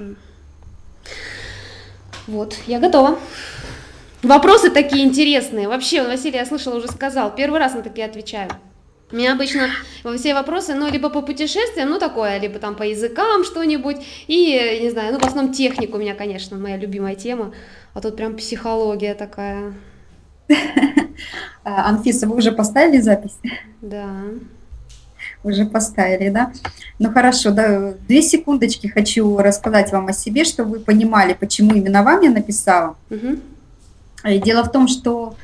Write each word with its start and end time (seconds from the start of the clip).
Хорошо. 0.00 0.16
Вот, 2.26 2.56
я 2.66 2.78
готова. 2.78 3.18
Вопросы 4.22 4.70
такие 4.70 5.04
интересные. 5.04 5.68
Вообще, 5.68 6.02
Василий, 6.02 6.36
я 6.36 6.46
слышала, 6.46 6.76
уже 6.76 6.88
сказал, 6.88 7.34
первый 7.34 7.58
раз 7.58 7.74
на 7.74 7.82
такие 7.82 8.06
отвечаю. 8.06 8.50
У 9.10 9.16
меня 9.16 9.32
обычно 9.32 9.70
все 10.16 10.34
вопросы, 10.34 10.74
ну, 10.74 10.88
либо 10.88 11.10
по 11.10 11.22
путешествиям, 11.22 11.90
ну, 11.90 11.98
такое, 11.98 12.38
либо 12.38 12.60
там 12.60 12.76
по 12.76 12.84
языкам 12.84 13.42
что-нибудь, 13.42 13.96
и, 14.28 14.78
не 14.82 14.90
знаю, 14.90 15.12
ну, 15.12 15.18
в 15.18 15.24
основном 15.24 15.52
технику 15.52 15.96
у 15.96 16.00
меня, 16.00 16.14
конечно, 16.14 16.56
моя 16.56 16.76
любимая 16.76 17.16
тема, 17.16 17.52
а 17.92 18.00
тут 18.00 18.16
прям 18.16 18.36
психология 18.36 19.14
такая. 19.14 19.74
Анфиса, 21.64 22.28
вы 22.28 22.36
уже 22.36 22.52
поставили 22.52 23.00
запись? 23.00 23.36
Да. 23.80 24.26
Уже 25.42 25.64
поставили, 25.64 26.28
да? 26.28 26.52
Ну 26.98 27.10
хорошо, 27.12 27.50
да, 27.50 27.94
две 28.06 28.20
секундочки 28.20 28.88
хочу 28.88 29.38
рассказать 29.38 29.90
вам 29.90 30.08
о 30.08 30.12
себе, 30.12 30.44
чтобы 30.44 30.72
вы 30.72 30.80
понимали, 30.80 31.32
почему 31.32 31.74
именно 31.74 32.02
вам 32.02 32.20
я 32.20 32.30
написала. 32.30 32.96
Угу. 33.10 34.40
Дело 34.44 34.64
в 34.64 34.70
том, 34.70 34.86
что 34.86 35.34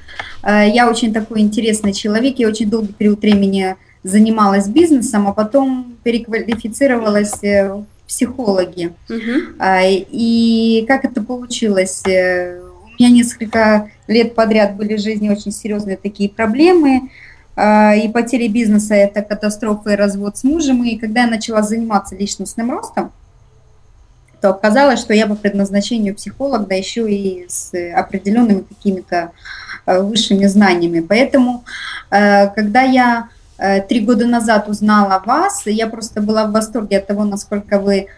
э, 0.43 0.69
я 0.69 0.91
очень 0.91 1.15
такой 1.15 1.41
интересный 1.41 1.95
человек, 1.95 2.39
я 2.39 2.49
очень 2.49 2.69
долгий 2.69 2.93
период 2.93 3.23
времени 3.23 3.77
занималась 4.03 4.69
бизнесом, 4.69 5.27
а 5.29 5.33
потом 5.33 5.97
переквалифицировалась 6.05 7.43
э, 7.43 7.73
в 7.73 7.87
психологи. 8.07 8.93
Угу. 9.09 9.65
И 10.11 10.85
как 10.87 11.07
это 11.07 11.23
получилось? 11.23 12.03
У 12.05 12.09
меня 12.99 13.11
несколько 13.11 13.91
лет 14.07 14.35
подряд 14.35 14.77
были 14.77 14.97
в 14.97 15.01
жизни 15.01 15.29
очень 15.29 15.53
серьезные 15.53 15.97
такие 15.97 16.29
проблемы, 16.29 17.11
и 17.59 18.11
потеря 18.13 18.49
бизнеса– 18.49 18.95
это 18.97 19.23
катастрофа 19.23 19.91
и 19.91 19.97
развод 19.97 20.37
с 20.37 20.45
мужем. 20.45 20.85
И 20.85 20.99
когда 20.99 21.23
я 21.23 21.27
начала 21.27 21.63
заниматься 21.63 22.15
личностным 22.15 22.71
ростом, 22.71 23.13
то 24.41 24.51
оказалось, 24.51 25.01
что 25.01 25.15
я 25.15 25.27
по 25.27 25.35
предназначению 25.35 26.15
психолог, 26.15 26.69
да 26.69 26.75
еще 26.75 27.11
и 27.11 27.47
с 27.49 27.73
определенными 27.95 28.61
какими-то 28.61 29.33
э, 29.87 30.01
высшими 30.01 30.47
знаниями. 30.47 31.01
Поэтому, 31.01 31.65
э, 32.11 32.49
когда 32.51 32.83
я 32.83 33.29
э, 33.59 33.81
три 33.81 34.01
года 34.01 34.27
назад 34.27 34.69
узнала 34.69 35.23
вас, 35.25 35.63
я 35.67 35.87
просто 35.87 36.21
была 36.21 36.47
в 36.47 36.53
восторге 36.53 36.99
от 36.99 37.07
того, 37.07 37.25
насколько 37.25 37.81
вы 37.81 38.09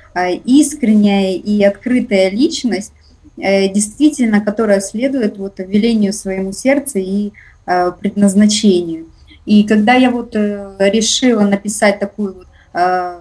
искренняя 0.45 1.35
и 1.35 1.63
открытая 1.63 2.29
личность, 2.31 2.93
действительно, 3.37 4.41
которая 4.41 4.81
следует 4.81 5.39
вот 5.39 5.61
велению 5.61 6.13
своему 6.13 6.53
сердцу 6.53 6.99
и 6.99 7.33
предназначению. 7.65 9.07
И 9.49 9.65
когда 9.65 9.95
я 9.95 10.11
вот 10.11 10.35
решила 10.35 11.41
написать 11.41 11.99
такую 11.99 12.35
вот 12.35 12.47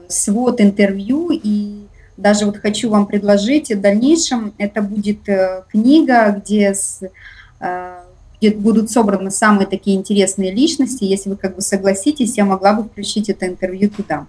свод 0.10 0.60
интервью 0.60 1.30
и 1.32 1.88
даже 2.18 2.46
вот 2.46 2.58
хочу 2.58 2.90
вам 2.90 3.06
предложить 3.06 3.72
в 3.72 3.80
дальнейшем, 3.80 4.54
это 4.58 4.82
будет 4.82 5.30
э, 5.30 5.64
книга, 5.70 6.32
где, 6.32 6.74
с, 6.74 7.00
э, 7.60 8.00
где 8.40 8.52
будут 8.52 8.90
собраны 8.90 9.30
самые 9.30 9.68
такие 9.68 9.96
интересные 9.96 10.52
личности. 10.52 11.04
Если 11.04 11.30
вы 11.30 11.38
как 11.38 11.56
бы 11.56 11.62
согласитесь, 11.62 12.36
я 12.36 12.46
могла 12.46 12.74
бы 12.74 12.84
включить 12.84 13.30
это 13.30 13.48
интервью 13.48 13.92
туда. 13.92 14.26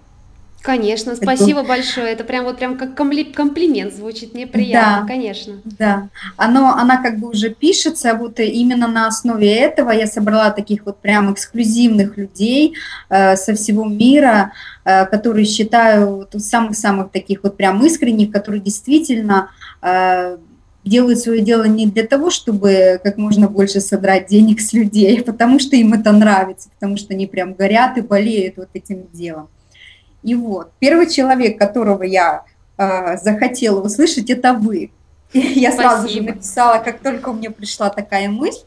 Конечно, 0.61 1.15
спасибо 1.15 1.61
это... 1.61 1.69
большое. 1.69 2.11
Это 2.11 2.23
прям 2.23 2.43
вот 2.43 2.57
прям 2.57 2.77
как 2.77 2.95
комплимент 2.95 3.93
звучит, 3.93 4.33
мне 4.33 4.45
приятно, 4.45 5.01
да, 5.01 5.07
конечно. 5.07 5.61
Да, 5.63 6.09
оно, 6.35 6.73
она 6.73 7.01
как 7.01 7.19
бы 7.19 7.29
уже 7.29 7.49
пишется, 7.49 8.13
вот 8.13 8.39
именно 8.39 8.87
на 8.87 9.07
основе 9.07 9.53
этого 9.55 9.91
я 9.91 10.05
собрала 10.05 10.51
таких 10.51 10.85
вот 10.85 10.99
прям 10.99 11.31
эксклюзивных 11.33 12.17
людей 12.17 12.75
э, 13.09 13.35
со 13.37 13.55
всего 13.55 13.85
мира, 13.85 14.51
э, 14.83 15.05
которые 15.05 15.45
считаю 15.45 16.27
самых-самых 16.37 17.11
таких 17.11 17.43
вот 17.43 17.55
прям 17.55 17.83
искренних, 17.85 18.31
которые 18.31 18.61
действительно 18.61 19.51
э, 19.81 20.37
делают 20.83 21.19
свое 21.19 21.41
дело 21.41 21.63
не 21.63 21.87
для 21.87 22.05
того, 22.05 22.31
чтобы 22.31 22.99
как 23.03 23.17
можно 23.17 23.47
больше 23.47 23.79
содрать 23.79 24.27
денег 24.27 24.59
с 24.59 24.73
людей, 24.73 25.21
а 25.21 25.23
потому 25.23 25.59
что 25.59 25.75
им 25.75 25.93
это 25.93 26.11
нравится, 26.11 26.69
потому 26.77 26.97
что 26.97 27.13
они 27.13 27.27
прям 27.27 27.53
горят 27.53 27.97
и 27.97 28.01
болеют 28.01 28.57
вот 28.57 28.69
этим 28.73 29.07
делом. 29.13 29.47
И 30.23 30.35
вот, 30.35 30.71
первый 30.79 31.09
человек, 31.09 31.57
которого 31.57 32.03
я 32.03 32.43
э, 32.77 33.17
захотела 33.17 33.81
услышать, 33.81 34.29
это 34.29 34.53
вы. 34.53 34.91
И 35.33 35.39
я 35.39 35.71
сразу 35.71 36.09
же 36.09 36.21
написала, 36.21 36.79
как 36.79 36.99
только 36.99 37.29
у 37.29 37.33
меня 37.33 37.51
пришла 37.51 37.89
такая 37.89 38.29
мысль. 38.29 38.63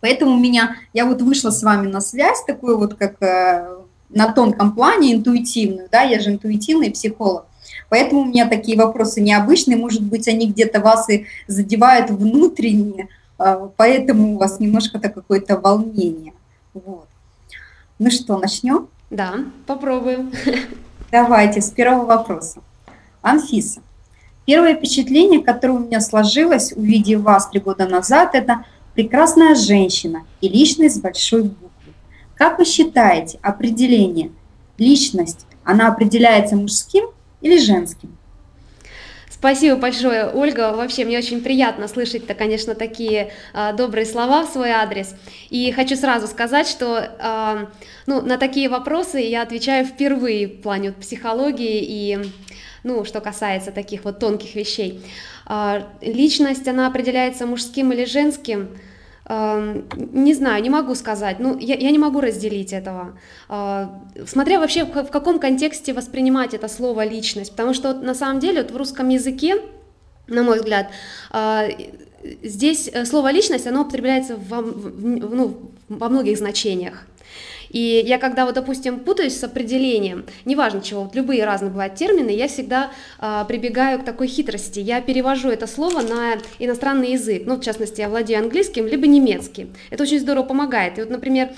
Поэтому 0.00 0.32
у 0.32 0.38
меня, 0.38 0.76
я 0.92 1.06
вот 1.06 1.22
вышла 1.22 1.50
с 1.50 1.62
вами 1.62 1.88
на 1.88 2.00
связь, 2.00 2.44
такую 2.44 2.78
вот 2.78 2.94
как 2.94 3.20
э, 3.22 3.76
на 4.08 4.32
тонком 4.32 4.72
плане, 4.74 5.14
интуитивную, 5.14 5.88
да, 5.90 6.02
я 6.02 6.20
же 6.20 6.30
интуитивный 6.30 6.90
психолог. 6.90 7.46
Поэтому 7.88 8.22
у 8.22 8.24
меня 8.24 8.48
такие 8.48 8.78
вопросы 8.78 9.20
необычные, 9.20 9.76
может 9.76 10.02
быть, 10.02 10.28
они 10.28 10.48
где-то 10.48 10.80
вас 10.80 11.08
и 11.08 11.26
задевают 11.46 12.10
внутренне, 12.10 13.08
э, 13.38 13.68
поэтому 13.76 14.34
у 14.34 14.38
вас 14.38 14.60
немножко-то 14.60 15.08
какое-то 15.08 15.58
волнение. 15.58 16.32
Вот. 16.74 17.08
Ну 17.98 18.10
что, 18.10 18.38
начнем? 18.38 18.88
Да, 19.10 19.44
попробуем. 19.66 20.32
Давайте 21.12 21.60
с 21.60 21.70
первого 21.70 22.06
вопроса. 22.06 22.60
Анфиса, 23.22 23.80
первое 24.44 24.74
впечатление, 24.74 25.42
которое 25.42 25.74
у 25.74 25.78
меня 25.78 26.00
сложилось, 26.00 26.72
увидев 26.72 27.20
вас 27.20 27.48
три 27.48 27.60
года 27.60 27.86
назад, 27.88 28.34
это 28.34 28.64
прекрасная 28.94 29.54
женщина 29.54 30.24
и 30.40 30.48
личность 30.48 30.96
с 30.96 31.00
большой 31.00 31.44
буквы. 31.44 31.92
Как 32.34 32.58
вы 32.58 32.64
считаете, 32.64 33.38
определение 33.42 34.32
личность, 34.76 35.46
она 35.64 35.88
определяется 35.88 36.56
мужским 36.56 37.06
или 37.40 37.58
женским? 37.58 38.16
Спасибо 39.38 39.76
большое, 39.76 40.30
Ольга. 40.30 40.72
Вообще, 40.72 41.04
мне 41.04 41.18
очень 41.18 41.42
приятно 41.42 41.88
слышать-то, 41.88 42.34
конечно, 42.34 42.74
такие 42.74 43.32
э, 43.52 43.72
добрые 43.74 44.06
слова 44.06 44.44
в 44.44 44.48
свой 44.48 44.70
адрес. 44.70 45.14
И 45.50 45.70
хочу 45.72 45.94
сразу 45.94 46.26
сказать, 46.26 46.66
что 46.66 46.98
э, 46.98 47.66
ну, 48.06 48.22
на 48.22 48.38
такие 48.38 48.70
вопросы 48.70 49.18
я 49.18 49.42
отвечаю 49.42 49.84
впервые 49.84 50.48
в 50.48 50.62
плане 50.62 50.92
психологии 50.92 51.82
и 51.82 52.18
ну, 52.82 53.04
что 53.04 53.20
касается 53.20 53.72
таких 53.72 54.04
вот 54.04 54.20
тонких 54.20 54.54
вещей. 54.54 55.02
Э, 55.46 55.82
личность, 56.00 56.66
она 56.66 56.86
определяется 56.86 57.46
мужским 57.46 57.92
или 57.92 58.06
женским– 58.06 58.70
не 59.28 60.34
знаю, 60.34 60.62
не 60.62 60.70
могу 60.70 60.94
сказать, 60.94 61.40
ну, 61.40 61.58
я, 61.58 61.74
я 61.74 61.90
не 61.90 61.98
могу 61.98 62.20
разделить 62.20 62.72
этого. 62.72 63.18
А, 63.48 64.02
смотря 64.26 64.60
вообще 64.60 64.84
в, 64.84 65.10
каком 65.10 65.40
контексте 65.40 65.92
воспринимать 65.92 66.54
это 66.54 66.68
слово 66.68 67.04
личность, 67.04 67.50
потому 67.50 67.74
что 67.74 67.88
вот, 67.88 68.02
на 68.02 68.14
самом 68.14 68.38
деле 68.38 68.62
вот 68.62 68.70
в 68.70 68.76
русском 68.76 69.08
языке, 69.08 69.56
на 70.28 70.42
мой 70.44 70.58
взгляд, 70.58 70.90
а, 71.30 71.66
здесь 72.42 72.88
э, 72.92 73.04
слово 73.04 73.32
личность, 73.32 73.66
оно 73.66 73.82
употребляется 73.82 74.36
во, 74.36 74.60
ну, 74.62 75.58
во 75.88 76.08
многих 76.08 76.38
значениях. 76.38 77.06
И 77.70 78.02
я 78.06 78.18
когда 78.18 78.44
вот, 78.44 78.54
допустим, 78.54 79.00
путаюсь 79.00 79.38
с 79.38 79.44
определением, 79.44 80.26
неважно 80.44 80.80
чего, 80.80 81.04
вот 81.04 81.14
любые 81.14 81.44
разные 81.44 81.70
бывают 81.70 81.94
термины, 81.94 82.30
я 82.30 82.48
всегда 82.48 82.90
э, 83.20 83.44
прибегаю 83.48 84.00
к 84.00 84.04
такой 84.04 84.28
хитрости. 84.28 84.80
Я 84.80 85.00
перевожу 85.00 85.48
это 85.48 85.66
слово 85.66 86.02
на 86.02 86.34
иностранный 86.58 87.12
язык, 87.12 87.42
ну, 87.46 87.56
в 87.56 87.60
частности, 87.60 88.00
я 88.00 88.08
владею 88.08 88.40
английским, 88.40 88.86
либо 88.86 89.06
немецким. 89.06 89.74
Это 89.90 90.02
очень 90.02 90.20
здорово 90.20 90.44
помогает. 90.44 90.98
И 90.98 91.02
вот, 91.02 91.10
например, 91.10 91.50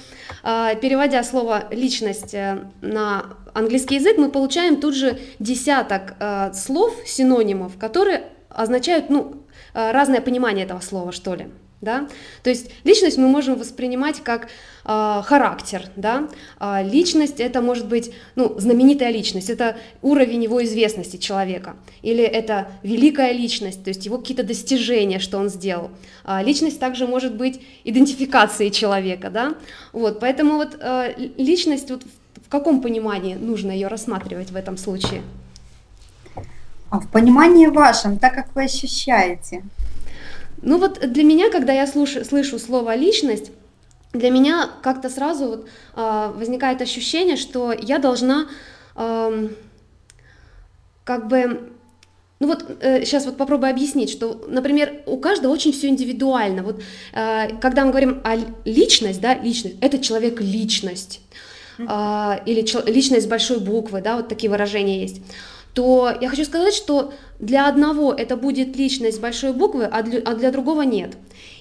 э, 0.45 0.75
переводя 0.81 1.23
слово 1.23 1.65
«личность» 1.71 2.35
э, 2.35 2.59
на 2.81 3.37
английский 3.55 3.97
язык, 3.97 4.19
мы 4.19 4.31
получаем 4.31 4.81
тут 4.81 4.95
же 4.95 5.19
десяток 5.39 6.15
э, 6.19 6.53
слов, 6.53 6.95
синонимов, 7.07 7.79
которые 7.79 8.25
означают, 8.49 9.11
ну, 9.11 9.43
э, 9.75 9.93
разное 9.93 10.21
понимание 10.21 10.65
этого 10.65 10.81
слова, 10.81 11.13
что 11.13 11.35
ли. 11.35 11.49
Да? 11.81 12.09
То 12.43 12.51
есть 12.51 12.71
личность 12.83 13.19
мы 13.19 13.29
можем 13.29 13.57
воспринимать 13.57 14.21
как 14.23 14.49
э, 14.85 15.23
характер, 15.25 15.85
да? 15.95 16.29
а 16.59 16.83
личность 16.83 17.39
это 17.39 17.63
может 17.63 17.87
быть 17.87 18.11
ну, 18.35 18.59
знаменитая 18.59 19.13
личность, 19.13 19.49
это 19.49 19.77
уровень 20.03 20.43
его 20.43 20.65
известности 20.65 21.19
человека, 21.19 21.77
или 22.03 22.25
это 22.25 22.69
великая 22.83 23.33
личность, 23.33 23.85
то 23.85 23.91
есть 23.91 24.05
его 24.07 24.19
какие-то 24.19 24.43
достижения, 24.43 25.21
что 25.21 25.39
он 25.39 25.49
сделал. 25.49 25.91
А 26.25 26.43
личность 26.43 26.81
также 26.81 27.07
может 27.07 27.37
быть 27.37 27.61
идентификацией 27.85 28.73
человека, 28.73 29.31
да? 29.31 29.55
вот, 29.93 30.19
поэтому 30.19 30.57
вот 30.57 30.77
э, 30.81 31.15
личность 31.37 31.91
вот 31.91 32.03
в 32.49 32.51
каком 32.51 32.81
понимании 32.81 33.35
нужно 33.35 33.71
ее 33.71 33.89
рассматривать 33.89 34.51
в 34.51 34.57
этом 34.57 34.79
случае? 34.79 35.23
А 36.91 36.99
в 36.99 37.09
понимании 37.11 37.67
вашем, 37.67 38.19
так 38.19 38.35
как 38.35 38.55
вы 38.55 38.65
ощущаете. 38.65 39.63
Ну 40.63 40.79
вот 40.79 41.01
для 41.01 41.25
меня, 41.25 41.51
когда 41.51 41.73
я 41.73 41.87
слышу, 41.87 42.25
слышу 42.25 42.59
слово 42.59 42.95
личность, 42.95 43.51
для 44.13 44.31
меня 44.31 44.71
как-то 44.83 45.11
сразу 45.11 45.47
вот, 45.47 45.69
э, 45.97 46.33
возникает 46.35 46.83
ощущение, 46.83 47.37
что 47.37 47.73
я 47.73 47.99
должна 47.99 48.49
э, 48.97 49.49
как 51.05 51.29
бы 51.29 51.71
ну 52.41 52.47
вот 52.47 52.65
э, 52.81 53.05
сейчас 53.05 53.27
вот 53.27 53.37
попробую 53.37 53.71
объяснить, 53.71 54.11
что, 54.11 54.45
например, 54.49 55.03
у 55.07 55.19
каждого 55.19 55.53
очень 55.53 55.73
все 55.73 55.89
индивидуально. 55.89 56.63
Вот 56.63 56.81
э, 57.13 57.57
когда 57.61 57.85
мы 57.85 57.91
говорим 57.91 58.21
о 58.25 58.37
личность, 58.65 59.21
да, 59.21 59.35
личность, 59.35 59.77
это 59.81 59.99
человек 59.99 60.41
личность, 60.41 61.21
э, 61.79 61.83
или 62.47 62.91
личность 62.91 63.27
с 63.27 63.29
большой 63.29 63.59
буквы, 63.59 64.01
да, 64.01 64.17
вот 64.17 64.29
такие 64.29 64.51
выражения 64.51 65.01
есть 65.03 65.21
то 65.79 66.13
я 66.21 66.29
хочу 66.29 66.45
сказать, 66.45 66.75
что 66.75 67.13
для 67.39 67.69
одного 67.69 68.13
это 68.13 68.37
будет 68.37 68.77
личность 68.77 69.21
большой 69.21 69.53
буквы, 69.53 69.85
а 69.85 70.03
для, 70.03 70.19
а 70.25 70.35
для 70.35 70.51
другого 70.51 70.83
нет. 70.83 71.17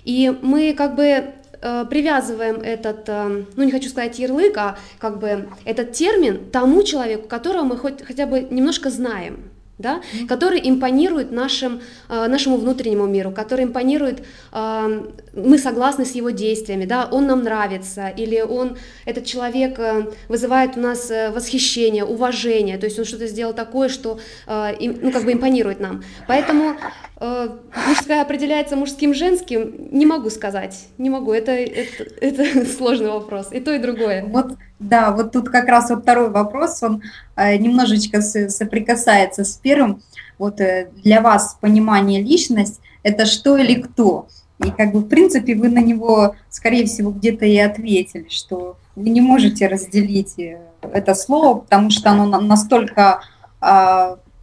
И 0.06 0.36
мы 0.42 0.74
как 0.74 0.96
бы 0.96 1.04
э, 1.04 1.86
привязываем 1.88 2.56
этот, 2.56 3.08
э, 3.10 3.44
ну 3.56 3.64
не 3.64 3.72
хочу 3.72 3.90
сказать 3.90 4.18
ярлык, 4.18 4.58
а 4.58 4.80
как 4.98 5.20
бы 5.20 5.50
этот 5.66 5.92
термин 5.92 6.50
тому 6.52 6.82
человеку, 6.82 7.28
которого 7.28 7.62
мы 7.62 7.78
хоть, 7.78 8.04
хотя 8.04 8.26
бы 8.26 8.48
немножко 8.50 8.90
знаем 8.90 9.52
да, 9.78 10.02
mm-hmm. 10.02 10.28
который 10.28 10.60
импонирует 10.64 11.32
нашим, 11.32 11.82
э, 12.10 12.28
нашему 12.28 12.58
внутреннему 12.58 13.06
миру, 13.06 13.32
который 13.32 13.66
импонирует, 13.66 14.24
э, 14.52 15.06
мы 15.34 15.58
согласны 15.58 16.06
с 16.06 16.16
его 16.16 16.32
действиями, 16.32 16.86
да, 16.86 17.08
он 17.12 17.28
нам 17.28 17.44
нравится, 17.44 18.08
или 18.08 18.42
он, 18.42 18.78
этот 19.06 19.26
человек 19.26 19.78
э, 19.78 20.08
вызывает 20.28 20.78
у 20.78 20.80
нас 20.80 21.12
восхищение, 21.34 22.04
уважение, 22.04 22.78
то 22.78 22.86
есть 22.86 22.98
он 22.98 23.06
что-то 23.06 23.28
сделал 23.28 23.54
такое, 23.54 23.90
что, 23.90 24.20
э, 24.48 24.76
им, 24.80 24.98
ну, 25.02 25.12
как 25.12 25.24
бы 25.24 25.34
импонирует 25.34 25.80
нам. 25.80 26.04
Поэтому 26.28 26.76
э, 27.20 27.50
мужская 27.88 28.22
определяется 28.24 28.76
мужским, 28.76 29.14
женским, 29.14 29.90
не 29.92 30.06
могу 30.06 30.30
сказать, 30.32 30.88
не 30.98 31.10
могу, 31.10 31.34
это, 31.34 31.52
это, 31.52 32.04
это 32.22 32.66
сложный 32.66 33.10
вопрос, 33.10 33.50
и 33.52 33.60
то, 33.60 33.74
и 33.74 33.80
другое. 33.80 34.26
Вот 34.26 34.54
да, 34.80 35.12
вот 35.12 35.32
тут 35.32 35.50
как 35.50 35.68
раз 35.68 35.90
вот 35.90 36.04
второй 36.04 36.30
вопрос, 36.30 36.84
он 36.84 37.02
э, 37.36 37.58
немножечко 37.58 38.22
соприкасается 38.22 39.44
с 39.44 39.54
первым. 39.58 40.02
Вот 40.38 40.62
э, 40.62 40.90
для 41.04 41.22
вас 41.22 41.58
понимание 41.60 42.22
личность– 42.22 42.80
это 43.04 43.26
что 43.26 43.58
или 43.58 43.82
кто? 43.82 44.28
И 44.64 44.70
как 44.72 44.92
бы 44.92 45.00
в 45.00 45.08
принципе 45.08 45.56
вы 45.56 45.70
на 45.70 45.80
него, 45.80 46.36
скорее 46.50 46.86
всего, 46.86 47.12
где-то 47.12 47.46
и 47.46 47.58
ответили, 47.58 48.28
что 48.30 48.78
вы 48.96 49.10
не 49.10 49.22
можете 49.22 49.68
разделить 49.68 50.38
э, 50.38 50.60
это 50.82 51.16
слово, 51.16 51.60
потому 51.60 51.90
что 51.90 52.12
оно 52.12 52.40
настолько 52.40 53.22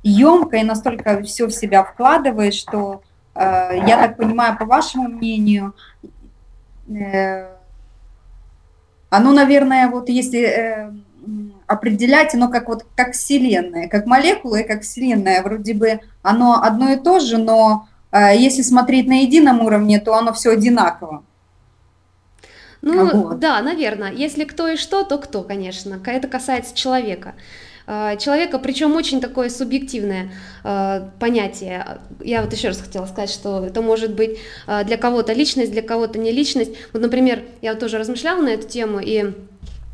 емко 0.02 0.56
и 0.56 0.64
настолько 0.64 1.22
все 1.22 1.46
в 1.46 1.52
себя 1.52 1.84
вкладывает, 1.84 2.52
что, 2.52 3.02
я 3.36 3.96
так 3.96 4.16
понимаю, 4.16 4.58
по 4.58 4.64
вашему 4.64 5.08
мнению, 5.08 5.72
оно, 9.16 9.32
наверное, 9.32 9.88
вот 9.88 10.08
если 10.08 10.40
э, 10.40 10.92
определять, 11.66 12.34
оно 12.34 12.48
как 12.48 12.68
вот 12.68 12.86
как 12.96 13.12
Вселенная, 13.12 13.88
как 13.88 14.06
молекула 14.06 14.56
и 14.56 14.66
как 14.66 14.82
Вселенная, 14.82 15.42
вроде 15.42 15.74
бы 15.74 16.00
оно 16.22 16.62
одно 16.62 16.90
и 16.90 16.96
то 16.96 17.20
же, 17.20 17.38
но 17.38 17.88
э, 18.12 18.36
если 18.36 18.62
смотреть 18.62 19.06
на 19.06 19.22
едином 19.22 19.60
уровне, 19.60 20.00
то 20.00 20.14
оно 20.14 20.32
все 20.32 20.50
одинаково. 20.50 21.22
Ну, 22.82 23.28
вот. 23.28 23.38
да, 23.38 23.62
наверное. 23.62 24.12
Если 24.12 24.44
кто 24.44 24.68
и 24.68 24.76
что, 24.76 25.04
то 25.04 25.16
кто, 25.16 25.42
конечно. 25.42 25.98
Это 26.04 26.28
касается 26.28 26.76
человека. 26.76 27.34
Э, 27.86 28.16
человека, 28.18 28.58
причем 28.58 28.96
очень 28.96 29.20
такое 29.20 29.50
субъективное 29.50 30.30
э, 30.62 31.08
понятие. 31.18 31.98
Я 32.20 32.42
вот 32.42 32.52
еще 32.52 32.68
раз 32.68 32.80
хотела 32.80 33.06
сказать, 33.06 33.30
что 33.30 33.64
это 33.64 33.82
может 33.82 34.14
быть 34.14 34.38
э, 34.66 34.84
для 34.84 34.96
кого-то 34.96 35.32
личность, 35.32 35.72
для 35.72 35.82
кого-то 35.82 36.18
не 36.18 36.32
личность. 36.32 36.72
Вот, 36.92 37.02
например, 37.02 37.42
я 37.60 37.74
тоже 37.74 37.98
размышляла 37.98 38.40
на 38.40 38.48
эту 38.48 38.66
тему 38.66 39.00
и 39.00 39.32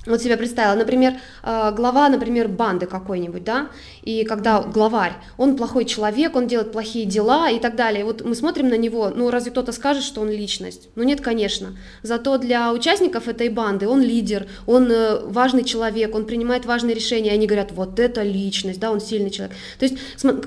вот 0.06 0.22
себя 0.22 0.36
представила, 0.36 0.74
например, 0.74 1.14
э, 1.42 1.72
глава, 1.76 2.08
например, 2.08 2.48
банды 2.48 2.86
какой-нибудь, 2.86 3.44
да, 3.44 3.68
и 4.02 4.24
когда 4.24 4.62
главарь, 4.62 5.12
он 5.36 5.56
плохой 5.56 5.84
человек, 5.84 6.36
он 6.36 6.46
делает 6.46 6.72
плохие 6.72 7.04
дела 7.04 7.50
и 7.50 7.58
так 7.58 7.76
далее, 7.76 8.04
вот 8.04 8.24
мы 8.24 8.34
смотрим 8.34 8.68
на 8.68 8.78
него, 8.78 9.10
ну 9.14 9.30
разве 9.30 9.50
кто-то 9.50 9.72
скажет, 9.72 10.02
что 10.02 10.22
он 10.22 10.30
личность? 10.30 10.88
Ну 10.94 11.02
нет, 11.02 11.20
конечно. 11.20 11.76
Зато 12.02 12.38
для 12.38 12.72
участников 12.72 13.28
этой 13.28 13.48
банды 13.50 13.88
он 13.88 14.00
лидер, 14.00 14.46
он 14.66 14.90
э, 14.90 15.20
важный 15.26 15.64
человек, 15.64 16.14
он 16.14 16.24
принимает 16.24 16.64
важные 16.64 16.94
решения, 16.94 17.32
они 17.32 17.46
говорят, 17.46 17.72
вот 17.72 18.00
это 18.00 18.22
личность, 18.22 18.80
да, 18.80 18.90
он 18.90 19.00
сильный 19.00 19.30
человек. 19.30 19.54
То 19.78 19.84
есть 19.84 19.98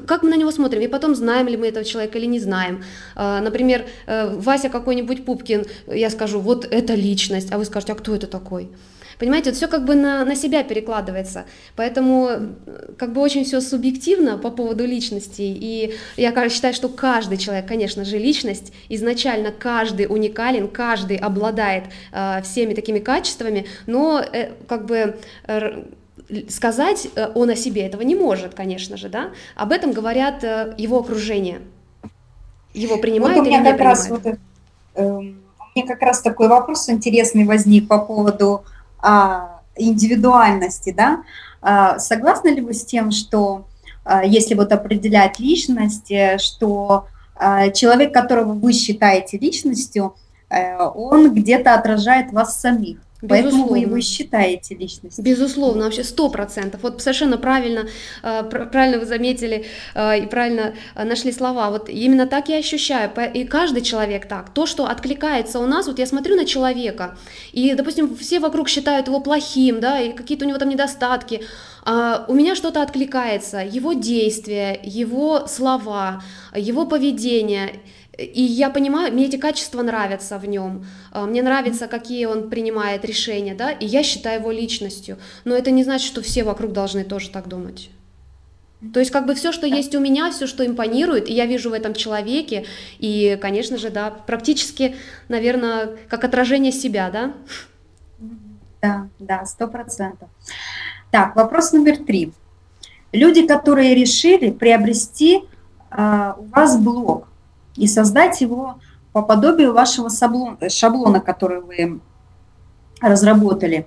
как 0.07 0.23
мы 0.23 0.29
на 0.29 0.35
него 0.35 0.51
смотрим, 0.51 0.81
и 0.81 0.87
потом 0.87 1.15
знаем 1.15 1.47
ли 1.47 1.57
мы 1.57 1.67
этого 1.67 1.85
человека 1.85 2.17
или 2.17 2.25
не 2.25 2.39
знаем. 2.39 2.83
Э, 3.15 3.39
например, 3.39 3.85
Вася 4.07 4.69
какой-нибудь 4.69 5.25
Пупкин, 5.25 5.65
я 5.87 6.09
скажу, 6.09 6.39
вот 6.39 6.65
это 6.65 6.95
личность, 6.95 7.51
а 7.51 7.57
вы 7.57 7.65
скажете, 7.65 7.93
а 7.93 7.95
кто 7.95 8.15
это 8.15 8.27
такой? 8.27 8.69
Понимаете, 9.19 9.49
вот 9.49 9.57
все 9.57 9.67
как 9.67 9.85
бы 9.85 9.95
на, 9.95 10.23
на 10.25 10.35
себя 10.35 10.63
перекладывается. 10.63 11.45
Поэтому 11.75 12.29
как 12.97 13.13
бы 13.13 13.21
очень 13.21 13.43
все 13.45 13.61
субъективно 13.61 14.37
по 14.37 14.49
поводу 14.49 14.85
личности. 14.85 15.41
И 15.41 15.95
я 16.17 16.49
считаю, 16.49 16.73
что 16.73 16.89
каждый 16.89 17.37
человек, 17.37 17.67
конечно 17.67 18.05
же, 18.05 18.17
личность. 18.17 18.73
Изначально 18.89 19.51
каждый 19.51 20.07
уникален, 20.07 20.67
каждый 20.67 21.17
обладает 21.17 21.85
э, 22.11 22.41
всеми 22.43 22.73
такими 22.73 22.99
качествами, 22.99 23.65
но 23.85 24.19
э, 24.19 24.51
как 24.67 24.85
бы 24.85 25.17
э, 25.47 25.83
сказать 26.49 27.07
э, 27.15 27.31
он 27.35 27.49
о 27.49 27.55
себе 27.55 27.85
этого 27.85 28.01
не 28.01 28.15
может, 28.15 28.53
конечно 28.53 28.97
же, 28.97 29.09
да. 29.09 29.31
Об 29.55 29.71
этом 29.71 29.91
говорят 29.91 30.43
э, 30.43 30.73
его 30.77 30.99
окружение. 30.99 31.61
Его 32.73 32.97
принимают 32.97 33.37
вот 33.37 33.47
или 33.47 33.51
не 33.51 33.63
как 33.63 33.77
принимают. 33.77 33.81
Раз 33.81 34.09
вот, 34.09 34.25
э, 34.25 35.03
у 35.05 35.21
меня 35.21 35.87
как 35.87 36.01
раз 36.01 36.21
такой 36.21 36.47
вопрос 36.47 36.89
интересный 36.89 37.45
возник 37.45 37.87
по 37.87 37.99
поводу 37.99 38.63
индивидуальности, 39.75 40.93
да, 40.95 41.23
а, 41.63 41.97
согласны 41.97 42.49
ли 42.49 42.61
вы 42.61 42.73
с 42.73 42.85
тем, 42.85 43.11
что 43.11 43.65
а, 44.03 44.23
если 44.23 44.53
вот 44.53 44.71
определять 44.71 45.39
личность, 45.39 46.11
э, 46.11 46.37
что 46.37 47.07
человек, 47.73 48.13
которого 48.13 48.53
вы 48.53 48.73
считаете 48.73 49.39
личностью, 49.39 50.15
э, 50.49 50.77
он 50.77 51.33
где-то 51.33 51.73
отражает 51.73 52.31
вас 52.31 52.61
самих? 52.61 52.99
Безусловно. 53.23 53.51
Поэтому 53.51 53.69
вы 53.69 53.79
его 53.79 54.01
считаете 54.01 54.75
личностью. 54.75 55.23
Безусловно, 55.23 55.85
вообще 55.85 56.03
сто 56.03 56.29
процентов. 56.29 56.83
Вот 56.83 57.01
совершенно 57.01 57.37
правильно, 57.37 57.87
э, 58.21 58.43
правильно 58.43 58.99
вы 58.99 59.05
заметили 59.05 59.65
э, 59.95 60.23
и 60.23 60.25
правильно 60.25 60.73
э, 60.93 61.03
нашли 61.05 61.31
слова. 61.31 61.69
Вот 61.69 61.87
именно 61.87 62.27
так 62.27 62.49
я 62.49 62.57
ощущаю. 62.57 63.09
И 63.33 63.45
каждый 63.45 63.81
человек 63.81 64.27
так. 64.27 64.53
То, 64.53 64.65
что 64.65 64.87
откликается 64.87 65.59
у 65.59 65.65
нас, 65.65 65.87
вот 65.87 65.99
я 65.99 66.05
смотрю 66.05 66.35
на 66.35 66.43
человека, 66.43 67.17
и, 67.53 67.73
допустим, 67.75 68.13
все 68.17 68.41
вокруг 68.41 68.67
считают 68.67 69.07
его 69.07 69.21
плохим, 69.21 69.79
да, 69.79 70.01
и 70.01 70.11
какие-то 70.11 70.43
у 70.43 70.47
него 70.49 70.59
там 70.59 70.67
недостатки. 70.67 71.43
А 71.85 72.25
у 72.27 72.33
меня 72.33 72.55
что-то 72.55 72.81
откликается, 72.81 73.59
его 73.59 73.93
действия, 73.93 74.77
его 74.83 75.47
слова, 75.47 76.21
его 76.53 76.85
поведение– 76.85 77.79
и 78.17 78.43
я 78.43 78.69
понимаю, 78.69 79.11
мне 79.11 79.25
эти 79.25 79.37
качества 79.37 79.81
нравятся 79.81 80.37
в 80.37 80.45
нем, 80.45 80.85
а, 81.11 81.25
мне 81.25 81.41
нравится, 81.41 81.87
какие 81.87 82.25
он 82.25 82.49
принимает 82.49 83.05
решения, 83.05 83.55
да, 83.55 83.71
и 83.71 83.85
я 83.85 84.03
считаю 84.03 84.39
его 84.39 84.51
личностью. 84.51 85.17
Но 85.45 85.55
это 85.55 85.71
не 85.71 85.83
значит, 85.83 86.07
что 86.07 86.21
все 86.21 86.43
вокруг 86.43 86.73
должны 86.73 87.03
тоже 87.03 87.29
так 87.29 87.47
думать. 87.47 87.89
То 88.93 88.99
есть 88.99 89.11
как 89.11 89.25
бы 89.25 89.33
все, 89.33 89.51
что 89.51 89.65
есть 89.65 89.95
у 89.95 89.99
меня, 89.99 90.29
все, 90.31 90.45
что 90.45 90.65
импонирует, 90.65 91.29
и 91.29 91.33
я 91.33 91.45
вижу 91.45 91.69
в 91.69 91.73
этом 91.73 91.93
человеке, 91.93 92.65
и, 92.99 93.37
конечно 93.41 93.77
же, 93.77 93.89
да, 93.89 94.11
практически, 94.11 94.95
наверное, 95.29 95.95
как 96.09 96.23
отражение 96.25 96.71
себя, 96.71 97.09
да? 97.09 97.33
Да, 98.81 99.07
да, 99.19 99.45
сто 99.45 99.67
процентов. 99.67 100.27
Так, 101.11 101.35
вопрос 101.35 101.71
номер 101.71 101.97
три. 101.97 102.33
Люди, 103.13 103.47
которые 103.47 103.95
решили 103.95 104.51
приобрести 104.51 105.43
э, 105.91 106.33
у 106.37 106.43
вас 106.45 106.77
блог, 106.77 107.27
и 107.75 107.87
создать 107.87 108.41
его 108.41 108.79
по 109.11 109.21
подобию 109.21 109.73
вашего 109.73 110.09
шаблона, 110.69 111.19
который 111.19 111.61
вы 111.61 111.99
разработали. 113.01 113.85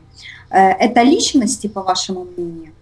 Э, 0.51 0.71
это 0.71 1.03
личности, 1.03 1.67
по 1.67 1.83
вашему 1.83 2.25
мнению? 2.25 2.73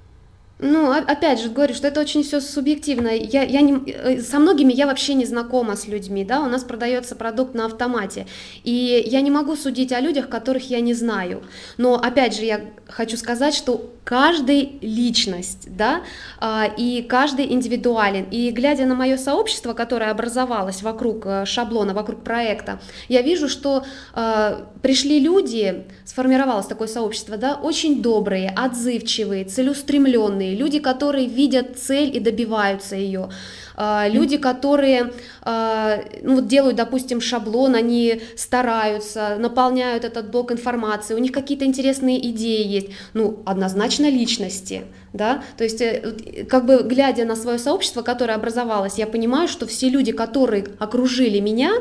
Ну, 0.61 0.92
опять 0.92 1.40
же, 1.40 1.50
говорю, 1.50 1.75
что 1.75 1.88
это 1.88 2.00
очень 2.00 2.23
все 2.23 2.40
субъективно. 2.40 3.08
Я, 3.08 3.42
я 3.42 3.61
не, 3.61 3.90
э, 3.90 4.20
со 4.23 4.38
многими 4.38 4.73
я 4.73 4.87
вообще 4.87 5.14
не 5.14 5.25
знакома 5.25 5.75
с 5.76 5.88
людьми, 5.88 6.25
да, 6.25 6.40
у 6.40 6.46
нас 6.46 6.62
продается 6.62 7.16
продукт 7.16 7.54
на 7.54 7.66
автомате, 7.66 8.26
и 8.62 9.04
я 9.06 9.20
не 9.20 9.30
могу 9.30 9.56
судить 9.56 9.92
о 9.92 10.00
людях, 10.00 10.28
которых 10.28 10.70
я 10.70 10.80
не 10.80 10.94
знаю. 10.94 11.42
Но, 11.76 11.96
опять 11.96 12.37
же, 12.37 12.44
я 12.44 12.61
хочу 12.88 13.16
сказать, 13.16 13.54
что 13.54 13.90
каждый 14.04 14.78
личность, 14.82 15.66
да, 15.66 16.02
а, 16.38 16.66
и 16.76 17.02
каждый 17.02 17.52
индивидуален. 17.52 18.26
И 18.30 18.50
глядя 18.50 18.84
на 18.87 18.94
мое 18.94 19.16
сообщество, 19.16 19.73
которое 19.73 20.11
образовалось 20.11 20.82
вокруг 20.82 21.26
э, 21.26 21.44
шаблона, 21.46 21.94
вокруг 21.94 22.23
проекта, 22.23 22.80
я 23.08 23.23
вижу, 23.23 23.49
что 23.49 23.84
э, 24.14 24.64
пришли 24.82 25.20
люди, 25.20 25.84
сформировалось 26.04 26.66
такое 26.66 26.88
сообщество, 26.88 27.37
да, 27.37 27.54
очень 27.54 28.02
добрые, 28.02 28.50
отзывчивые, 28.50 29.44
целеустремленные, 29.44 30.54
люди, 30.54 30.78
которые 30.78 31.26
видят 31.26 31.78
цель 31.78 32.14
и 32.14 32.20
добиваются 32.20 32.96
ее. 32.96 33.30
А, 33.76 34.08
люди, 34.08 34.36
которые 34.36 35.12
а, 35.42 36.00
ну, 36.22 36.36
вот 36.36 36.46
делают, 36.46 36.76
допустим, 36.76 37.20
шаблон, 37.20 37.74
они 37.74 38.22
стараются, 38.36 39.36
наполняют 39.38 40.04
этот 40.04 40.30
блок 40.30 40.52
информации, 40.52 41.14
у 41.14 41.18
них 41.18 41.32
какие-то 41.32 41.64
интересные 41.64 42.30
идеи 42.30 42.66
есть, 42.66 42.88
ну, 43.14 43.42
однозначно 43.44 44.08
личности, 44.08 44.82
да, 45.12 45.42
то 45.56 45.64
есть 45.64 45.80
э, 45.80 46.46
как 46.48 46.66
бы 46.66 46.82
глядя 46.84 47.24
на 47.24 47.36
свое 47.36 47.58
сообщество, 47.58 48.02
которое 48.02 48.34
образовалось, 48.34 48.98
я 48.98 49.06
понимаю, 49.06 49.48
что 49.48 49.66
все 49.66 49.88
люди, 49.88 50.12
которые 50.12 50.66
окружили 50.78 51.40
меня, 51.40 51.72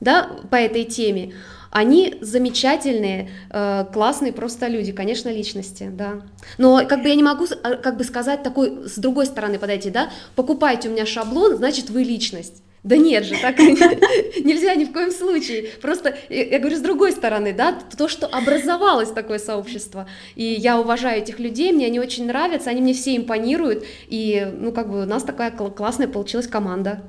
да, 0.00 0.28
по 0.50 0.56
этой 0.56 0.84
теме, 0.84 1.34
они 1.70 2.16
замечательные, 2.20 3.30
э, 3.50 3.84
классные 3.92 4.32
просто 4.32 4.68
люди, 4.68 4.92
конечно, 4.92 5.28
личности, 5.28 5.90
да. 5.92 6.22
Но 6.58 6.86
как 6.86 7.02
бы 7.02 7.08
я 7.08 7.14
не 7.14 7.22
могу 7.22 7.46
а, 7.62 7.76
как 7.76 7.96
бы 7.96 8.04
сказать 8.04 8.42
такой, 8.42 8.88
с 8.88 8.96
другой 8.98 9.26
стороны 9.26 9.58
подойти, 9.58 9.90
да, 9.90 10.10
покупайте 10.34 10.88
у 10.88 10.92
меня 10.92 11.06
шаблон, 11.06 11.56
значит 11.56 11.90
вы 11.90 12.02
личность. 12.02 12.62
Да 12.86 12.96
нет 12.96 13.24
же, 13.24 13.34
так 13.42 13.58
нельзя 13.58 14.76
ни 14.76 14.84
в 14.84 14.92
коем 14.92 15.10
случае. 15.10 15.70
Просто, 15.82 16.16
я 16.28 16.60
говорю, 16.60 16.76
с 16.76 16.80
другой 16.80 17.10
стороны, 17.10 17.52
да, 17.52 17.76
то, 17.98 18.06
что 18.06 18.28
образовалось 18.28 19.10
такое 19.10 19.40
сообщество, 19.40 20.08
и 20.36 20.44
я 20.44 20.78
уважаю 20.78 21.20
этих 21.20 21.40
людей, 21.40 21.72
мне 21.72 21.86
они 21.86 21.98
очень 21.98 22.26
нравятся, 22.26 22.70
они 22.70 22.80
мне 22.80 22.94
все 22.94 23.16
импонируют, 23.16 23.84
и, 24.06 24.52
ну, 24.56 24.70
как 24.70 24.88
бы 24.88 25.02
у 25.02 25.04
нас 25.04 25.24
такая 25.24 25.50
классная 25.50 26.06
получилась 26.06 26.46
команда. 26.46 27.02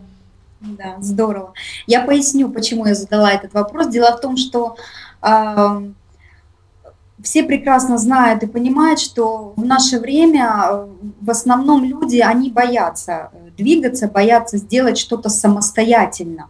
Да, 0.59 0.97
здорово. 0.99 1.53
Я 1.85 2.01
поясню, 2.01 2.49
почему 2.49 2.85
я 2.85 2.95
задала 2.95 3.31
этот 3.31 3.53
вопрос. 3.53 3.87
Дело 3.87 4.17
в 4.17 4.21
том, 4.21 4.37
что 4.37 4.75
э, 5.21 5.91
все 7.21 7.43
прекрасно 7.43 7.97
знают 7.97 8.43
и 8.43 8.47
понимают, 8.47 8.99
что 8.99 9.53
в 9.55 9.63
наше 9.63 9.99
время 9.99 10.49
э, 10.69 10.87
в 11.21 11.29
основном 11.29 11.83
люди, 11.83 12.19
они 12.19 12.49
боятся 12.49 13.29
двигаться, 13.55 14.07
боятся 14.07 14.57
сделать 14.57 14.97
что-то 14.97 15.29
самостоятельно. 15.29 16.47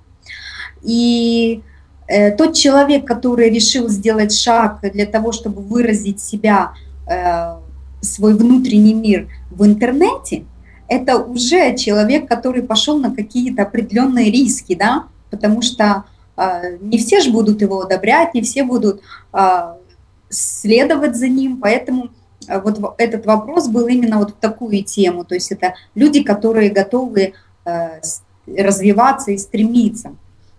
И 0.83 1.61
э, 2.07 2.31
тот 2.31 2.53
человек, 2.53 3.05
который 3.05 3.49
решил 3.49 3.89
сделать 3.89 4.33
шаг 4.33 4.79
для 4.93 5.05
того, 5.05 5.33
чтобы 5.33 5.61
выразить 5.61 6.21
себя, 6.21 6.73
э, 7.09 7.57
свой 7.99 8.35
внутренний 8.35 8.93
мир 8.93 9.27
в 9.51 9.65
интернете– 9.65 10.45
это 10.87 11.17
уже 11.17 11.75
человек, 11.75 12.27
который 12.27 12.63
пошел 12.63 12.97
на 12.97 13.13
какие-то 13.13 13.63
определенные 13.63 14.31
риски, 14.31 14.75
да, 14.75 15.05
потому 15.29 15.61
что 15.61 16.05
э, 16.37 16.77
не 16.81 16.97
все 16.97 17.21
же 17.21 17.31
будут 17.31 17.61
его 17.61 17.81
одобрять, 17.81 18.33
не 18.33 18.41
все 18.41 18.63
будут 18.63 19.01
э, 19.33 19.73
следовать 20.29 21.15
за 21.15 21.27
ним, 21.27 21.57
поэтому 21.57 22.09
э, 22.47 22.59
вот 22.59 22.95
этот 22.97 23.25
вопрос 23.25 23.67
был 23.67 23.87
именно 23.87 24.17
вот 24.17 24.31
в 24.31 24.35
такую 24.35 24.83
тему, 24.83 25.25
то 25.25 25.35
есть 25.35 25.51
это 25.51 25.75
люди, 25.95 26.23
которые 26.23 26.69
готовы 26.69 27.33
э, 27.65 28.01
развиваться 28.47 29.31
и 29.31 29.37
стремиться. 29.37 30.15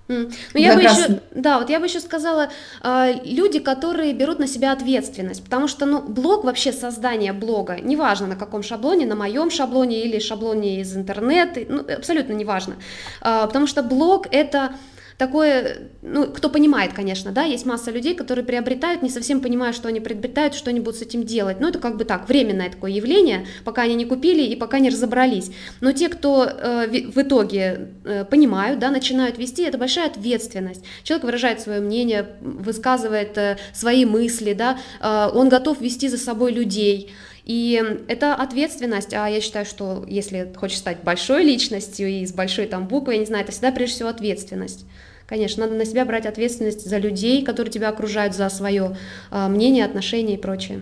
Ну, 0.09 0.31
я 0.55 0.75
бы 0.75 0.83
еще, 0.83 1.21
да, 1.33 1.59
вот 1.59 1.69
я 1.69 1.79
бы 1.79 1.87
еще 1.87 2.01
сказала, 2.01 2.49
э, 2.83 3.15
люди, 3.25 3.59
которые 3.59 4.15
берут 4.15 4.39
на 4.39 4.47
себя 4.47 4.73
ответственность, 4.73 5.45
потому 5.45 5.69
что, 5.69 5.85
ну, 5.85 6.01
блог 6.01 6.45
вообще 6.45 6.73
создание 6.73 7.35
блога, 7.35 7.79
неважно 7.81 8.27
на 8.27 8.37
каком 8.37 8.63
шаблоне, 8.63 9.05
на 9.05 9.15
моем 9.15 9.51
шаблоне 9.51 10.05
или 10.05 10.19
шаблоне 10.19 10.81
из 10.81 10.97
интернета, 10.97 11.61
ну, 11.69 11.85
абсолютно 11.95 12.33
неважно, 12.33 12.77
э, 13.21 13.43
потому 13.47 13.67
что 13.67 13.83
блог 13.83 14.27
это 14.31 14.73
такое, 15.19 15.91
ну, 16.01 16.29
кто 16.29 16.49
понимает, 16.49 16.93
конечно, 16.93 17.33
да, 17.33 17.43
есть 17.43 17.67
масса 17.67 17.91
людей, 17.91 18.15
которые 18.15 18.45
приобретают, 18.45 19.03
не 19.03 19.11
совсем 19.11 19.41
понимая, 19.41 19.73
что 19.73 19.89
они 19.89 19.99
приобретают, 20.01 20.55
что 20.55 20.71
они 20.71 20.79
будут 20.79 21.01
с 21.01 21.03
этим 21.03 21.25
делать. 21.25 21.59
Ну, 21.61 21.69
это 21.69 21.81
как 21.81 21.97
бы 21.97 22.05
так, 22.05 22.29
временное 22.29 22.71
такое 22.71 22.93
явление, 22.93 23.45
пока 23.65 23.83
они 23.83 23.97
не 23.97 24.05
купили 24.05 24.43
и 24.43 24.55
пока 24.55 24.79
не 24.79 24.91
разобрались. 24.91 25.51
Но 25.81 25.91
те, 25.93 26.09
кто 26.09 26.45
э, 26.45 26.87
в 26.87 27.21
итоге 27.21 27.89
э, 28.05 28.25
понимают, 28.25 28.79
да, 28.79 28.91
начинают 28.91 29.39
вести, 29.39 29.65
это 29.65 29.77
большая 29.77 30.07
ответственность. 30.07 30.85
Человек 31.03 31.25
выражает 31.25 31.61
свое 31.61 31.81
мнение, 31.81 32.27
высказывает 32.41 33.37
э, 33.37 33.59
свои 33.75 34.05
мысли, 34.05 34.53
да, 34.53 34.79
э, 35.01 35.31
он 35.35 35.49
готов 35.49 35.81
вести 35.81 36.09
за 36.09 36.17
собой 36.17 36.53
людей. 36.53 37.11
И 37.45 37.83
это 38.09 38.35
ответственность, 38.35 39.15
а 39.15 39.27
я 39.27 39.41
считаю, 39.41 39.65
что 39.65 40.05
если 40.07 40.53
хочешь 40.55 40.79
стать 40.79 40.99
большой 41.03 41.45
личностью 41.45 42.07
и 42.07 42.25
с 42.27 42.33
большой 42.33 42.67
там 42.67 42.87
буквой, 42.87 43.15
я 43.15 43.21
не 43.21 43.27
знаю, 43.27 43.43
это 43.43 43.53
всегда 43.53 43.73
прежде 43.73 43.97
всего 43.97 44.11
ответственность. 44.11 44.85
Конечно, 45.29 45.65
надо 45.65 45.77
на 45.77 45.85
себя 45.85 46.07
брать 46.07 46.25
ответственность 46.25 46.89
за 46.89 46.97
людей, 46.97 47.45
которые 47.45 47.71
тебя 47.71 47.91
окружают, 47.91 48.35
за 48.35 48.49
свое 48.49 48.97
э, 49.31 49.49
мнение, 49.49 49.85
отношения 49.85 50.35
и 50.35 50.39
прочее. 50.39 50.81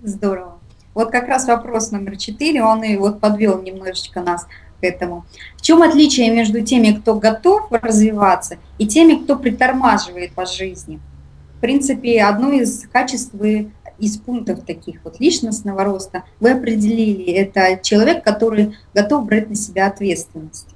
Здорово. 0.00 0.60
Вот 0.94 1.10
как 1.10 1.26
раз 1.26 1.48
вопрос 1.48 1.90
номер 1.90 2.16
четыре, 2.16 2.62
он 2.62 2.84
и 2.84 2.96
вот 2.96 3.18
подвел 3.18 3.60
немножечко 3.60 4.20
нас 4.20 4.46
к 4.80 4.84
этому. 4.84 5.24
В 5.56 5.62
чем 5.62 5.82
отличие 5.82 6.30
между 6.30 6.60
теми, 6.60 6.92
кто 6.92 7.16
готов 7.16 7.66
развиваться, 7.72 8.58
и 8.78 8.86
теми, 8.86 9.14
кто 9.14 9.36
притормаживает 9.36 10.32
по 10.32 10.46
жизни? 10.46 11.00
В 11.56 11.60
принципе, 11.60 12.22
одно 12.22 12.52
из 12.52 12.86
качеств 12.92 13.30
вы 13.32 13.72
из 13.98 14.18
пунктов 14.18 14.64
таких 14.64 15.00
вот 15.02 15.18
личностного 15.18 15.82
роста 15.82 16.22
вы 16.38 16.52
определили, 16.52 17.32
это 17.32 17.82
человек, 17.82 18.22
который 18.22 18.76
готов 18.94 19.26
брать 19.26 19.48
на 19.48 19.56
себя 19.56 19.88
ответственность. 19.88 20.71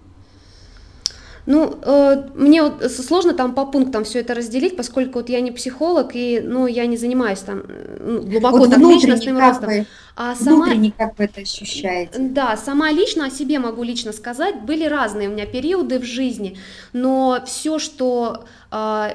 Ну, 1.46 1.78
э, 1.80 2.28
мне 2.34 2.62
вот 2.62 2.90
сложно 2.90 3.32
там 3.32 3.54
по 3.54 3.66
пунктам 3.66 4.04
все 4.04 4.20
это 4.20 4.34
разделить, 4.34 4.76
поскольку 4.76 5.20
вот 5.20 5.28
я 5.28 5.40
не 5.40 5.52
психолог, 5.52 6.10
и, 6.14 6.40
ну, 6.40 6.66
я 6.66 6.86
не 6.86 6.96
занимаюсь 6.96 7.38
там 7.38 7.62
ну, 8.00 8.22
глубоко 8.22 8.58
вот 8.58 8.70
там 8.70 8.90
личностным 8.90 9.38
ростом. 9.38 9.68
Вы, 9.68 9.86
а 10.16 10.34
сама, 10.34 10.66
внутренне 10.66 10.92
как 10.96 11.16
вы 11.18 11.24
это 11.24 11.40
ощущаете? 11.42 12.18
Да, 12.18 12.56
сама 12.56 12.90
лично 12.90 13.26
о 13.26 13.30
себе 13.30 13.60
могу 13.60 13.84
лично 13.84 14.12
сказать, 14.12 14.62
были 14.62 14.86
разные 14.86 15.28
у 15.28 15.32
меня 15.32 15.46
периоды 15.46 16.00
в 16.00 16.04
жизни, 16.04 16.58
но 16.92 17.40
все, 17.46 17.78
что 17.78 18.44
э, 18.72 19.10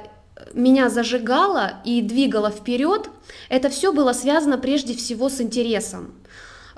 меня 0.53 0.89
зажигало 0.89 1.73
и 1.83 2.01
двигало 2.01 2.49
вперед, 2.49 3.09
это 3.49 3.69
все 3.69 3.91
было 3.91 4.13
связано 4.13 4.57
прежде 4.57 4.95
всего 4.95 5.29
с 5.29 5.41
интересом. 5.41 6.13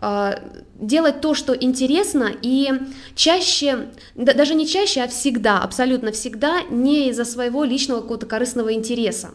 А, 0.06 0.38
делать 0.76 1.22
то, 1.22 1.34
что 1.34 1.54
интересно, 1.54 2.30
и 2.42 2.70
чаще, 3.16 3.88
даже 4.16 4.54
не 4.54 4.68
чаще, 4.68 5.02
а 5.02 5.08
всегда, 5.08 5.60
абсолютно 5.60 6.12
всегда, 6.12 6.62
не 6.70 7.08
из-за 7.08 7.24
своего 7.24 7.64
личного 7.64 8.02
какого-то 8.02 8.26
корыстного 8.26 8.74
интереса. 8.74 9.30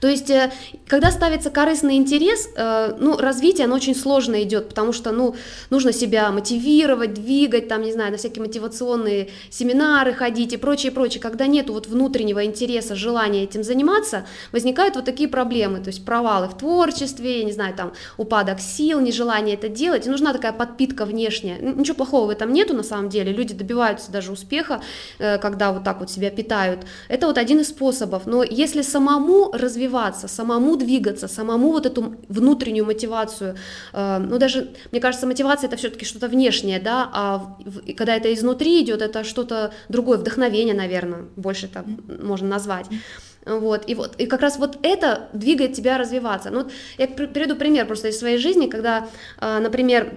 То 0.00 0.08
есть, 0.08 0.30
э, 0.30 0.52
когда 0.86 1.10
ставится 1.10 1.50
корыстный 1.50 1.96
интерес, 1.96 2.48
э, 2.56 2.96
ну, 2.98 3.16
развитие, 3.16 3.64
оно 3.64 3.76
очень 3.76 3.94
сложно 3.94 4.42
идет, 4.42 4.68
потому 4.68 4.92
что, 4.92 5.12
ну, 5.12 5.34
нужно 5.70 5.92
себя 5.92 6.30
мотивировать, 6.30 7.14
двигать, 7.14 7.68
там, 7.68 7.82
не 7.82 7.92
знаю, 7.92 8.12
на 8.12 8.18
всякие 8.18 8.42
мотивационные 8.42 9.30
семинары 9.50 10.12
ходить 10.12 10.52
и 10.52 10.56
прочее, 10.56 10.92
прочее. 10.92 11.20
Когда 11.20 11.46
нет 11.46 11.70
вот 11.70 11.86
внутреннего 11.86 12.44
интереса, 12.44 12.94
желания 12.94 13.44
этим 13.44 13.62
заниматься, 13.62 14.26
возникают 14.52 14.96
вот 14.96 15.04
такие 15.04 15.28
проблемы, 15.28 15.80
то 15.80 15.88
есть 15.88 16.04
провалы 16.04 16.48
в 16.48 16.56
творчестве, 16.56 17.44
не 17.44 17.52
знаю, 17.52 17.74
там, 17.74 17.92
упадок 18.16 18.60
сил, 18.60 19.00
нежелание 19.00 19.54
это 19.54 19.68
делать, 19.68 20.06
и 20.06 20.10
нужна 20.10 20.32
такая 20.32 20.52
подпитка 20.52 21.04
внешняя. 21.04 21.58
Ничего 21.58 21.96
плохого 21.96 22.26
в 22.26 22.30
этом 22.30 22.52
нету, 22.52 22.74
на 22.74 22.82
самом 22.82 23.08
деле, 23.08 23.32
люди 23.32 23.54
добиваются 23.54 24.12
даже 24.12 24.32
успеха, 24.32 24.80
э, 25.18 25.38
когда 25.38 25.72
вот 25.72 25.84
так 25.84 26.00
вот 26.00 26.10
себя 26.10 26.30
питают. 26.30 26.80
Это 27.08 27.26
вот 27.26 27.38
один 27.38 27.60
из 27.60 27.68
способов, 27.68 28.26
но 28.26 28.42
если 28.42 28.82
самому 28.82 29.50
развиваться, 29.78 30.28
самому 30.28 30.76
двигаться, 30.76 31.28
самому 31.28 31.70
вот 31.70 31.86
эту 31.86 32.14
внутреннюю 32.28 32.84
мотивацию, 32.84 33.54
э, 33.92 34.18
ну 34.18 34.38
даже, 34.38 34.68
мне 34.92 35.00
кажется, 35.00 35.26
мотивация 35.26 35.68
это 35.68 35.76
все-таки 35.76 36.04
что-то 36.04 36.28
внешнее, 36.28 36.80
да, 36.80 37.08
а 37.12 37.56
когда 37.96 38.16
это 38.16 38.32
изнутри 38.32 38.82
идет, 38.82 39.02
это 39.02 39.24
что-то 39.24 39.70
другое, 39.88 40.18
вдохновение, 40.18 40.74
наверное, 40.74 41.24
больше 41.36 41.66
это 41.66 41.84
можно 42.24 42.48
назвать. 42.48 42.86
Вот, 43.46 43.88
и 43.88 43.94
вот, 43.94 44.16
и 44.20 44.26
как 44.26 44.40
раз 44.40 44.58
вот 44.58 44.78
это 44.82 45.28
двигает 45.32 45.72
тебя 45.72 45.96
развиваться. 45.98 46.50
Ну, 46.50 46.64
вот 46.64 46.72
я 46.98 47.06
приведу 47.06 47.56
пример 47.56 47.86
просто 47.86 48.08
из 48.08 48.18
своей 48.18 48.38
жизни, 48.38 48.66
когда, 48.66 49.06
э, 49.40 49.58
например, 49.60 50.12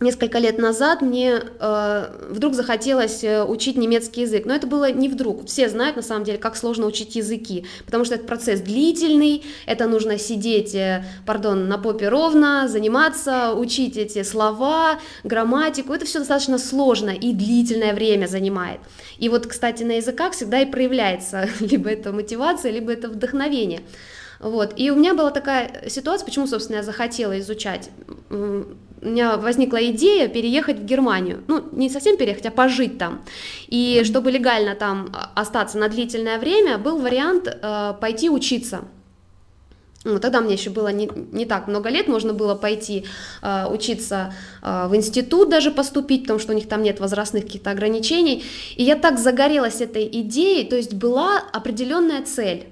несколько 0.00 0.38
лет 0.38 0.58
назад 0.58 1.02
мне 1.02 1.40
э, 1.60 2.26
вдруг 2.30 2.54
захотелось 2.54 3.22
э, 3.22 3.44
учить 3.44 3.76
немецкий 3.76 4.22
язык. 4.22 4.44
Но 4.44 4.54
это 4.54 4.66
было 4.66 4.90
не 4.90 5.08
вдруг. 5.08 5.46
Все 5.46 5.68
знают 5.68 5.96
на 5.96 6.02
самом 6.02 6.24
деле, 6.24 6.38
как 6.38 6.56
сложно 6.56 6.86
учить 6.86 7.14
языки, 7.14 7.64
потому 7.86 8.04
что 8.04 8.16
это 8.16 8.24
процесс 8.24 8.60
длительный, 8.60 9.44
это 9.66 9.86
нужно 9.86 10.18
сидеть, 10.18 10.74
э, 10.74 11.04
пардон, 11.26 11.68
на 11.68 11.78
попе 11.78 12.08
ровно, 12.08 12.66
заниматься, 12.68 13.54
учить 13.54 13.96
эти 13.96 14.22
слова, 14.24 14.98
грамматику. 15.22 15.92
Это 15.92 16.06
все 16.06 16.18
достаточно 16.18 16.58
сложно 16.58 17.10
и 17.10 17.32
длительное 17.32 17.94
время 17.94 18.26
занимает. 18.26 18.80
И 19.18 19.28
вот, 19.28 19.46
кстати, 19.46 19.84
на 19.84 19.92
языках 19.92 20.32
всегда 20.32 20.60
и 20.60 20.66
проявляется 20.66 21.48
либо 21.60 21.88
это 21.90 22.12
мотивация, 22.12 22.72
либо 22.72 22.92
это 22.92 23.08
вдохновение. 23.08 23.82
Вот. 24.40 24.74
И 24.76 24.90
у 24.90 24.96
меня 24.96 25.14
была 25.14 25.30
такая 25.30 25.88
ситуация, 25.88 26.26
почему, 26.26 26.46
собственно, 26.46 26.78
я 26.78 26.82
захотела 26.82 27.38
изучать 27.38 27.90
у 29.04 29.08
меня 29.08 29.36
возникла 29.36 29.84
идея 29.90 30.28
переехать 30.28 30.78
в 30.78 30.84
Германию. 30.84 31.44
Ну, 31.46 31.62
не 31.72 31.90
совсем 31.90 32.16
переехать, 32.16 32.46
а 32.46 32.50
пожить 32.50 32.98
там. 32.98 33.22
И 33.68 34.02
чтобы 34.04 34.30
легально 34.30 34.74
там 34.74 35.14
остаться 35.34 35.78
на 35.78 35.88
длительное 35.88 36.38
время, 36.38 36.78
был 36.78 36.98
вариант 36.98 37.46
э, 37.46 37.94
пойти 38.00 38.30
учиться. 38.30 38.84
Ну, 40.04 40.18
тогда 40.18 40.40
мне 40.40 40.54
еще 40.54 40.70
было 40.70 40.88
не, 40.88 41.08
не 41.32 41.46
так 41.46 41.66
много 41.66 41.88
лет, 41.88 42.08
можно 42.08 42.34
было 42.34 42.54
пойти 42.54 43.06
э, 43.42 43.66
учиться 43.70 44.34
э, 44.62 44.86
в 44.88 44.96
институт 44.96 45.48
даже 45.48 45.70
поступить, 45.70 46.22
потому 46.22 46.38
что 46.38 46.52
у 46.52 46.54
них 46.54 46.68
там 46.68 46.82
нет 46.82 47.00
возрастных 47.00 47.44
каких-то 47.44 47.70
ограничений. 47.70 48.44
И 48.76 48.82
я 48.82 48.96
так 48.96 49.18
загорелась 49.18 49.80
этой 49.80 50.06
идеей, 50.20 50.64
то 50.68 50.76
есть 50.76 50.94
была 50.94 51.42
определенная 51.52 52.22
цель. 52.22 52.66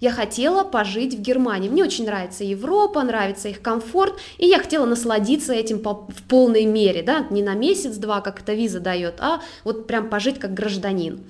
Я 0.00 0.10
хотела 0.10 0.62
пожить 0.64 1.14
в 1.14 1.20
Германии. 1.20 1.68
Мне 1.68 1.84
очень 1.84 2.04
нравится 2.04 2.44
Европа, 2.44 3.02
нравится 3.02 3.48
их 3.48 3.62
комфорт, 3.62 4.18
и 4.38 4.46
я 4.46 4.58
хотела 4.58 4.84
насладиться 4.84 5.52
этим 5.52 5.78
по, 5.78 5.94
в 5.94 6.22
полной 6.28 6.64
мере, 6.64 7.02
да, 7.02 7.26
не 7.30 7.42
на 7.42 7.54
месяц-два, 7.54 8.20
как 8.20 8.40
эта 8.40 8.52
виза 8.54 8.80
дает, 8.80 9.20
а 9.20 9.40
вот 9.64 9.86
прям 9.86 10.08
пожить 10.10 10.38
как 10.38 10.52
гражданин. 10.54 11.20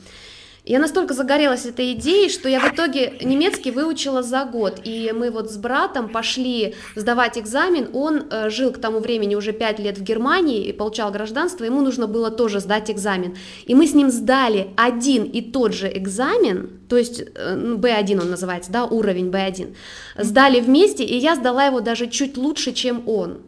Я 0.69 0.81
настолько 0.81 1.15
загорелась 1.15 1.65
этой 1.65 1.93
идеей, 1.93 2.29
что 2.29 2.49
я 2.49 2.59
в 2.59 2.75
итоге 2.75 3.13
немецкий 3.23 3.71
выучила 3.71 4.25
за 4.25 4.45
год. 4.45 4.81
И 4.83 5.13
мы 5.17 5.31
вот 5.31 5.49
с 5.49 5.57
братом 5.57 6.09
пошли 6.09 6.75
сдавать 6.97 7.39
экзамен. 7.39 7.89
Он 7.93 8.25
э, 8.29 8.51
жил 8.51 8.73
к 8.73 8.79
тому 8.79 8.99
времени 8.99 9.37
уже 9.37 9.53
5 9.53 9.79
лет 9.79 9.97
в 9.97 10.03
Германии 10.03 10.65
и 10.67 10.73
получал 10.73 11.13
гражданство. 11.13 11.63
Ему 11.63 11.83
нужно 11.83 12.09
было 12.09 12.33
тоже 12.33 12.59
сдать 12.59 12.91
экзамен. 12.91 13.37
И 13.65 13.77
мы 13.77 13.87
с 13.87 13.95
ним 13.95 14.11
сдали 14.11 14.71
один 14.77 15.23
и 15.23 15.41
тот 15.41 15.73
же 15.73 15.87
экзамен, 15.97 16.81
то 16.89 16.97
есть 16.97 17.21
э, 17.21 17.55
ну, 17.55 17.77
B1 17.79 18.21
он 18.21 18.31
называется, 18.31 18.73
да, 18.73 18.87
уровень 18.87 19.31
B1. 19.31 19.77
Сдали 20.19 20.59
вместе, 20.59 21.05
и 21.05 21.17
я 21.17 21.37
сдала 21.37 21.67
его 21.67 21.79
даже 21.79 22.09
чуть 22.09 22.37
лучше, 22.37 22.73
чем 22.73 23.09
он. 23.09 23.43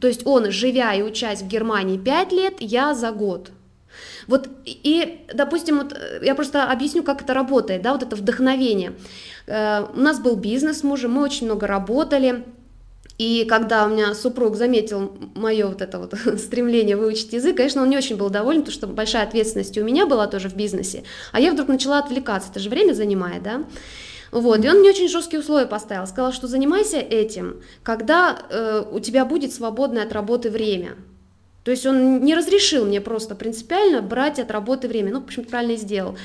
То 0.00 0.06
есть 0.06 0.24
он, 0.24 0.52
живя 0.52 0.94
и 0.94 1.02
учась 1.02 1.42
в 1.42 1.48
Германии 1.48 1.98
5 1.98 2.32
лет, 2.32 2.54
я 2.60 2.94
за 2.94 3.10
год. 3.10 3.50
Вот 4.26 4.48
и, 4.64 5.26
допустим, 5.32 5.78
вот 5.78 5.92
э, 5.92 6.20
я 6.22 6.34
просто 6.34 6.64
объясню, 6.64 7.02
как 7.02 7.22
это 7.22 7.34
работает, 7.34 7.82
да, 7.82 7.92
вот 7.92 8.02
это 8.02 8.16
вдохновение. 8.16 8.92
Э, 9.46 9.86
у 9.94 10.00
нас 10.00 10.20
был 10.20 10.36
бизнес 10.36 10.80
с 10.80 10.82
мужем, 10.82 11.12
мы 11.12 11.22
очень 11.22 11.46
много 11.46 11.66
работали, 11.66 12.44
и 13.18 13.44
когда 13.44 13.84
у 13.84 13.90
меня 13.90 14.14
супруг 14.14 14.56
заметил 14.56 15.12
мое 15.34 15.66
вот 15.66 15.82
это 15.82 15.98
вот 15.98 16.14
стремление 16.40 16.96
выучить 16.96 17.32
язык, 17.32 17.56
конечно, 17.56 17.82
он 17.82 17.90
не 17.90 17.98
очень 17.98 18.16
был 18.16 18.30
доволен, 18.30 18.60
потому 18.60 18.74
что 18.74 18.86
большая 18.86 19.24
ответственность 19.24 19.76
у 19.76 19.84
меня 19.84 20.06
была 20.06 20.26
тоже 20.26 20.48
в 20.48 20.56
бизнесе, 20.56 21.04
а 21.32 21.40
я 21.40 21.52
вдруг 21.52 21.68
начала 21.68 21.98
отвлекаться, 21.98 22.50
это 22.50 22.60
же 22.60 22.70
время 22.70 22.94
занимает, 22.94 23.42
да, 23.42 23.64
вот, 24.30 24.64
и 24.64 24.68
он 24.68 24.78
мне 24.78 24.90
очень 24.90 25.08
жесткие 25.08 25.40
условия 25.40 25.66
поставил, 25.66 26.06
сказал, 26.06 26.32
что 26.32 26.46
занимайся 26.46 26.98
этим, 26.98 27.62
когда 27.82 28.38
э, 28.48 28.84
у 28.90 29.00
тебя 29.00 29.24
будет 29.24 29.52
свободное 29.52 30.04
от 30.04 30.12
работы 30.12 30.50
время, 30.50 30.96
то 31.64 31.70
есть 31.70 31.84
он 31.86 32.24
не 32.24 32.34
разрешил 32.34 32.86
мне 32.86 33.00
просто 33.00 33.34
принципиально 33.34 34.00
брать 34.02 34.38
от 34.38 34.50
работы 34.50 34.88
время. 34.88 35.12
Ну, 35.12 35.20
в 35.20 35.24
общем, 35.24 35.44
правильно 35.44 35.72
и 35.72 35.76
сделал. 35.76 36.16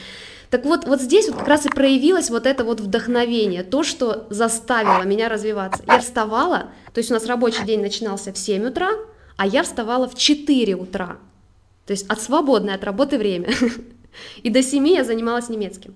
Так 0.50 0.64
вот, 0.64 0.86
вот 0.86 1.02
здесь 1.02 1.28
вот 1.28 1.40
как 1.40 1.48
раз 1.48 1.66
и 1.66 1.70
проявилось 1.70 2.30
вот 2.30 2.46
это 2.46 2.64
вот 2.64 2.80
вдохновение, 2.80 3.64
то, 3.64 3.84
что 3.84 4.28
заставило 4.30 5.04
меня 5.04 5.28
развиваться. 5.28 5.84
Я 5.88 6.00
вставала, 6.00 6.70
то 6.94 7.00
есть 7.00 7.12
у 7.12 7.14
нас 7.14 7.26
рабочий 7.26 7.66
день 7.66 7.82
начинался 7.82 8.32
в 8.32 8.38
7 8.38 8.68
утра, 8.68 8.92
а 9.36 9.48
я 9.48 9.64
вставала 9.64 10.08
в 10.08 10.16
4 10.16 10.76
утра. 10.76 11.18
То 11.86 11.92
есть 11.92 12.08
от 12.10 12.22
свободной 12.22 12.76
от 12.76 12.84
работы 12.84 13.18
время. 13.18 13.50
И 14.44 14.50
до 14.50 14.64
7 14.64 14.88
я 14.88 15.04
занималась 15.04 15.50
немецким. 15.50 15.94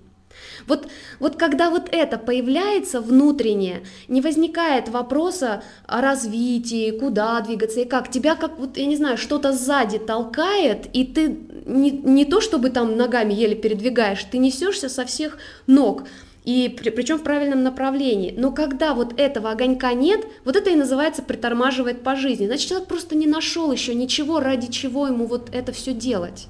Вот, 0.66 0.88
вот 1.18 1.36
когда 1.36 1.70
вот 1.70 1.88
это 1.92 2.18
появляется 2.18 3.00
внутреннее, 3.00 3.82
не 4.08 4.20
возникает 4.20 4.88
вопроса 4.88 5.62
о 5.86 6.00
развитии, 6.00 6.90
куда 6.90 7.40
двигаться 7.40 7.80
и 7.80 7.84
как. 7.84 8.10
Тебя 8.10 8.34
как, 8.34 8.58
вот, 8.58 8.76
я 8.76 8.86
не 8.86 8.96
знаю, 8.96 9.16
что-то 9.16 9.52
сзади 9.52 9.98
толкает, 9.98 10.88
и 10.92 11.04
ты 11.04 11.38
не, 11.66 11.90
не 11.90 12.24
то 12.24 12.40
чтобы 12.40 12.70
там 12.70 12.96
ногами 12.96 13.34
еле 13.34 13.54
передвигаешь, 13.54 14.24
ты 14.24 14.38
несешься 14.38 14.88
со 14.88 15.04
всех 15.04 15.38
ног. 15.66 16.04
И 16.44 16.74
при, 16.76 16.88
причем 16.90 17.18
в 17.18 17.22
правильном 17.22 17.62
направлении. 17.62 18.34
Но 18.36 18.50
когда 18.50 18.94
вот 18.94 19.20
этого 19.20 19.50
огонька 19.50 19.92
нет, 19.92 20.24
вот 20.44 20.56
это 20.56 20.70
и 20.70 20.76
называется 20.76 21.22
притормаживает 21.22 22.02
по 22.02 22.16
жизни. 22.16 22.46
Значит, 22.46 22.68
человек 22.68 22.88
просто 22.88 23.14
не 23.14 23.26
нашел 23.26 23.70
еще 23.70 23.94
ничего, 23.94 24.40
ради 24.40 24.70
чего 24.70 25.06
ему 25.06 25.26
вот 25.26 25.50
это 25.52 25.72
все 25.72 25.92
делать 25.92 26.48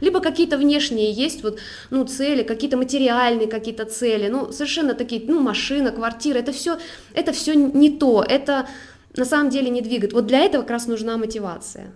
либо 0.00 0.20
какие-то 0.20 0.58
внешние 0.58 1.12
есть 1.12 1.42
вот, 1.42 1.58
ну, 1.90 2.04
цели, 2.04 2.42
какие-то 2.42 2.76
материальные 2.76 3.48
какие-то 3.48 3.84
цели, 3.84 4.28
ну, 4.28 4.52
совершенно 4.52 4.94
такие, 4.94 5.22
ну, 5.26 5.40
машина, 5.40 5.90
квартира, 5.90 6.38
это 6.38 6.52
все, 6.52 6.78
это 7.14 7.32
все 7.32 7.54
не 7.54 7.90
то, 7.90 8.24
это 8.26 8.66
на 9.16 9.24
самом 9.24 9.50
деле 9.50 9.70
не 9.70 9.82
двигает. 9.82 10.12
Вот 10.12 10.26
для 10.26 10.40
этого 10.40 10.62
как 10.62 10.70
раз 10.70 10.86
нужна 10.86 11.16
мотивация. 11.16 11.92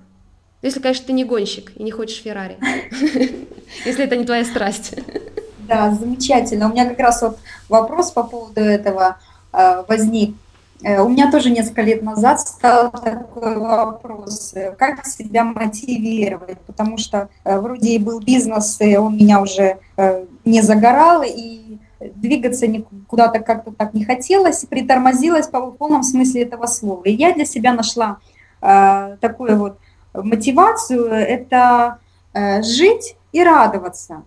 Если, 0.62 0.80
конечно, 0.80 1.06
ты 1.06 1.12
не 1.12 1.24
гонщик 1.24 1.72
и 1.76 1.82
не 1.82 1.90
хочешь 1.90 2.22
Феррари, 2.22 2.56
если 3.84 4.04
это 4.04 4.16
не 4.16 4.24
твоя 4.24 4.44
страсть. 4.44 4.94
Да, 5.66 5.90
замечательно. 5.92 6.68
У 6.68 6.72
меня 6.72 6.88
как 6.88 6.98
раз 6.98 7.22
вот 7.22 7.38
вопрос 7.68 8.10
по 8.10 8.22
поводу 8.22 8.60
этого 8.60 9.18
э, 9.52 9.84
возник. 9.88 10.36
Э, 10.84 11.00
у 11.00 11.08
меня 11.08 11.30
тоже 11.30 11.50
несколько 11.50 11.82
лет 11.82 12.02
назад 12.02 12.40
стал 12.40 12.90
такой 12.90 13.56
вопрос, 13.58 14.52
э, 14.54 14.72
как 14.72 15.06
себя 15.06 15.44
мотивировать, 15.44 16.58
потому 16.60 16.98
что 16.98 17.28
э, 17.44 17.58
вроде 17.58 17.90
и 17.90 17.98
был 17.98 18.20
бизнес, 18.20 18.80
и 18.80 18.96
он 18.96 19.16
меня 19.16 19.40
уже 19.40 19.78
не 20.44 20.62
загорал, 20.62 21.22
и 21.24 21.78
двигаться 22.00 22.66
куда-то 23.06 23.38
как-то 23.40 23.70
так 23.70 23.94
не 23.94 24.04
хотелось, 24.04 24.64
притормозилась 24.64 25.46
по 25.46 25.70
полном 25.70 26.02
смысле 26.02 26.42
этого 26.42 26.66
слова. 26.66 27.04
И 27.04 27.12
я 27.12 27.32
для 27.32 27.44
себя 27.44 27.72
нашла 27.72 28.18
такую 28.60 29.56
вот 29.56 29.78
мотивацию, 30.14 31.06
это 31.06 31.98
жить 32.34 33.16
и 33.30 33.42
радоваться. 33.42 34.22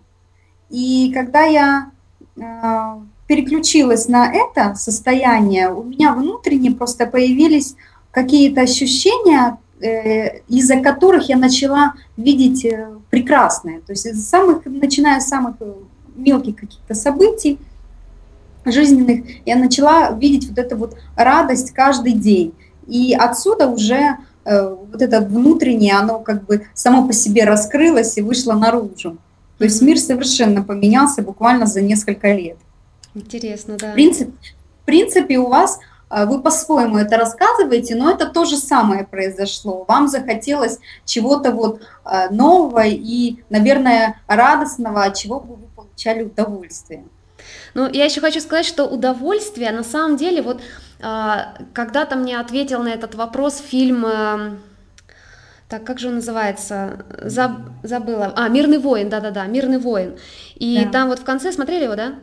И 0.70 1.12
когда 1.12 1.42
я 1.42 1.90
переключилась 3.26 4.08
на 4.08 4.32
это 4.32 4.74
состояние, 4.74 5.72
у 5.72 5.82
меня 5.82 6.14
внутренне 6.14 6.70
просто 6.70 7.06
появились 7.06 7.74
какие-то 8.10 8.62
ощущения, 8.62 9.58
э, 9.80 10.38
из-за 10.48 10.76
которых 10.76 11.28
я 11.28 11.36
начала 11.36 11.94
видеть 12.16 12.64
э, 12.64 12.88
прекрасное. 13.10 13.80
То 13.80 13.92
есть 13.92 14.06
из 14.06 14.28
самых, 14.28 14.64
начиная 14.64 15.20
с 15.20 15.28
самых 15.28 15.56
э, 15.60 15.72
мелких 16.14 16.56
каких-то 16.56 16.94
событий 16.94 17.58
жизненных, 18.64 19.24
я 19.44 19.56
начала 19.56 20.10
видеть 20.12 20.48
вот 20.48 20.58
эту 20.58 20.76
вот 20.76 20.96
радость 21.16 21.72
каждый 21.72 22.12
день. 22.12 22.54
И 22.86 23.14
отсюда 23.14 23.68
уже 23.68 24.16
вот 24.44 25.02
это 25.02 25.20
внутреннее, 25.22 25.94
оно 25.94 26.20
как 26.20 26.44
бы 26.44 26.68
само 26.72 27.04
по 27.04 27.12
себе 27.12 27.42
раскрылось 27.42 28.16
и 28.16 28.22
вышло 28.22 28.52
наружу. 28.52 29.18
То 29.58 29.64
есть 29.64 29.82
мир 29.82 29.98
совершенно 29.98 30.62
поменялся 30.62 31.20
буквально 31.20 31.66
за 31.66 31.80
несколько 31.80 32.32
лет. 32.32 32.56
Интересно, 33.16 33.76
да. 33.78 33.92
В 33.92 33.94
принципе, 33.94 34.32
в 34.82 34.84
принципе 34.84 35.38
у 35.38 35.48
вас 35.48 35.80
а, 36.08 36.26
вы 36.26 36.42
по-своему 36.42 36.98
это 36.98 37.16
рассказываете, 37.16 37.96
но 37.96 38.10
это 38.10 38.26
то 38.26 38.44
же 38.44 38.56
самое 38.56 39.04
произошло. 39.04 39.84
Вам 39.88 40.08
захотелось 40.08 40.78
чего-то 41.04 41.50
вот 41.50 41.80
а, 42.04 42.28
нового 42.28 42.84
и, 42.86 43.38
наверное, 43.50 44.20
радостного, 44.26 45.04
от 45.04 45.16
чего 45.16 45.40
бы 45.40 45.56
вы 45.56 45.66
получали 45.74 46.24
удовольствие. 46.24 47.04
Ну, 47.74 47.90
я 47.90 48.04
еще 48.04 48.20
хочу 48.20 48.40
сказать, 48.40 48.66
что 48.66 48.84
удовольствие, 48.84 49.70
на 49.72 49.82
самом 49.82 50.16
деле, 50.16 50.42
вот 50.42 50.60
а, 51.00 51.54
когда-то 51.72 52.16
мне 52.16 52.38
ответил 52.38 52.82
на 52.82 52.88
этот 52.88 53.14
вопрос 53.14 53.58
фильм, 53.58 54.04
так, 55.68 55.82
как 55.82 55.98
же 55.98 56.08
он 56.08 56.16
называется? 56.16 57.04
Заб, 57.22 57.52
забыла. 57.82 58.32
А, 58.36 58.48
«Мирный 58.48 58.78
воин», 58.78 59.08
да-да-да, 59.08 59.46
«Мирный 59.46 59.78
воин». 59.78 60.16
И 60.54 60.84
да. 60.84 60.90
там 60.92 61.08
вот 61.08 61.18
в 61.18 61.24
конце, 61.24 61.50
смотрели 61.50 61.84
его, 61.84 61.96
да? 61.96 62.14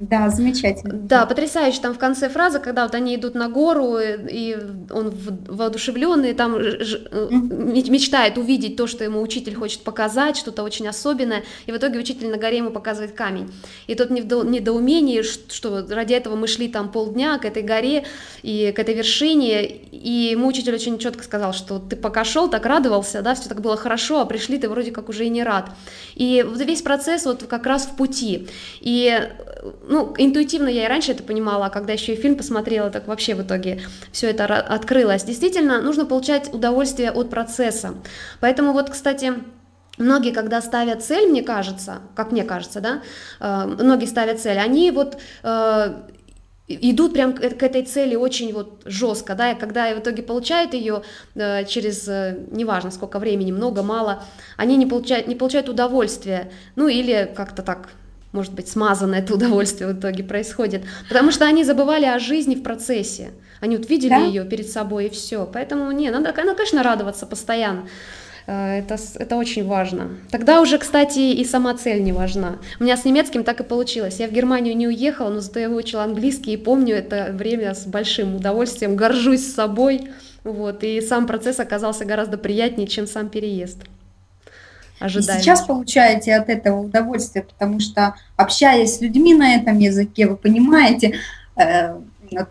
Да, 0.00 0.30
замечательно. 0.30 0.94
Да, 0.94 1.26
потрясающе. 1.26 1.78
Там 1.82 1.92
в 1.92 1.98
конце 1.98 2.30
фразы, 2.30 2.58
когда 2.58 2.84
вот 2.84 2.94
они 2.94 3.16
идут 3.16 3.34
на 3.34 3.50
гору, 3.50 3.98
и 3.98 4.56
он 4.90 5.12
воодушевленный, 5.46 6.32
там 6.32 6.54
мечтает 6.58 8.38
увидеть 8.38 8.76
то, 8.76 8.86
что 8.86 9.04
ему 9.04 9.20
учитель 9.20 9.54
хочет 9.54 9.82
показать, 9.82 10.38
что-то 10.38 10.62
очень 10.62 10.88
особенное, 10.88 11.44
и 11.66 11.72
в 11.72 11.76
итоге 11.76 11.98
учитель 11.98 12.30
на 12.30 12.38
горе 12.38 12.56
ему 12.56 12.70
показывает 12.70 13.12
камень. 13.12 13.52
И 13.88 13.94
тот 13.94 14.08
не 14.08 14.22
в 14.22 14.44
недоумении, 14.46 15.20
что 15.20 15.86
ради 15.86 16.14
этого 16.14 16.34
мы 16.34 16.46
шли 16.46 16.68
там 16.68 16.90
полдня 16.90 17.36
к 17.36 17.44
этой 17.44 17.62
горе 17.62 18.06
и 18.42 18.72
к 18.74 18.78
этой 18.78 18.94
вершине, 18.94 19.66
и 19.66 20.30
ему 20.32 20.48
учитель 20.48 20.74
очень 20.74 20.98
четко 20.98 21.22
сказал, 21.22 21.52
что 21.52 21.78
ты 21.78 21.96
пока 21.96 22.24
шел, 22.24 22.48
так 22.48 22.64
радовался, 22.64 23.20
да, 23.20 23.34
все 23.34 23.50
так 23.50 23.60
было 23.60 23.76
хорошо, 23.76 24.20
а 24.20 24.24
пришли 24.24 24.56
ты 24.56 24.70
вроде 24.70 24.92
как 24.92 25.10
уже 25.10 25.26
и 25.26 25.28
не 25.28 25.42
рад. 25.42 25.72
И 26.14 26.42
вот 26.48 26.58
весь 26.58 26.80
процесс 26.80 27.26
вот 27.26 27.42
как 27.42 27.66
раз 27.66 27.84
в 27.84 27.96
пути. 27.96 28.48
И 28.80 29.28
ну, 29.90 30.14
интуитивно 30.18 30.68
я 30.68 30.84
и 30.84 30.88
раньше 30.88 31.10
это 31.10 31.24
понимала, 31.24 31.66
а 31.66 31.70
когда 31.70 31.92
еще 31.92 32.14
и 32.14 32.16
фильм 32.16 32.36
посмотрела, 32.36 32.90
так 32.90 33.08
вообще 33.08 33.34
в 33.34 33.42
итоге 33.42 33.82
все 34.12 34.30
это 34.30 34.44
открылось. 34.44 35.24
Действительно, 35.24 35.82
нужно 35.82 36.06
получать 36.06 36.54
удовольствие 36.54 37.10
от 37.10 37.28
процесса. 37.28 37.94
Поэтому 38.40 38.72
вот, 38.72 38.88
кстати, 38.88 39.34
Многие, 39.98 40.32
когда 40.32 40.62
ставят 40.62 41.04
цель, 41.04 41.28
мне 41.28 41.42
кажется, 41.42 42.00
как 42.14 42.32
мне 42.32 42.44
кажется, 42.44 42.80
да, 42.80 43.02
э, 43.38 43.66
многие 43.66 44.06
ставят 44.06 44.40
цель, 44.40 44.56
они 44.58 44.90
вот 44.92 45.18
э, 45.42 45.94
идут 46.68 47.12
прям 47.12 47.34
к 47.34 47.62
этой 47.62 47.82
цели 47.82 48.14
очень 48.14 48.54
вот 48.54 48.80
жестко, 48.86 49.34
да, 49.34 49.50
и 49.50 49.58
когда 49.58 49.94
в 49.94 49.98
итоге 49.98 50.22
получают 50.22 50.72
ее 50.72 51.02
э, 51.34 51.66
через, 51.66 52.06
неважно 52.06 52.90
сколько 52.90 53.18
времени, 53.18 53.52
много, 53.52 53.82
мало, 53.82 54.22
они 54.56 54.76
не 54.78 54.86
получают, 54.86 55.26
не 55.26 55.34
получают 55.34 55.68
удовольствия, 55.68 56.50
ну 56.76 56.88
или 56.88 57.30
как-то 57.36 57.62
так 57.62 57.90
может 58.32 58.52
быть, 58.52 58.68
смазано 58.68 59.16
это 59.16 59.34
удовольствие 59.34 59.88
в 59.88 59.98
итоге 59.98 60.24
происходит, 60.24 60.82
потому 61.08 61.30
что 61.30 61.46
они 61.46 61.64
забывали 61.64 62.06
о 62.06 62.18
жизни 62.18 62.54
в 62.54 62.62
процессе, 62.62 63.30
они 63.60 63.76
вот 63.76 63.88
видели 63.88 64.10
да? 64.10 64.18
ее 64.18 64.44
перед 64.44 64.68
собой 64.68 65.06
и 65.06 65.10
все, 65.10 65.48
поэтому 65.50 65.90
не, 65.92 66.10
надо, 66.10 66.32
надо, 66.32 66.52
конечно, 66.52 66.82
радоваться 66.82 67.26
постоянно, 67.26 67.88
э, 68.46 68.78
это, 68.78 68.96
это 69.16 69.36
очень 69.36 69.66
важно. 69.66 70.10
Тогда 70.30 70.60
уже, 70.60 70.78
кстати, 70.78 71.18
и 71.18 71.44
сама 71.44 71.74
цель 71.74 72.02
не 72.02 72.12
важна. 72.12 72.58
У 72.78 72.84
меня 72.84 72.96
с 72.96 73.04
немецким 73.04 73.44
так 73.44 73.60
и 73.60 73.64
получилось. 73.64 74.20
Я 74.20 74.28
в 74.28 74.32
Германию 74.32 74.76
не 74.76 74.88
уехала, 74.88 75.28
но 75.28 75.40
зато 75.40 75.60
я 75.60 75.68
выучила 75.68 76.04
английский 76.04 76.54
и 76.54 76.56
помню 76.56 76.96
это 76.96 77.30
время 77.32 77.74
с 77.74 77.86
большим 77.86 78.36
удовольствием, 78.36 78.96
горжусь 78.96 79.52
собой. 79.52 80.08
Вот, 80.42 80.84
и 80.84 81.02
сам 81.02 81.26
процесс 81.26 81.60
оказался 81.60 82.06
гораздо 82.06 82.38
приятнее, 82.38 82.88
чем 82.88 83.06
сам 83.06 83.28
переезд. 83.28 83.84
Ожидаем. 85.00 85.38
И 85.38 85.42
сейчас 85.42 85.62
получаете 85.62 86.34
от 86.36 86.48
этого 86.48 86.80
удовольствие, 86.80 87.44
потому 87.44 87.80
что 87.80 88.14
общаясь 88.36 88.96
с 88.96 89.00
людьми 89.00 89.34
на 89.34 89.54
этом 89.54 89.78
языке, 89.78 90.28
вы 90.28 90.36
понимаете 90.36 91.14
э, 91.56 91.96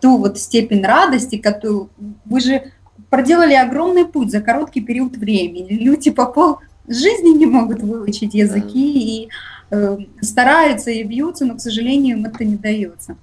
ту 0.01 0.17
вот 0.17 0.37
степень 0.37 0.83
радости, 0.83 1.37
которую 1.37 1.89
вы 2.25 2.41
же 2.41 2.63
проделали 3.09 3.53
огромный 3.53 4.05
путь 4.05 4.31
за 4.31 4.41
короткий 4.41 4.81
период 4.81 5.17
времени. 5.17 5.73
Люди 5.73 6.11
по 6.11 6.25
пол 6.25 6.59
жизни 6.87 7.37
не 7.37 7.45
могут 7.45 7.81
выучить 7.81 8.33
языки 8.33 9.23
и 9.23 9.29
э, 9.71 9.97
стараются 10.21 10.91
и 10.91 11.03
бьются, 11.03 11.45
но, 11.45 11.55
к 11.55 11.61
сожалению, 11.61 12.17
им 12.17 12.25
это 12.25 12.43
не 12.43 12.55
дается. 12.55 13.15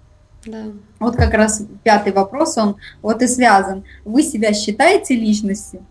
Да. 0.47 0.65
Вот 1.01 1.17
как 1.17 1.35
раз 1.35 1.63
пятый 1.83 2.13
вопрос, 2.13 2.57
он 2.57 2.77
вот 3.03 3.21
и 3.23 3.27
связан. 3.27 3.85
Вы 4.05 4.23
себя 4.23 4.53
считаете 4.55 5.17
личностью? 5.17 5.85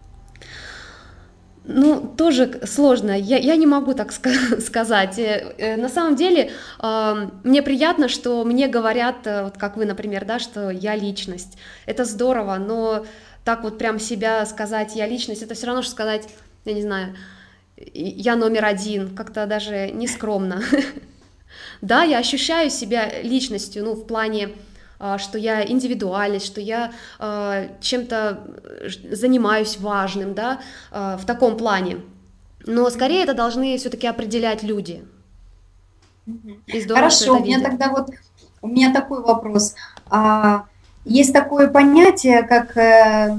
Ну, 1.67 2.13
тоже 2.15 2.62
сложно. 2.65 3.17
Я, 3.17 3.38
я 3.38 3.56
не 3.56 3.65
могу 3.65 3.93
так 3.93 4.12
сказать. 4.60 5.17
Э, 5.19 5.56
э, 5.58 5.75
на 5.78 5.89
самом 5.89 6.15
деле, 6.15 6.51
мне 7.43 7.63
приятно, 7.63 8.08
что 8.08 8.43
мне 8.43 8.67
говорят, 8.67 9.25
э, 9.25 9.43
вот 9.43 9.58
как 9.58 9.75
вы, 9.75 9.86
например, 9.86 10.25
да, 10.25 10.38
что 10.38 10.69
я 10.69 10.95
личность. 10.95 11.58
Это 11.88 12.06
здорово, 12.06 12.58
но 12.58 13.06
так 13.43 13.63
вот 13.63 13.78
прям 13.78 13.99
себя 13.99 14.45
сказать, 14.45 14.95
я 14.95 15.08
личность, 15.08 15.41
это 15.41 15.56
все 15.56 15.67
равно, 15.67 15.82
что 15.82 15.91
сказать, 15.91 16.28
я 16.65 16.73
не 16.73 16.82
знаю, 16.82 17.15
я 17.78 18.36
номер 18.36 18.65
один, 18.65 19.15
как-то 19.15 19.45
даже 19.45 19.91
не 19.91 20.08
скромно. 20.08 20.62
Да, 21.82 22.04
я 22.04 22.17
ощущаю 22.17 22.69
себя 22.69 23.21
личностью, 23.21 23.84
ну, 23.84 23.93
в 23.93 24.08
плане 24.08 24.49
что 25.17 25.38
я 25.38 25.65
индивидуальность, 25.69 26.45
что 26.45 26.62
я 26.62 26.91
а, 27.19 27.67
чем-то 27.81 28.39
э, 28.63 29.15
занимаюсь 29.15 29.77
важным, 29.77 30.34
да, 30.34 30.60
а, 30.91 31.17
в 31.17 31.25
таком 31.25 31.58
плане. 31.58 31.97
Но 32.65 32.89
скорее 32.89 33.23
это 33.23 33.34
должны 33.34 33.77
все-таки 33.77 34.08
определять 34.08 34.63
люди. 34.63 35.05
здорово, 36.25 36.95
Хорошо, 36.95 37.38
у 37.38 37.43
меня 37.43 37.58
видят. 37.58 37.71
тогда 37.71 37.89
вот 37.89 38.10
у 38.62 38.67
меня 38.67 38.91
такой 38.91 39.21
вопрос. 39.21 39.75
Есть 41.03 41.34
такое 41.34 41.67
понятие, 41.67 42.41
как 42.41 42.75
э, 42.75 43.38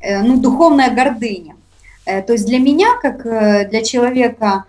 э, 0.00 0.22
ну, 0.22 0.40
духовная 0.40 0.90
гордыня. 0.90 1.56
То 2.04 2.32
есть 2.32 2.46
для 2.46 2.58
меня, 2.58 2.96
как 3.00 3.22
для 3.22 3.84
человека, 3.84 4.64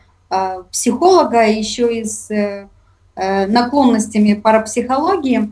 психолога, 0.72 1.48
еще 1.48 2.00
и 2.00 2.04
с 2.04 2.68
наклонностями 3.16 4.36
парапсихологии, 4.36 5.50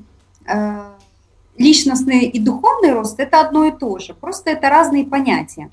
личностный 1.58 2.26
и 2.26 2.40
духовный 2.40 2.92
рост– 2.94 3.16
это 3.20 3.42
одно 3.42 3.66
и 3.66 3.72
то 3.72 4.00
же, 4.00 4.14
просто 4.14 4.52
это 4.52 4.70
разные 4.70 5.06
понятия. 5.06 5.70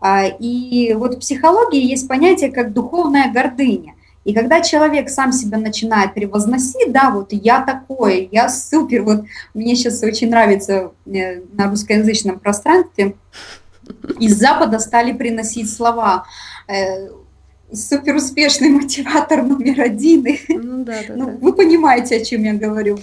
А, 0.00 0.26
и 0.26 0.94
вот 0.94 1.16
в 1.16 1.18
психологии 1.18 1.84
есть 1.84 2.08
понятие 2.08 2.52
как 2.52 2.72
духовная 2.72 3.32
гордыня. 3.32 3.94
И 4.24 4.34
когда 4.34 4.60
человек 4.60 5.08
сам 5.08 5.32
себя 5.32 5.58
начинает 5.58 6.14
превозносить, 6.14 6.92
да, 6.92 7.10
вот 7.10 7.32
я 7.32 7.62
такой, 7.62 8.28
я 8.30 8.48
супер, 8.48 9.02
вот 9.02 9.24
мне 9.54 9.74
сейчас 9.74 10.02
очень 10.02 10.28
нравится 10.28 10.92
э, 11.06 11.40
на 11.52 11.70
русскоязычном 11.70 12.38
пространстве, 12.38 13.14
из 14.20 14.38
Запада 14.38 14.80
стали 14.80 15.12
приносить 15.12 15.72
слова 15.72 16.26
э, 16.68 17.08
супер 17.72 18.16
успешный 18.16 18.68
мотиватор 18.68 19.42
номер 19.42 19.80
один. 19.80 20.26
Ну, 20.48 20.84
да, 20.84 20.98
да, 21.08 21.14
ну, 21.14 21.26
да. 21.26 21.32
Вы 21.40 21.52
понимаете, 21.54 22.16
о 22.16 22.24
чем 22.24 22.44
я 22.44 22.54
говорю. 22.54 22.98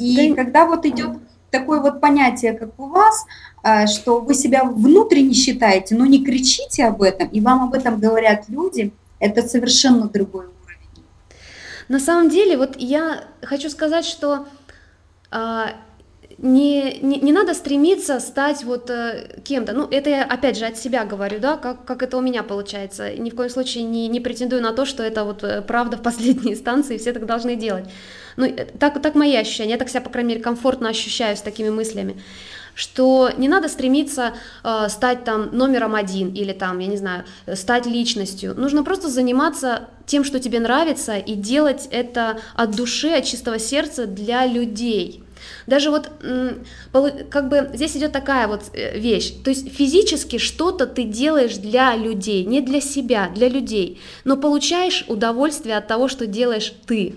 И 0.00 0.30
да. 0.30 0.34
когда 0.34 0.66
вот 0.66 0.86
идет 0.86 1.18
такое 1.50 1.80
вот 1.80 2.00
понятие, 2.00 2.54
как 2.54 2.78
у 2.78 2.86
вас, 2.86 3.26
э, 3.62 3.86
что 3.86 4.20
вы 4.20 4.34
себя 4.34 4.64
внутренне 4.64 5.34
считаете, 5.34 5.94
но 5.94 6.06
не 6.06 6.24
кричите 6.24 6.86
об 6.86 7.02
этом, 7.02 7.28
и 7.28 7.40
вам 7.40 7.64
об 7.64 7.74
этом 7.74 8.00
говорят 8.00 8.48
люди, 8.48 8.92
это 9.18 9.42
совершенно 9.42 10.08
другой 10.08 10.46
уровень. 10.46 11.04
На 11.88 12.00
самом 12.00 12.30
деле, 12.30 12.56
вот 12.56 12.76
я 12.78 13.24
хочу 13.42 13.68
сказать, 13.68 14.04
что 14.04 14.46
а, 15.30 15.74
не, 16.42 16.98
не, 17.02 17.18
не 17.20 17.32
надо 17.32 17.52
стремиться 17.52 18.18
стать 18.18 18.64
вот 18.64 18.88
э, 18.88 19.40
кем-то. 19.44 19.74
Ну, 19.74 19.86
это 19.90 20.08
я 20.08 20.24
опять 20.24 20.56
же 20.56 20.64
от 20.64 20.78
себя 20.78 21.04
говорю, 21.04 21.38
да, 21.38 21.58
как, 21.58 21.84
как 21.84 22.02
это 22.02 22.16
у 22.16 22.22
меня 22.22 22.42
получается. 22.42 23.12
Ни 23.12 23.28
в 23.28 23.34
коем 23.34 23.50
случае 23.50 23.84
не, 23.84 24.08
не 24.08 24.20
претендую 24.20 24.62
на 24.62 24.72
то, 24.72 24.86
что 24.86 25.02
это 25.02 25.24
вот 25.24 25.44
э, 25.44 25.60
правда 25.60 25.98
в 25.98 26.02
последней 26.02 26.52
инстанции, 26.54 26.96
все 26.96 27.12
так 27.12 27.26
должны 27.26 27.56
делать. 27.56 27.84
Ну, 28.36 28.46
э, 28.46 28.64
так, 28.78 29.02
так 29.02 29.14
мои 29.14 29.36
ощущения, 29.36 29.72
я 29.72 29.76
так 29.76 29.90
себя, 29.90 30.00
по 30.00 30.08
крайней 30.08 30.30
мере, 30.30 30.40
комфортно 30.40 30.88
ощущаю 30.88 31.36
с 31.36 31.42
такими 31.42 31.68
мыслями 31.68 32.16
что 32.76 33.30
не 33.36 33.48
надо 33.48 33.68
стремиться 33.68 34.32
э, 34.64 34.88
стать 34.88 35.24
там 35.24 35.54
номером 35.54 35.94
один 35.94 36.32
или 36.32 36.52
там, 36.52 36.78
я 36.78 36.86
не 36.86 36.96
знаю, 36.96 37.24
стать 37.54 37.84
личностью. 37.84 38.54
Нужно 38.54 38.84
просто 38.84 39.08
заниматься 39.08 39.88
тем, 40.06 40.24
что 40.24 40.40
тебе 40.40 40.60
нравится, 40.60 41.18
и 41.18 41.34
делать 41.34 41.88
это 41.90 42.38
от 42.54 42.70
души, 42.70 43.10
от 43.10 43.24
чистого 43.24 43.58
сердца 43.58 44.06
для 44.06 44.46
людей. 44.46 45.24
Даже 45.66 45.90
вот 45.90 46.10
как 47.30 47.48
бы 47.48 47.70
здесь 47.74 47.96
идет 47.96 48.12
такая 48.12 48.48
вот 48.48 48.62
э, 48.72 48.98
вещь, 48.98 49.32
то 49.44 49.50
есть 49.50 49.72
физически 49.72 50.38
что-то 50.38 50.86
ты 50.86 51.04
делаешь 51.04 51.56
для 51.56 51.96
людей, 51.96 52.44
не 52.44 52.60
для 52.60 52.80
себя, 52.80 53.30
для 53.34 53.48
людей, 53.48 54.00
но 54.24 54.36
получаешь 54.36 55.04
удовольствие 55.08 55.76
от 55.76 55.86
того, 55.86 56.08
что 56.08 56.26
делаешь 56.26 56.74
ты. 56.86 57.16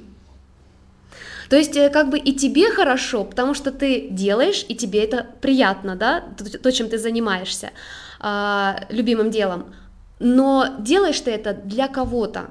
То 1.49 1.57
есть 1.57 1.75
э, 1.77 1.89
как 1.89 2.09
бы 2.09 2.17
и 2.17 2.33
тебе 2.33 2.71
хорошо, 2.71 3.23
потому 3.23 3.53
что 3.53 3.71
ты 3.71 4.07
делаешь, 4.09 4.65
и 4.67 4.75
тебе 4.75 5.03
это 5.03 5.27
приятно, 5.41 5.95
да, 5.95 6.23
то, 6.61 6.71
чем 6.71 6.89
ты 6.89 6.97
занимаешься, 6.97 7.71
а, 8.19 8.85
любимым 8.89 9.29
делом, 9.29 9.73
но 10.19 10.77
делаешь 10.79 11.19
ты 11.19 11.31
это 11.31 11.53
для 11.53 11.87
кого-то, 11.87 12.49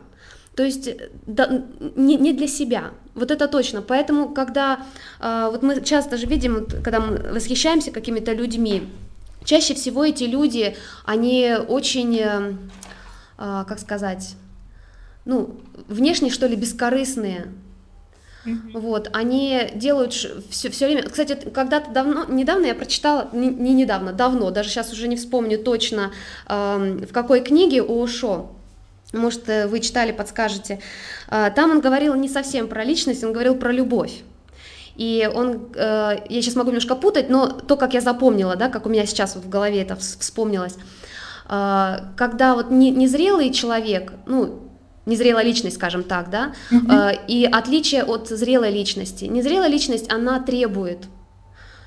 то 0.54 0.62
есть 0.62 0.88
э, 0.88 1.10
да, 1.26 1.64
не, 1.96 2.16
не 2.16 2.32
для 2.32 2.46
себя, 2.46 2.92
вот 3.14 3.30
это 3.30 3.48
точно. 3.48 3.82
Поэтому, 3.82 4.28
когда 4.30 4.84
э, 5.20 5.48
вот 5.50 5.62
мы 5.62 5.80
часто 5.82 6.16
же 6.16 6.26
видим, 6.26 6.66
когда 6.82 7.00
мы 7.00 7.16
восхищаемся 7.16 7.90
какими-то 7.90 8.32
людьми, 8.32 8.88
чаще 9.44 9.74
всего 9.74 10.04
эти 10.04 10.24
люди, 10.24 10.76
они 11.04 11.54
очень, 11.68 12.16
э, 12.18 12.54
э, 13.38 13.64
как 13.66 13.78
сказать, 13.78 14.36
ну, 15.24 15.56
внешне 15.88 16.30
что 16.30 16.46
ли 16.46 16.56
бескорыстные. 16.56 17.48
Mm-hmm. 18.44 18.80
Вот, 18.80 19.08
они 19.12 19.70
делают 19.74 20.12
все, 20.12 20.68
все 20.68 20.86
время. 20.86 21.04
Кстати, 21.04 21.38
когда-то 21.50 21.92
давно, 21.92 22.24
недавно 22.28 22.66
я 22.66 22.74
прочитала, 22.74 23.30
не, 23.32 23.48
не 23.48 23.72
недавно, 23.72 24.12
давно, 24.12 24.50
даже 24.50 24.68
сейчас 24.68 24.92
уже 24.92 25.06
не 25.06 25.16
вспомню 25.16 25.58
точно, 25.58 26.12
э, 26.48 27.06
в 27.08 27.12
какой 27.12 27.40
книге 27.40 27.82
у 27.82 28.04
Шо 28.06 28.50
может, 29.12 29.48
э, 29.48 29.66
вы 29.66 29.80
читали, 29.80 30.12
подскажете. 30.12 30.80
А, 31.28 31.50
там 31.50 31.70
он 31.70 31.80
говорил 31.80 32.14
не 32.14 32.28
совсем 32.28 32.68
про 32.68 32.84
личность, 32.84 33.24
он 33.24 33.32
говорил 33.32 33.54
про 33.54 33.72
любовь. 33.72 34.22
И 34.96 35.30
он, 35.34 35.72
э, 35.74 36.18
я 36.28 36.42
сейчас 36.42 36.54
могу 36.54 36.70
немножко 36.70 36.94
путать, 36.96 37.30
но 37.30 37.48
то, 37.48 37.76
как 37.76 37.94
я 37.94 38.00
запомнила, 38.00 38.56
да, 38.56 38.68
как 38.68 38.86
у 38.86 38.88
меня 38.88 39.06
сейчас 39.06 39.34
вот 39.34 39.44
в 39.44 39.48
голове 39.48 39.82
это 39.82 39.96
вспомнилось, 39.96 40.76
а, 41.46 42.12
когда 42.16 42.54
вот 42.54 42.70
незрелый 42.70 43.50
человек, 43.52 44.12
ну, 44.26 44.60
незрелая 45.06 45.44
личность, 45.44 45.76
скажем 45.76 46.04
так, 46.04 46.30
да, 46.30 46.52
uh 46.70 47.18
и 47.26 47.44
отличие 47.44 48.04
от 48.04 48.28
зрелой 48.28 48.70
личности. 48.70 49.24
Незрелая 49.24 49.68
личность, 49.68 50.10
она 50.12 50.40
требует, 50.40 50.98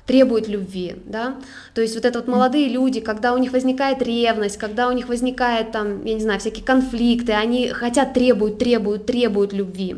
требует 0.06 0.48
любви, 0.48 0.96
да, 1.04 1.36
то 1.74 1.80
есть 1.80 1.94
вот 1.94 2.04
это 2.04 2.20
вот 2.20 2.28
молодые 2.28 2.68
люди, 2.68 3.00
когда 3.00 3.34
у 3.34 3.38
них 3.38 3.52
возникает 3.52 4.00
ревность, 4.02 4.56
когда 4.56 4.88
у 4.88 4.92
них 4.92 5.08
возникает 5.08 5.72
там, 5.72 6.04
я 6.04 6.14
не 6.14 6.20
знаю, 6.20 6.38
всякие 6.38 6.64
конфликты, 6.64 7.32
они 7.32 7.68
хотят, 7.68 8.14
требуют, 8.14 8.58
требуют, 8.58 9.06
требуют 9.06 9.52
любви. 9.52 9.96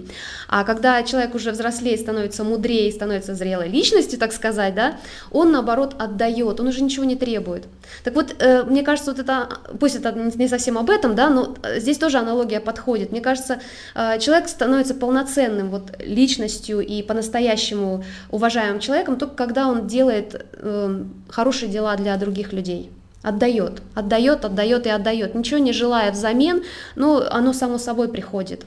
А 0.48 0.64
когда 0.64 1.02
человек 1.02 1.34
уже 1.34 1.50
взрослее, 1.50 1.98
становится 1.98 2.42
мудрее, 2.42 2.90
становится 2.90 3.34
зрелой 3.34 3.68
личностью, 3.68 4.18
так 4.18 4.32
сказать, 4.32 4.74
да, 4.74 4.96
он 5.30 5.52
наоборот 5.52 5.94
отдает, 5.98 6.58
он 6.58 6.68
уже 6.68 6.82
ничего 6.82 7.04
не 7.04 7.16
требует. 7.16 7.64
Так 8.02 8.14
вот, 8.14 8.34
э, 8.38 8.62
мне 8.64 8.82
кажется, 8.82 9.12
вот 9.12 9.20
это, 9.20 9.48
пусть 9.78 9.96
это 9.96 10.12
не 10.12 10.48
совсем 10.48 10.78
об 10.78 10.88
этом, 10.88 11.14
да, 11.14 11.28
но 11.28 11.54
здесь 11.76 11.98
тоже 11.98 12.18
аналогия 12.18 12.60
подходит. 12.60 13.10
Мне 13.10 13.20
кажется, 13.20 13.60
э, 13.94 14.18
человек 14.20 14.48
становится 14.48 14.94
полноценным 14.94 15.68
вот 15.68 15.92
личностью 16.00 16.80
и 16.80 17.02
по-настоящему 17.02 18.04
уважаемым 18.30 18.80
человеком 18.80 19.16
только 19.16 19.34
когда 19.34 19.68
он 19.68 19.86
делает 19.86 19.97
э, 20.02 21.04
хорошие 21.28 21.68
хорошие 21.68 21.70
дела 21.70 21.96
для 21.96 22.16
других 22.16 22.52
людей. 22.52 22.90
Отдает, 23.22 23.82
отдает, 23.94 24.44
отдает 24.44 24.86
и 24.86 24.90
отдает, 24.90 25.34
ничего 25.34 25.58
не 25.58 25.72
желая 25.72 26.12
взамен, 26.12 26.62
но 26.94 27.22
оно 27.30 27.52
само 27.52 27.78
собой 27.78 28.08
приходит. 28.08 28.64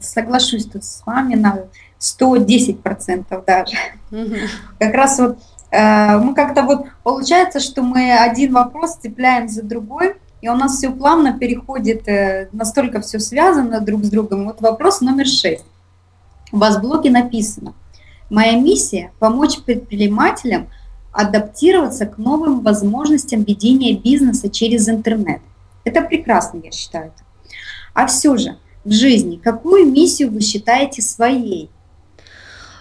Соглашусь 0.00 0.66
тут 0.66 0.84
с 0.84 1.02
вами 1.06 1.34
на 1.34 1.66
110% 2.00 3.44
даже. 3.46 3.76
Угу. 4.10 4.36
Как 4.78 4.94
раз 4.94 5.18
вот 5.18 5.38
э, 5.70 6.18
мы 6.18 6.34
как-то 6.34 6.62
вот 6.62 6.86
получается, 7.02 7.60
что 7.60 7.82
мы 7.82 8.12
один 8.12 8.52
вопрос 8.52 8.96
цепляем 8.96 9.48
за 9.48 9.62
другой, 9.62 10.16
и 10.42 10.48
у 10.48 10.56
нас 10.56 10.76
все 10.76 10.90
плавно 10.90 11.38
переходит, 11.38 12.06
э, 12.08 12.48
настолько 12.52 13.00
все 13.00 13.18
связано 13.18 13.80
друг 13.80 14.04
с 14.04 14.10
другом. 14.10 14.44
Вот 14.46 14.60
вопрос 14.60 15.00
номер 15.00 15.26
шесть. 15.26 15.64
У 16.52 16.58
вас 16.58 16.76
в 16.76 16.80
блоге 16.80 17.10
написано, 17.10 17.72
моя 18.34 18.58
миссия– 18.58 19.12
помочь 19.18 19.60
предпринимателям– 19.60 20.68
адаптироваться 21.14 22.06
к 22.06 22.18
новым 22.18 22.60
возможностям 22.60 23.44
ведения 23.44 23.94
бизнеса 23.94 24.50
через 24.50 24.88
интернет. 24.88 25.40
Это 25.84 26.02
прекрасно, 26.02 26.60
я 26.64 26.72
считаю. 26.72 27.12
А 27.94 28.06
все 28.06 28.36
же, 28.36 28.58
в 28.84 28.92
жизни, 28.92 29.36
какую 29.36 29.86
миссию 29.86 30.32
вы 30.32 30.40
считаете 30.40 31.02
своей? 31.02 31.70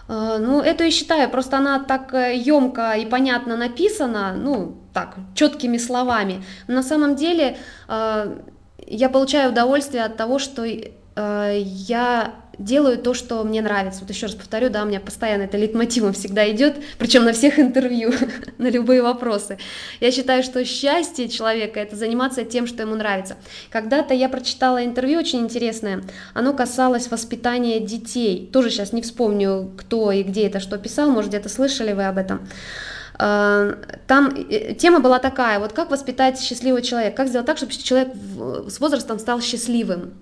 А, 0.08 0.40
ну, 0.40 0.62
это 0.62 0.86
я 0.86 0.92
считаю, 0.92 1.30
просто 1.30 1.60
она 1.60 1.80
так 1.80 2.12
емко 2.14 2.94
и 2.94 3.06
понятно 3.06 3.56
написана, 3.56 4.34
ну, 4.36 4.78
так, 4.94 5.16
четкими 5.36 5.78
словами. 5.78 6.44
Но 6.68 6.76
на 6.76 6.84
самом 6.84 7.16
деле 7.16 7.58
а, 7.88 8.36
я 8.88 9.10
получаю 9.10 9.52
удовольствие 9.52 10.04
от 10.04 10.18
того, 10.18 10.40
что 10.40 10.66
я 11.16 12.34
делаю 12.58 12.98
то, 12.98 13.14
что 13.14 13.44
мне 13.44 13.62
нравится. 13.62 14.02
Вот 14.02 14.10
еще 14.10 14.28
раз 14.28 14.36
повторю, 14.36 14.70
да, 14.70 14.84
у 14.84 14.86
меня 14.86 15.00
постоянно 15.00 15.44
это 15.44 15.58
лейтмотивом 15.58 16.14
всегда 16.14 16.50
идет, 16.52 16.76
причем 16.98 17.26
на 17.26 17.34
всех 17.34 17.60
интервью, 17.60 18.12
на 18.58 18.70
любые 18.70 19.02
вопросы. 19.02 19.58
Я 20.00 20.12
считаю, 20.12 20.44
что 20.44 20.64
счастье 20.66 21.30
человека 21.30 21.80
это 21.80 21.96
заниматься 21.96 22.44
тем, 22.46 22.68
что 22.68 22.84
ему 22.84 22.96
нравится. 22.96 23.38
Когда-то 23.70 24.14
я 24.14 24.30
прочитала 24.30 24.84
интервью 24.84 25.20
очень 25.20 25.40
интересное, 25.40 26.04
оно 26.34 26.54
касалось 26.54 27.10
воспитания 27.10 27.80
детей. 27.80 28.50
Тоже 28.52 28.70
сейчас 28.70 28.94
не 28.94 29.02
вспомню, 29.02 29.72
кто 29.78 30.12
и 30.12 30.24
где 30.24 30.48
это 30.48 30.60
что 30.60 30.78
писал, 30.78 31.10
может 31.10 31.30
где-то 31.30 31.50
слышали 31.50 31.94
вы 31.94 32.06
об 32.06 32.18
этом. 32.18 32.48
А, 33.16 33.78
там 34.08 34.34
э, 34.50 34.74
тема 34.74 35.00
была 35.00 35.20
такая, 35.20 35.60
вот 35.60 35.74
как 35.74 35.92
воспитать 35.92 36.40
счастливого 36.40 36.82
человека, 36.82 37.18
как 37.18 37.28
сделать 37.28 37.46
так, 37.46 37.58
чтобы 37.58 37.72
человек 37.72 38.10
с 38.68 38.80
возрастом 38.80 39.20
стал 39.20 39.40
счастливым 39.42 40.14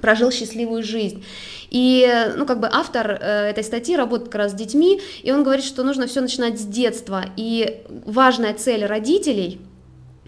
прожил 0.00 0.30
счастливую 0.30 0.82
жизнь. 0.82 1.24
И, 1.70 2.08
ну, 2.36 2.46
как 2.46 2.60
бы 2.60 2.68
автор 2.70 3.18
э, 3.20 3.50
этой 3.50 3.62
статьи 3.62 3.96
работает 3.96 4.30
как 4.30 4.40
раз 4.40 4.52
с 4.52 4.54
детьми, 4.54 5.00
и 5.22 5.30
он 5.30 5.44
говорит, 5.44 5.64
что 5.64 5.84
нужно 5.84 6.06
все 6.06 6.20
начинать 6.20 6.58
с 6.58 6.64
детства. 6.64 7.24
И 7.36 7.82
важная 7.88 8.54
цель 8.54 8.84
родителей– 8.84 9.60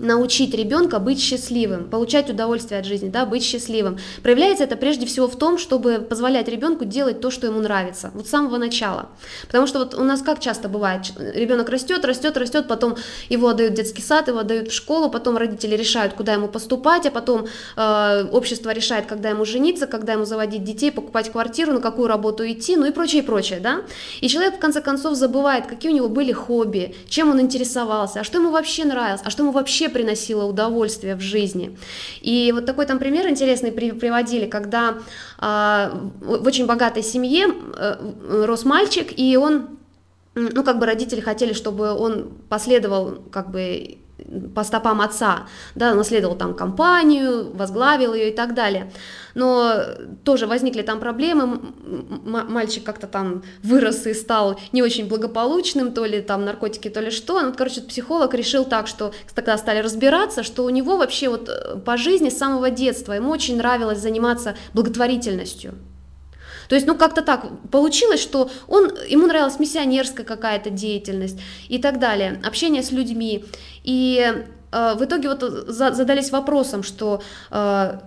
научить 0.03 0.53
ребенка 0.53 0.99
быть 0.99 1.21
счастливым, 1.21 1.89
получать 1.89 2.29
удовольствие 2.29 2.81
от 2.81 2.87
жизни, 2.87 3.09
да, 3.09 3.25
быть 3.25 3.45
счастливым. 3.45 3.99
Проявляется 4.23 4.65
это 4.65 4.77
прежде 4.77 5.07
всего 5.07 5.29
в 5.29 5.39
том, 5.39 5.59
чтобы 5.59 5.99
позволять 6.01 6.49
ребенку 6.49 6.85
делать 6.85 7.21
то, 7.21 7.31
что 7.31 7.47
ему 7.47 7.61
нравится, 7.61 8.11
вот 8.13 8.27
с 8.27 8.31
самого 8.31 8.59
начала. 8.59 9.09
Потому 9.47 9.67
что 9.67 9.79
вот 9.79 9.95
у 9.95 10.03
нас 10.03 10.21
как 10.21 10.41
часто 10.41 10.69
бывает, 10.69 11.03
ребенок 11.19 11.69
растет, 11.69 12.05
растет, 12.05 12.37
растет, 12.37 12.67
потом 12.67 12.97
его 13.29 13.49
отдают 13.49 13.75
в 13.75 13.77
детский 13.77 14.03
сад, 14.03 14.27
его 14.27 14.41
отдают 14.41 14.69
в 14.69 14.75
школу, 14.75 15.09
потом 15.09 15.37
родители 15.37 15.77
решают, 15.77 16.15
куда 16.15 16.33
ему 16.33 16.49
поступать, 16.49 17.07
а 17.07 17.11
потом 17.13 17.47
э, 17.77 18.25
общество 18.33 18.71
решает, 18.71 19.07
когда 19.07 19.31
ему 19.31 19.45
жениться, 19.45 19.87
когда 19.87 20.15
ему 20.15 20.25
заводить 20.25 20.65
детей, 20.65 20.91
покупать 20.91 21.31
квартиру, 21.31 21.73
на 21.73 21.81
какую 21.81 22.09
работу 22.09 22.45
идти, 22.51 22.77
ну 22.77 22.87
и 22.87 22.91
прочее, 22.91 23.23
прочее, 23.23 23.61
да. 23.61 23.83
И 24.21 24.29
человек 24.29 24.57
в 24.57 24.59
конце 24.59 24.81
концов 24.81 25.15
забывает, 25.15 25.67
какие 25.67 25.93
у 25.93 25.95
него 25.95 26.09
были 26.09 26.33
хобби, 26.33 26.97
чем 27.09 27.31
он 27.31 27.41
интересовался, 27.41 28.21
а 28.21 28.25
что 28.25 28.39
ему 28.39 28.51
вообще 28.51 28.85
нравилось, 28.85 29.21
а 29.25 29.31
что 29.31 29.45
ему 29.45 29.53
вообще 29.53 29.92
приносило 29.93 30.45
удовольствие 30.45 31.15
в 31.15 31.21
жизни. 31.21 31.79
И 32.21 32.53
вот 32.53 32.67
такой 32.67 32.87
там 32.87 32.99
пример 32.99 33.29
интересный 33.29 33.73
приводили, 33.73 34.47
когда 34.47 34.99
а, 35.39 35.93
в 36.21 36.47
очень 36.47 36.67
богатой 36.67 37.03
семье 37.03 37.47
а, 37.77 38.45
рос 38.47 38.65
мальчик, 38.65 39.13
и 39.17 39.37
он 39.37 39.79
ну, 40.35 40.65
как 40.65 40.79
бы 40.79 40.87
родители 40.87 41.21
хотели, 41.21 41.53
чтобы 41.53 41.93
он 41.93 42.33
последовал, 42.49 43.23
как 43.31 43.51
бы, 43.51 43.99
по 44.55 44.65
стопам 44.65 45.01
отца, 45.01 45.47
да, 45.75 45.95
наследовал 45.95 46.37
там 46.37 46.55
компанию, 46.55 47.51
возглавил 47.55 48.15
ее 48.15 48.31
и 48.31 48.35
так 48.35 48.55
далее. 48.55 48.93
Но 49.35 49.75
тоже 50.25 50.47
возникли 50.47 50.83
там 50.83 51.01
проблемы, 51.01 51.61
мальчик 52.25 52.85
как-то 52.85 53.07
там 53.07 53.43
вырос 53.63 54.07
и 54.07 54.15
стал 54.15 54.61
не 54.73 54.83
очень 54.83 55.09
благополучным, 55.09 55.93
то 55.93 56.05
ли 56.05 56.21
там 56.21 56.45
наркотики, 56.45 56.89
то 56.89 57.01
ли 57.01 57.11
что. 57.11 57.41
Ну, 57.41 57.53
короче, 57.53 57.81
психолог 57.81 58.35
решил 58.35 58.65
так, 58.65 58.87
что 58.87 59.13
тогда 59.35 59.57
стали 59.57 59.81
разбираться, 59.81 60.43
что 60.43 60.65
у 60.65 60.71
него 60.71 60.97
вообще 60.97 61.29
вот 61.29 61.49
э, 61.49 61.79
по 61.79 61.97
жизни 61.97 62.29
с 62.29 62.39
самого 62.39 62.71
детства 62.71 63.13
ему 63.13 63.31
очень 63.31 63.57
нравилось 63.57 63.99
заниматься 63.99 64.55
благотворительностью. 64.75 65.75
То 66.69 66.75
есть, 66.75 66.87
ну, 66.87 66.97
как-то 66.97 67.23
так 67.23 67.47
получилось, 67.71 68.21
что 68.21 68.51
он, 68.69 68.91
ему 69.09 69.27
нравилась 69.27 69.59
миссионерская 69.59 70.25
какая-то 70.25 70.71
деятельность 70.71 71.39
и 71.69 71.79
так 71.79 71.99
далее, 71.99 72.41
общение 72.45 72.83
с 72.83 72.93
людьми. 72.93 73.45
И 73.85 74.33
э, 74.73 74.95
в 74.95 75.05
итоге 75.05 75.29
вот 75.29 75.43
за, 75.43 75.93
задались 75.93 76.31
вопросом, 76.31 76.83
что 76.83 77.23
э, 77.51 77.99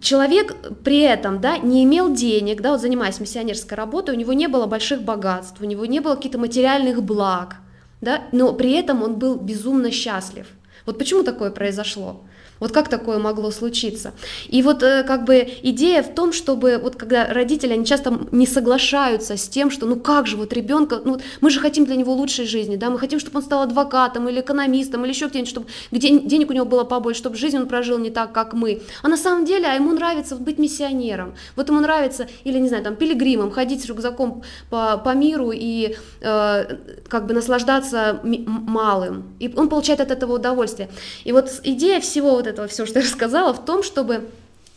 человек 0.00 0.54
при 0.84 1.00
этом 1.00 1.40
да, 1.40 1.58
не 1.58 1.84
имел 1.84 2.12
денег, 2.12 2.60
да, 2.60 2.72
вот 2.72 2.80
занимаясь 2.80 3.20
миссионерской 3.20 3.76
работой, 3.76 4.14
у 4.14 4.18
него 4.18 4.32
не 4.32 4.48
было 4.48 4.66
больших 4.66 5.02
богатств, 5.02 5.60
у 5.60 5.64
него 5.64 5.86
не 5.86 6.00
было 6.00 6.14
каких-то 6.14 6.38
материальных 6.38 7.02
благ, 7.02 7.56
да, 8.00 8.22
но 8.32 8.52
при 8.52 8.72
этом 8.72 9.02
он 9.02 9.16
был 9.16 9.36
безумно 9.36 9.90
счастлив. 9.90 10.46
Вот 10.86 10.98
почему 10.98 11.22
такое 11.22 11.50
произошло? 11.50 12.22
Вот 12.60 12.72
как 12.72 12.88
такое 12.88 13.18
могло 13.18 13.50
случиться? 13.50 14.12
И 14.48 14.62
вот 14.62 14.82
э, 14.82 15.04
как 15.04 15.24
бы 15.24 15.48
идея 15.62 16.02
в 16.02 16.14
том, 16.14 16.32
чтобы 16.32 16.78
вот 16.82 16.96
когда 16.96 17.26
родители, 17.26 17.72
они 17.72 17.84
часто 17.84 18.18
не 18.32 18.46
соглашаются 18.46 19.36
с 19.36 19.48
тем, 19.48 19.70
что 19.70 19.86
ну 19.86 19.96
как 19.96 20.26
же 20.26 20.36
вот 20.36 20.52
ребенка, 20.52 21.00
ну 21.04 21.18
мы 21.40 21.50
же 21.50 21.60
хотим 21.60 21.84
для 21.84 21.96
него 21.96 22.12
лучшей 22.12 22.46
жизни, 22.46 22.76
да, 22.76 22.90
мы 22.90 22.98
хотим, 22.98 23.20
чтобы 23.20 23.38
он 23.38 23.42
стал 23.44 23.62
адвокатом 23.62 24.28
или 24.28 24.40
экономистом 24.40 25.04
или 25.04 25.12
еще 25.12 25.26
где-нибудь, 25.26 25.50
чтобы 25.50 25.66
где, 25.92 26.18
денег 26.18 26.50
у 26.50 26.52
него 26.52 26.64
было 26.64 26.84
побольше, 26.84 27.20
чтобы 27.20 27.36
жизнь 27.36 27.56
он 27.56 27.66
прожил 27.66 27.98
не 27.98 28.10
так, 28.10 28.32
как 28.32 28.54
мы. 28.54 28.82
А 29.02 29.08
на 29.08 29.16
самом 29.16 29.44
деле, 29.44 29.66
а 29.66 29.74
ему 29.74 29.92
нравится 29.92 30.36
быть 30.36 30.58
миссионером, 30.58 31.34
вот 31.56 31.68
ему 31.68 31.80
нравится, 31.80 32.28
или 32.44 32.58
не 32.58 32.68
знаю, 32.68 32.84
там, 32.84 32.96
пилигримом, 32.96 33.50
ходить 33.50 33.82
с 33.82 33.86
рюкзаком 33.86 34.42
по, 34.70 34.98
по 34.98 35.14
миру 35.14 35.52
и 35.54 35.96
э, 36.20 36.76
как 37.08 37.26
бы 37.26 37.34
наслаждаться 37.34 38.20
малым. 38.22 39.36
И 39.38 39.52
он 39.56 39.68
получает 39.68 40.00
от 40.00 40.10
этого 40.10 40.34
удовольствие. 40.34 40.88
И 41.24 41.32
вот 41.32 41.50
идея 41.64 42.00
всего 42.00 42.30
вот 42.30 42.47
этого 42.48 42.68
все, 42.68 42.86
что 42.86 42.98
я 42.98 43.04
рассказала, 43.04 43.52
в 43.52 43.64
том, 43.64 43.82
чтобы 43.82 44.28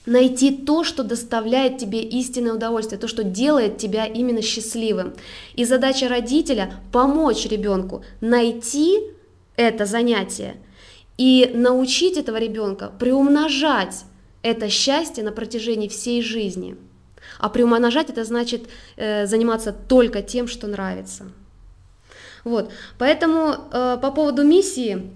найти 0.05 0.55
то, 0.55 0.84
что 0.84 1.03
доставляет 1.03 1.77
тебе 1.77 2.01
истинное 2.01 2.53
удовольствие, 2.53 2.99
то, 2.99 3.07
что 3.07 3.23
делает 3.23 3.77
тебя 3.77 4.05
именно 4.05 4.41
счастливым. 4.41 5.13
И 5.55 5.65
задача 5.65 6.07
родителя– 6.07 6.73
помочь 6.91 7.45
ребенку 7.45 8.03
найти 8.19 8.99
это 9.55 9.86
занятие 9.86 10.55
и 11.17 11.51
научить 11.53 12.17
этого 12.17 12.38
ребенка 12.38 12.91
приумножать 12.99 14.05
это 14.41 14.69
счастье 14.69 15.23
на 15.23 15.31
протяжении 15.31 15.88
всей 15.88 16.23
жизни. 16.23 16.77
А 17.38 17.49
приумножать 17.49 18.10
это 18.10 18.23
значит 18.23 18.63
э, 18.97 19.27
заниматься 19.27 19.71
только 19.71 20.23
тем, 20.23 20.47
что 20.47 20.67
нравится. 20.67 21.25
Вот, 22.43 22.71
поэтому 22.97 23.53
э, 23.71 23.99
по 24.01 24.12
поводу 24.12 24.43
миссии 24.43 25.12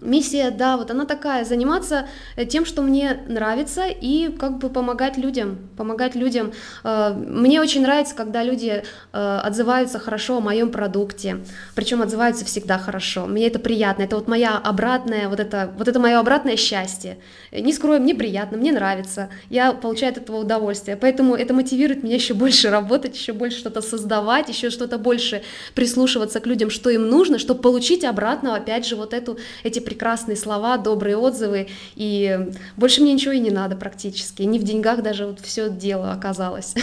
Миссия, 0.00 0.50
да, 0.50 0.76
вот 0.76 0.90
она 0.90 1.04
такая, 1.06 1.44
заниматься 1.44 2.06
э, 2.36 2.44
тем, 2.44 2.64
что 2.64 2.82
мне 2.82 3.20
нравится, 3.26 3.86
и 3.88 4.28
как 4.28 4.58
бы 4.58 4.70
помогать 4.70 5.16
людям, 5.16 5.58
помогать 5.76 6.14
людям. 6.14 6.52
Э, 6.84 7.12
мне 7.14 7.60
очень 7.60 7.82
нравится, 7.82 8.14
когда 8.14 8.42
люди 8.42 8.82
э, 9.12 9.38
отзываются 9.42 9.98
хорошо 9.98 10.36
о 10.36 10.40
моем 10.40 10.70
продукте, 10.70 11.38
причем 11.74 12.02
отзываются 12.02 12.44
всегда 12.44 12.78
хорошо. 12.78 13.26
Мне 13.26 13.46
это 13.46 13.58
приятно, 13.58 14.02
это 14.02 14.16
вот 14.16 14.28
моя 14.28 14.56
обратная, 14.56 15.28
вот 15.28 15.40
это, 15.40 15.72
вот 15.76 15.88
это 15.88 15.98
мое 15.98 16.18
обратное 16.18 16.56
счастье. 16.56 17.18
Не 17.50 17.72
скрою, 17.72 18.00
мне 18.00 18.14
приятно, 18.14 18.56
мне 18.56 18.72
нравится, 18.72 19.30
я 19.50 19.72
получаю 19.72 20.12
от 20.12 20.18
этого 20.18 20.36
удовольствие, 20.36 20.96
поэтому 20.96 21.34
это 21.34 21.54
мотивирует 21.54 22.02
меня 22.02 22.14
еще 22.14 22.34
больше 22.34 22.70
работать, 22.70 23.16
еще 23.16 23.32
больше 23.32 23.58
что-то 23.58 23.80
создавать, 23.80 24.48
еще 24.48 24.70
что-то 24.70 24.98
больше 24.98 25.42
прислушиваться 25.74 26.40
к 26.40 26.46
людям, 26.46 26.70
что 26.70 26.90
им 26.90 27.08
нужно, 27.08 27.38
чтобы 27.38 27.62
получить 27.62 28.04
обратно, 28.04 28.54
опять 28.54 28.86
же, 28.86 28.94
вот 28.94 29.12
эту, 29.12 29.38
эти 29.64 29.80
прекрасные 29.88 30.36
слова, 30.36 30.76
добрые 30.76 31.16
отзывы, 31.16 31.68
и 31.94 32.52
больше 32.76 33.00
мне 33.00 33.14
ничего 33.14 33.32
и 33.32 33.40
не 33.40 33.50
надо 33.50 33.74
практически, 33.74 34.42
не 34.42 34.58
в 34.58 34.62
деньгах 34.62 35.02
даже 35.02 35.26
вот 35.26 35.40
все 35.40 35.70
дело 35.70 36.12
оказалось. 36.12 36.74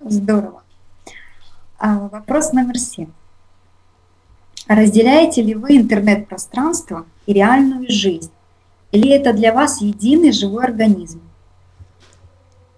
Здорово. 0.00 0.62
А, 1.78 2.08
вопрос 2.08 2.52
номер 2.52 2.78
семь. 2.78 3.08
Разделяете 4.66 5.40
ли 5.40 5.54
вы 5.54 5.78
интернет-пространство 5.78 7.06
и 7.24 7.32
реальную 7.32 7.90
жизнь? 7.90 8.30
Или 8.92 9.08
это 9.08 9.32
для 9.32 9.54
вас 9.54 9.80
единый 9.80 10.32
живой 10.32 10.64
организм? 10.64 11.22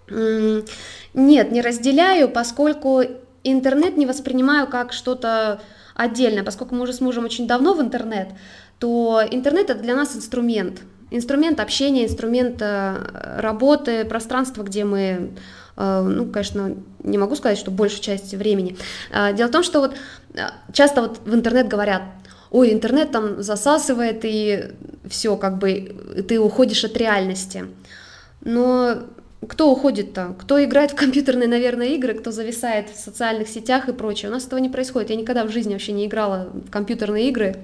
Нет, 0.09 1.51
не 1.51 1.61
разделяю, 1.61 2.29
поскольку 2.29 3.01
интернет 3.43 3.97
не 3.97 4.05
воспринимаю 4.05 4.67
как 4.67 4.93
что-то 4.93 5.61
отдельно, 6.01 6.43
поскольку 6.43 6.75
мы 6.75 6.83
уже 6.83 6.93
с 6.93 7.01
мужем 7.01 7.25
очень 7.25 7.47
давно 7.47 7.73
в 7.73 7.81
интернет, 7.81 8.29
то 8.79 9.21
интернет 9.29 9.69
это 9.69 9.79
для 9.79 9.95
нас 9.95 10.15
инструмент, 10.15 10.81
инструмент 11.11 11.59
общения, 11.59 12.05
инструмент 12.05 12.61
э, 12.61 13.37
работы, 13.37 14.05
пространство, 14.05 14.63
где 14.63 14.85
мы, 14.85 15.31
э, 15.77 16.01
ну, 16.01 16.25
конечно, 16.25 16.75
не 17.03 17.17
могу 17.17 17.35
сказать, 17.35 17.57
что 17.57 17.69
большую 17.69 18.01
часть 18.01 18.33
времени. 18.33 18.77
Э, 19.11 19.33
дело 19.33 19.49
в 19.49 19.51
том, 19.51 19.63
что 19.63 19.81
вот 19.81 19.95
часто 20.73 21.01
вот 21.01 21.19
в 21.25 21.35
интернет 21.35 21.67
говорят, 21.67 22.01
ой, 22.49 22.73
интернет 22.73 23.11
там 23.11 23.43
засасывает, 23.43 24.21
и 24.23 24.71
все, 25.07 25.35
как 25.37 25.57
бы 25.57 26.25
ты 26.27 26.39
уходишь 26.39 26.83
от 26.83 26.97
реальности. 26.97 27.65
Но 28.43 29.03
кто 29.47 29.71
уходит-то? 29.71 30.35
Кто 30.39 30.63
играет 30.63 30.91
в 30.91 30.95
компьютерные, 30.95 31.47
наверное, 31.47 31.87
игры, 31.87 32.13
кто 32.13 32.31
зависает 32.31 32.89
в 32.89 32.99
социальных 32.99 33.47
сетях 33.47 33.89
и 33.89 33.93
прочее. 33.93 34.29
У 34.29 34.33
нас 34.33 34.45
этого 34.45 34.59
не 34.59 34.69
происходит. 34.69 35.09
Я 35.09 35.15
никогда 35.15 35.45
в 35.45 35.51
жизни 35.51 35.73
вообще 35.73 35.93
не 35.93 36.05
играла 36.05 36.49
в 36.53 36.69
компьютерные 36.69 37.27
игры, 37.29 37.55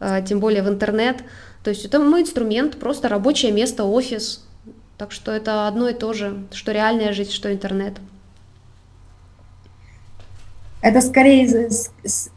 а, 0.00 0.22
тем 0.22 0.40
более 0.40 0.62
в 0.62 0.68
интернет. 0.68 1.22
То 1.62 1.70
есть 1.70 1.84
это 1.84 2.00
мой 2.00 2.22
инструмент, 2.22 2.78
просто 2.78 3.08
рабочее 3.08 3.52
место, 3.52 3.84
офис. 3.84 4.44
Так 4.98 5.12
что 5.12 5.32
это 5.32 5.68
одно 5.68 5.88
и 5.88 5.94
то 5.94 6.12
же, 6.12 6.44
что 6.52 6.72
реальная 6.72 7.12
жизнь, 7.12 7.30
что 7.30 7.52
интернет. 7.52 7.94
Это 10.82 11.00
скорее 11.00 11.70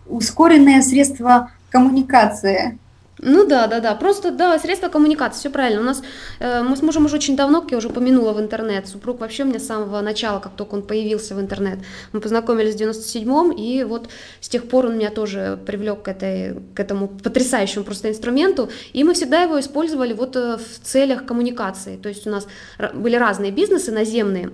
ускоренное 0.06 0.82
средство 0.82 1.52
коммуникации 1.70 2.78
ну 3.20 3.48
да, 3.48 3.68
да, 3.68 3.80
да, 3.80 3.96
просто 3.96 4.32
да, 4.32 4.60
средства 4.60 4.90
коммуникации, 4.90 5.40
все 5.40 5.50
правильно. 5.50 5.82
У 5.82 5.84
нас 5.84 6.04
э, 6.40 6.62
мы 6.62 6.76
с 6.76 6.82
мужем 6.84 7.06
уже 7.06 7.16
очень 7.16 7.36
давно, 7.36 7.62
как 7.62 7.72
я 7.72 7.78
уже 7.78 7.88
упомянула, 7.88 8.34
в 8.34 8.40
интернет. 8.40 8.88
Супруг 8.88 9.20
вообще 9.20 9.44
у 9.44 9.48
меня 9.48 9.60
с 9.60 9.66
самого 9.66 10.02
начала, 10.02 10.40
как 10.40 10.54
только 10.54 10.76
он 10.76 10.84
появился 10.84 11.34
в 11.34 11.40
интернет. 11.40 11.80
Мы 12.14 12.20
познакомились 12.20 12.76
в 12.76 12.78
97-м, 12.78 13.52
и 13.52 13.84
вот 13.84 14.10
с 14.40 14.50
тех 14.50 14.68
пор 14.68 14.86
он 14.88 14.98
меня 14.98 15.10
тоже 15.10 15.60
привлек 15.66 16.04
к, 16.04 16.08
этой, 16.10 16.60
к 16.76 16.80
этому 16.80 17.08
потрясающему 17.08 17.84
просто 17.84 18.10
инструменту, 18.10 18.70
и 18.94 19.04
мы 19.04 19.16
всегда 19.16 19.42
его 19.42 19.60
использовали 19.60 20.14
вот 20.14 20.36
э, 20.36 20.58
в 20.58 20.86
целях 20.86 21.26
коммуникации. 21.26 21.98
То 21.98 22.10
есть 22.10 22.28
у 22.28 22.30
нас 22.30 22.48
были 22.94 23.16
разные 23.16 23.52
бизнесы 23.52 23.92
наземные, 23.92 24.52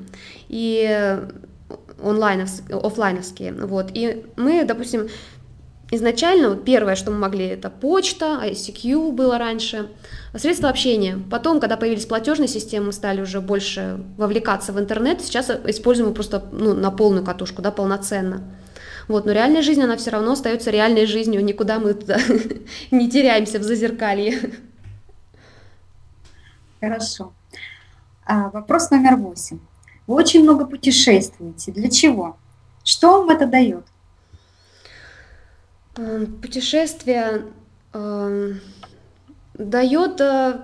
и 0.48 1.20
онлайновские, 2.02 2.78
офлайновские, 2.78 3.54
вот, 3.54 3.92
и 3.94 4.26
мы, 4.36 4.64
допустим, 4.66 5.10
Изначально 5.96 6.56
первое, 6.56 6.96
что 6.96 7.12
мы 7.12 7.20
могли, 7.20 7.46
это 7.46 7.70
почта, 7.70 8.42
ICQ 8.44 9.12
было 9.12 9.38
раньше, 9.38 9.92
средства 10.36 10.70
общения. 10.70 11.20
Потом, 11.30 11.60
когда 11.60 11.78
появились 11.78 12.08
платежные 12.08 12.48
системы, 12.48 12.88
мы 12.88 12.94
стали 12.94 13.22
уже 13.22 13.42
больше 13.42 14.04
вовлекаться 14.18 14.74
в 14.74 14.80
интернет. 14.80 15.22
Сейчас 15.22 15.52
используем 15.52 16.08
его 16.08 16.16
просто 16.16 16.44
ну, 16.52 16.74
на 16.74 16.90
полную 16.90 17.24
катушку, 17.24 17.62
да, 17.62 17.70
полноценно. 17.70 18.42
Вот, 19.08 19.26
но 19.28 19.34
реальная 19.34 19.62
жизнь, 19.62 19.84
она 19.84 19.96
все 19.96 20.10
равно 20.10 20.32
остается 20.32 20.72
реальной 20.72 21.06
жизнью, 21.06 21.46
никуда 21.46 21.78
мы 21.78 21.94
туда 21.94 22.18
не 22.92 23.08
теряемся 23.08 23.60
в 23.60 23.64
зазеркалье. 23.64 24.40
Хорошо. 26.82 27.34
А, 28.26 28.50
вопрос 28.50 28.90
номер 28.90 29.18
восемь. 29.18 29.60
Вы 30.08 30.16
очень 30.16 30.42
много 30.42 30.66
путешествуете. 30.66 31.72
Для 31.72 31.92
чего? 31.92 32.38
Что 32.84 33.20
вам 33.20 33.30
это 33.30 33.46
дает? 33.46 33.86
Эм, 35.96 36.26
путешествие 36.42 37.44
э, 37.94 38.54
дает, 39.54 40.22
э, 40.22 40.60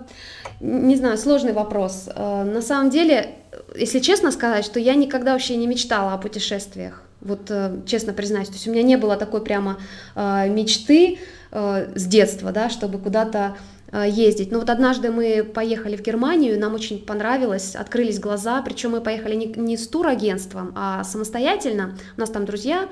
не 0.60 0.96
знаю, 0.96 1.18
сложный 1.20 1.54
вопрос. 1.54 2.10
Э, 2.16 2.44
на 2.44 2.64
самом 2.64 2.90
деле, 2.90 3.36
если 3.76 4.00
честно 4.00 4.32
сказать, 4.32 4.66
что 4.66 4.80
я 4.80 4.96
никогда 4.96 5.34
вообще 5.34 5.56
не 5.56 5.68
мечтала 5.68 6.14
о 6.14 6.18
путешествиях. 6.18 7.04
Вот 7.22 7.52
э, 7.52 7.82
честно 7.86 8.14
признаюсь, 8.14 8.48
то 8.48 8.56
есть 8.56 8.68
у 8.68 8.72
меня 8.72 8.82
не 8.82 8.98
было 8.98 9.18
такой 9.18 9.44
прямо 9.44 9.78
мечты 10.16 11.20
с 11.52 12.06
детства, 12.06 12.52
да, 12.52 12.70
чтобы 12.70 13.00
куда-то 13.00 13.58
ездить. 13.92 14.52
Но 14.52 14.60
вот 14.60 14.70
однажды 14.70 15.12
мы 15.12 15.44
поехали 15.44 15.96
в 15.96 16.02
Германию, 16.04 16.60
нам 16.60 16.76
очень 16.76 17.04
понравилось, 17.04 17.76
открылись 17.76 18.20
глаза, 18.20 18.62
причем 18.62 18.92
мы 18.92 19.02
поехали 19.02 19.34
не, 19.34 19.48
не 19.48 19.78
с 19.78 19.88
турагентством, 19.88 20.74
а 20.76 21.04
самостоятельно. 21.04 21.98
У 22.16 22.20
нас 22.20 22.30
там 22.30 22.46
друзья 22.46 22.88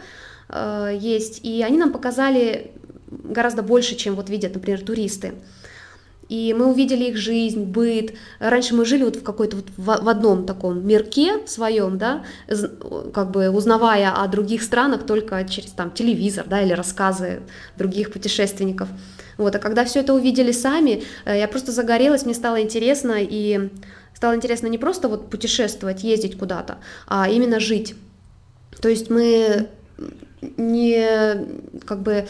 Э, 0.49 0.97
есть, 0.99 1.43
и 1.43 1.63
они 1.63 1.77
нам 1.77 1.91
показали 1.91 2.71
гораздо 3.09 3.63
больше, 3.63 3.95
чем 3.95 4.15
вот 4.15 4.29
видят, 4.29 4.53
например, 4.53 4.81
туристы. 4.81 5.33
И 6.29 6.53
мы 6.53 6.67
увидели 6.67 7.05
их 7.05 7.17
жизнь, 7.17 7.63
быт. 7.63 8.13
Раньше 8.39 8.75
мы 8.75 8.85
жили 8.85 9.03
вот 9.03 9.15
в 9.15 9.23
какой-то 9.23 9.57
вот 9.57 9.65
в, 9.77 10.03
в 10.03 10.09
одном 10.09 10.45
таком 10.45 10.85
мирке 10.85 11.47
своем, 11.47 11.97
да, 11.97 12.25
как 13.13 13.31
бы 13.31 13.49
узнавая 13.49 14.11
о 14.11 14.27
других 14.27 14.61
странах 14.61 15.05
только 15.05 15.45
через 15.47 15.71
там 15.71 15.91
телевизор, 15.91 16.45
да, 16.45 16.61
или 16.61 16.73
рассказы 16.73 17.43
других 17.77 18.11
путешественников. 18.11 18.89
Вот, 19.37 19.55
а 19.55 19.59
когда 19.59 19.85
все 19.85 20.01
это 20.01 20.13
увидели 20.13 20.51
сами, 20.51 21.03
э, 21.25 21.37
я 21.37 21.47
просто 21.47 21.71
загорелась, 21.71 22.25
мне 22.25 22.33
стало 22.33 22.61
интересно, 22.61 23.15
и 23.19 23.69
стало 24.13 24.35
интересно 24.35 24.67
не 24.67 24.77
просто 24.77 25.07
вот 25.07 25.29
путешествовать, 25.29 26.03
ездить 26.03 26.37
куда-то, 26.37 26.79
а 27.07 27.29
именно 27.29 27.59
жить. 27.59 27.95
То 28.81 28.89
есть 28.89 29.09
мы 29.09 29.69
не, 30.41 31.45
как 31.85 32.01
бы, 32.01 32.27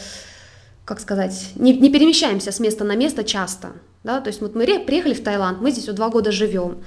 как 0.86 1.00
сказать, 1.00 1.52
не, 1.56 1.74
не 1.74 1.90
перемещаемся 1.90 2.52
с 2.52 2.60
места 2.60 2.84
на 2.84 2.96
место 2.96 3.24
часто, 3.24 3.74
да, 4.04 4.22
то 4.22 4.30
есть 4.30 4.42
вот 4.42 4.56
мы 4.56 4.66
приехали 4.80 5.14
в 5.14 5.24
Таиланд, 5.24 5.62
мы 5.62 5.72
здесь 5.72 5.88
вот 5.88 5.96
два 5.96 6.10
года 6.10 6.32
живем, 6.32 6.78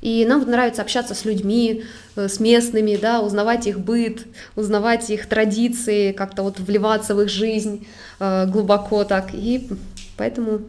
и 0.00 0.24
нам 0.24 0.40
вот 0.40 0.48
нравится 0.48 0.82
общаться 0.82 1.14
с 1.14 1.24
людьми, 1.24 1.84
э, 2.14 2.28
с 2.28 2.38
местными, 2.38 2.96
да, 2.96 3.20
узнавать 3.20 3.66
их 3.66 3.80
быт, 3.80 4.26
узнавать 4.54 5.10
их 5.10 5.26
традиции, 5.26 6.12
как-то 6.12 6.44
вот 6.44 6.60
вливаться 6.60 7.14
в 7.14 7.22
их 7.22 7.28
жизнь 7.28 7.86
э, 8.20 8.46
глубоко 8.46 9.04
так, 9.04 9.30
и 9.32 9.68
поэтому 10.16 10.60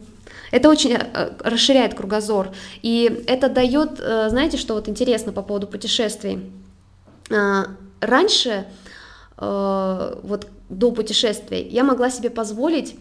это 0.50 0.68
очень 0.68 0.94
э, 0.94 1.30
расширяет 1.38 1.94
кругозор, 1.94 2.48
и 2.82 3.24
это 3.28 3.48
дает, 3.48 3.98
знаете, 3.98 4.56
что 4.56 4.74
вот 4.74 4.88
интересно 4.88 5.32
по 5.32 5.42
поводу 5.42 5.68
путешествий, 5.68 6.50
раньше 8.00 8.50
Э, 8.50 8.79
вот 9.36 10.46
до 10.70 10.92
путешествия, 10.92 11.66
я 11.66 11.84
могла 11.84 12.10
себе 12.10 12.30
позволить, 12.30 12.96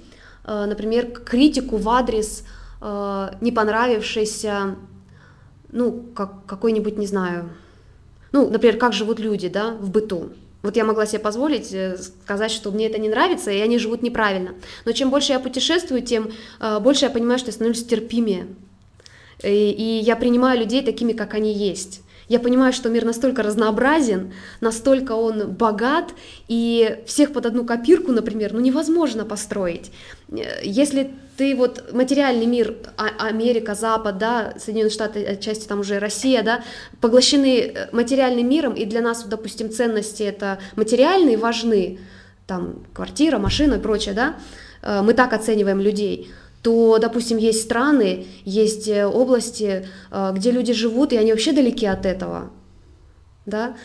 э, 0.45 0.65
например, 0.65 1.11
критику 1.11 1.77
в 1.77 1.87
адрес 1.89 2.43
э, 2.81 3.29
не 3.41 3.51
понравившейся, 3.51 4.75
ну, 5.71 6.03
как, 6.15 6.45
какой-нибудь, 6.45 6.97
не 6.97 7.07
знаю, 7.07 7.49
ну, 8.31 8.49
например, 8.49 8.77
как 8.77 8.93
живут 8.93 9.19
люди, 9.19 9.49
да, 9.49 9.75
в 9.75 9.89
быту. 9.91 10.31
Вот 10.61 10.75
я 10.75 10.83
могла 10.83 11.05
себе 11.05 11.19
позволить 11.19 11.73
сказать, 12.01 12.51
что 12.51 12.71
мне 12.71 12.87
это 12.87 12.99
не 12.99 13.07
нравится, 13.07 13.49
и 13.49 13.59
они 13.59 13.77
живут 13.77 14.01
неправильно. 14.01 14.55
Но 14.83 14.91
чем 14.91 15.09
больше 15.09 15.31
я 15.31 15.39
путешествую, 15.39 16.01
тем 16.01 16.31
больше 16.81 17.05
я 17.05 17.11
понимаю, 17.11 17.39
что 17.39 17.47
я 17.47 17.53
становлюсь 17.53 17.85
терпимее. 17.85 18.47
И, 19.41 19.71
и 19.71 20.03
я 20.03 20.17
принимаю 20.17 20.59
людей 20.59 20.83
такими, 20.83 21.13
как 21.13 21.33
они 21.33 21.53
есть. 21.53 22.01
Я 22.29 22.39
понимаю, 22.39 22.73
что 22.73 22.89
мир 22.89 23.05
настолько 23.05 23.41
разнообразен, 23.41 24.33
настолько 24.61 25.13
он 25.13 25.51
богат, 25.51 26.13
и 26.47 26.99
всех 27.07 27.33
под 27.33 27.47
одну 27.47 27.65
копирку, 27.65 28.11
например, 28.11 28.53
ну 28.53 28.59
невозможно 28.59 29.25
построить. 29.25 29.91
Если 30.63 31.11
ты 31.37 31.55
вот 31.55 31.91
материальный 31.91 32.45
мир, 32.45 32.75
а, 32.97 33.27
Америка, 33.27 33.73
Запад, 33.73 34.19
да, 34.19 34.53
Соединенные 34.59 34.91
Штаты, 34.91 35.25
отчасти 35.25 35.67
там 35.67 35.79
уже 35.79 35.97
Россия, 35.97 36.43
да, 36.43 36.63
поглощены 37.01 37.61
э, 37.61 37.89
материальным 37.91 38.47
миром, 38.47 38.73
и 38.73 38.85
для 38.85 39.01
нас, 39.01 39.23
допустим, 39.23 39.71
ценности 39.71 40.21
это 40.21 40.59
материальные 40.75 41.37
важны, 41.37 41.99
там 42.45 42.85
квартира, 42.93 43.39
машина 43.39 43.75
и 43.75 43.79
прочее, 43.79 44.13
да, 44.13 44.35
э, 44.83 45.01
мы 45.01 45.13
так 45.13 45.33
оцениваем 45.33 45.79
людей 45.79 46.31
то, 46.61 46.97
допустим, 46.99 47.37
есть 47.37 47.63
страны, 47.63 48.25
есть 48.43 48.87
э, 48.87 49.05
области, 49.05 49.87
э, 50.11 50.31
где 50.33 50.51
люди 50.51 50.73
живут, 50.73 51.13
и 51.13 51.17
они 51.17 51.31
вообще 51.31 51.53
далеки 51.53 51.85
от 51.85 52.05
этого, 52.05 52.51
да, 53.45 53.75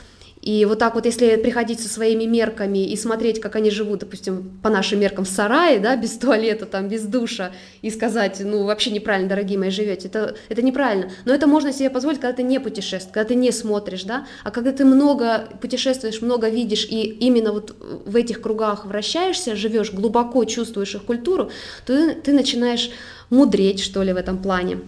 и 0.45 0.67
вот 0.67 0.79
так 0.79 0.95
вот, 0.95 1.07
если 1.07 1.37
приходить 1.37 1.81
со 1.81 1.89
своими 1.89 2.25
мерками 2.25 2.87
и 2.87 2.95
смотреть, 2.97 3.41
как 3.41 3.57
они 3.57 3.71
живут, 3.71 4.01
допустим, 4.01 4.59
по 4.63 4.69
нашим 4.69 5.01
меркам 5.01 5.25
в 5.25 5.29
сарае, 5.29 5.79
да, 5.79 5.97
без 6.05 6.19
туалета, 6.19 6.67
там, 6.67 6.87
без 6.87 7.05
душа, 7.05 7.51
и 7.81 7.91
сказать, 7.91 8.43
ну, 8.45 8.65
вообще 8.65 8.91
неправильно, 8.91 9.31
дорогие 9.31 9.59
мои, 9.59 9.71
живете, 9.71 10.09
это, 10.09 10.37
это 10.51 10.61
неправильно. 10.61 11.11
Но 11.25 11.33
это 11.33 11.47
можно 11.47 11.73
себе 11.73 11.89
позволить, 11.89 12.21
когда 12.21 12.37
ты 12.37 12.43
не 12.43 12.61
путешествуешь, 12.61 13.15
когда 13.15 13.29
ты 13.29 13.37
не 13.37 13.53
смотришь, 13.53 14.05
да, 14.05 14.27
а 14.43 14.51
когда 14.51 14.73
ты 14.73 14.85
много 14.85 15.49
путешествуешь, 15.63 16.21
много 16.21 16.51
видишь, 16.51 16.87
и 16.91 17.05
именно 17.05 17.51
вот 17.51 17.75
в 18.05 18.15
этих 18.15 18.43
кругах 18.43 18.85
вращаешься, 18.85 19.57
живешь, 19.57 19.95
глубоко 19.95 20.45
чувствуешь 20.45 20.95
их 20.95 21.05
культуру, 21.05 21.51
то 21.87 21.97
ты, 21.97 22.15
ты 22.17 22.33
начинаешь 22.35 22.91
мудреть, 23.31 23.81
что 23.81 24.03
ли, 24.03 24.13
в 24.13 24.17
этом 24.19 24.37
плане. 24.37 24.81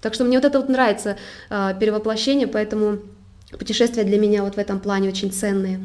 Так 0.00 0.14
что 0.14 0.24
мне 0.24 0.38
вот 0.38 0.44
это 0.44 0.58
вот 0.58 0.68
нравится 0.68 1.16
э, 1.50 1.74
перевоплощение, 1.78 2.48
поэтому 2.48 2.98
Путешествия 3.56 4.04
для 4.04 4.18
меня 4.18 4.42
вот 4.42 4.56
в 4.56 4.58
этом 4.58 4.78
плане 4.78 5.08
очень 5.08 5.32
ценные. 5.32 5.80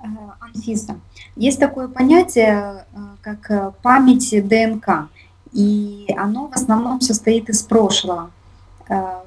Э, 0.00 0.06
Анфиса, 0.40 0.98
есть 1.36 1.60
такое 1.60 1.88
понятие, 1.88 2.86
э, 2.92 2.98
как 3.20 3.50
э, 3.50 3.72
память 3.82 4.30
ДНК, 4.48 5.08
и 5.52 6.06
оно 6.16 6.48
в 6.48 6.54
основном 6.54 7.00
состоит 7.00 7.48
из 7.48 7.62
прошлого. 7.62 8.30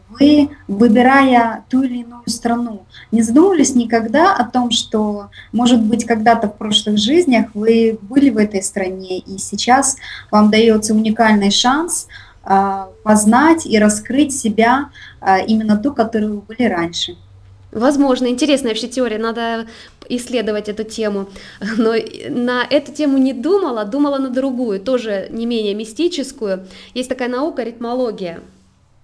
Вы, 0.10 0.50
выбирая 0.68 1.64
ту 1.70 1.84
или 1.84 2.00
иную 2.00 2.24
страну, 2.26 2.84
не 3.12 3.22
задумывались 3.22 3.76
никогда 3.76 4.36
о 4.36 4.44
том, 4.44 4.72
что, 4.72 5.30
может 5.52 5.82
быть, 5.84 6.06
когда-то 6.06 6.48
в 6.48 6.58
прошлых 6.58 6.98
жизнях 6.98 7.52
вы 7.54 8.00
были 8.02 8.32
в 8.32 8.38
этой 8.38 8.64
стране, 8.64 9.20
и 9.20 9.38
сейчас 9.38 9.98
вам 10.32 10.50
дается 10.50 10.96
уникальный 10.96 11.52
шанс– 11.52 12.08
познать 12.44 13.66
и 13.66 13.78
раскрыть 13.78 14.34
себя 14.34 14.90
а, 15.20 15.40
именно 15.40 15.78
ту, 15.78 15.94
которую 15.94 16.36
вы 16.36 16.42
были 16.42 16.64
раньше. 16.68 17.16
Возможно, 17.72 18.28
интересная 18.28 18.72
вообще 18.72 18.88
теория, 18.88 19.18
надо 19.18 19.68
исследовать 20.10 20.68
эту 20.68 20.84
тему. 20.84 21.30
Но 21.78 21.94
на 22.30 22.64
эту 22.70 22.92
тему 22.92 23.18
не 23.18 23.34
думала, 23.34 23.86
думала 23.86 24.18
на 24.18 24.30
другую, 24.30 24.80
тоже 24.80 25.28
не 25.32 25.46
менее 25.46 25.74
мистическую. 25.74 26.68
Есть 26.94 27.10
такая 27.10 27.30
наука 27.30 27.64
ритмология. 27.64 28.42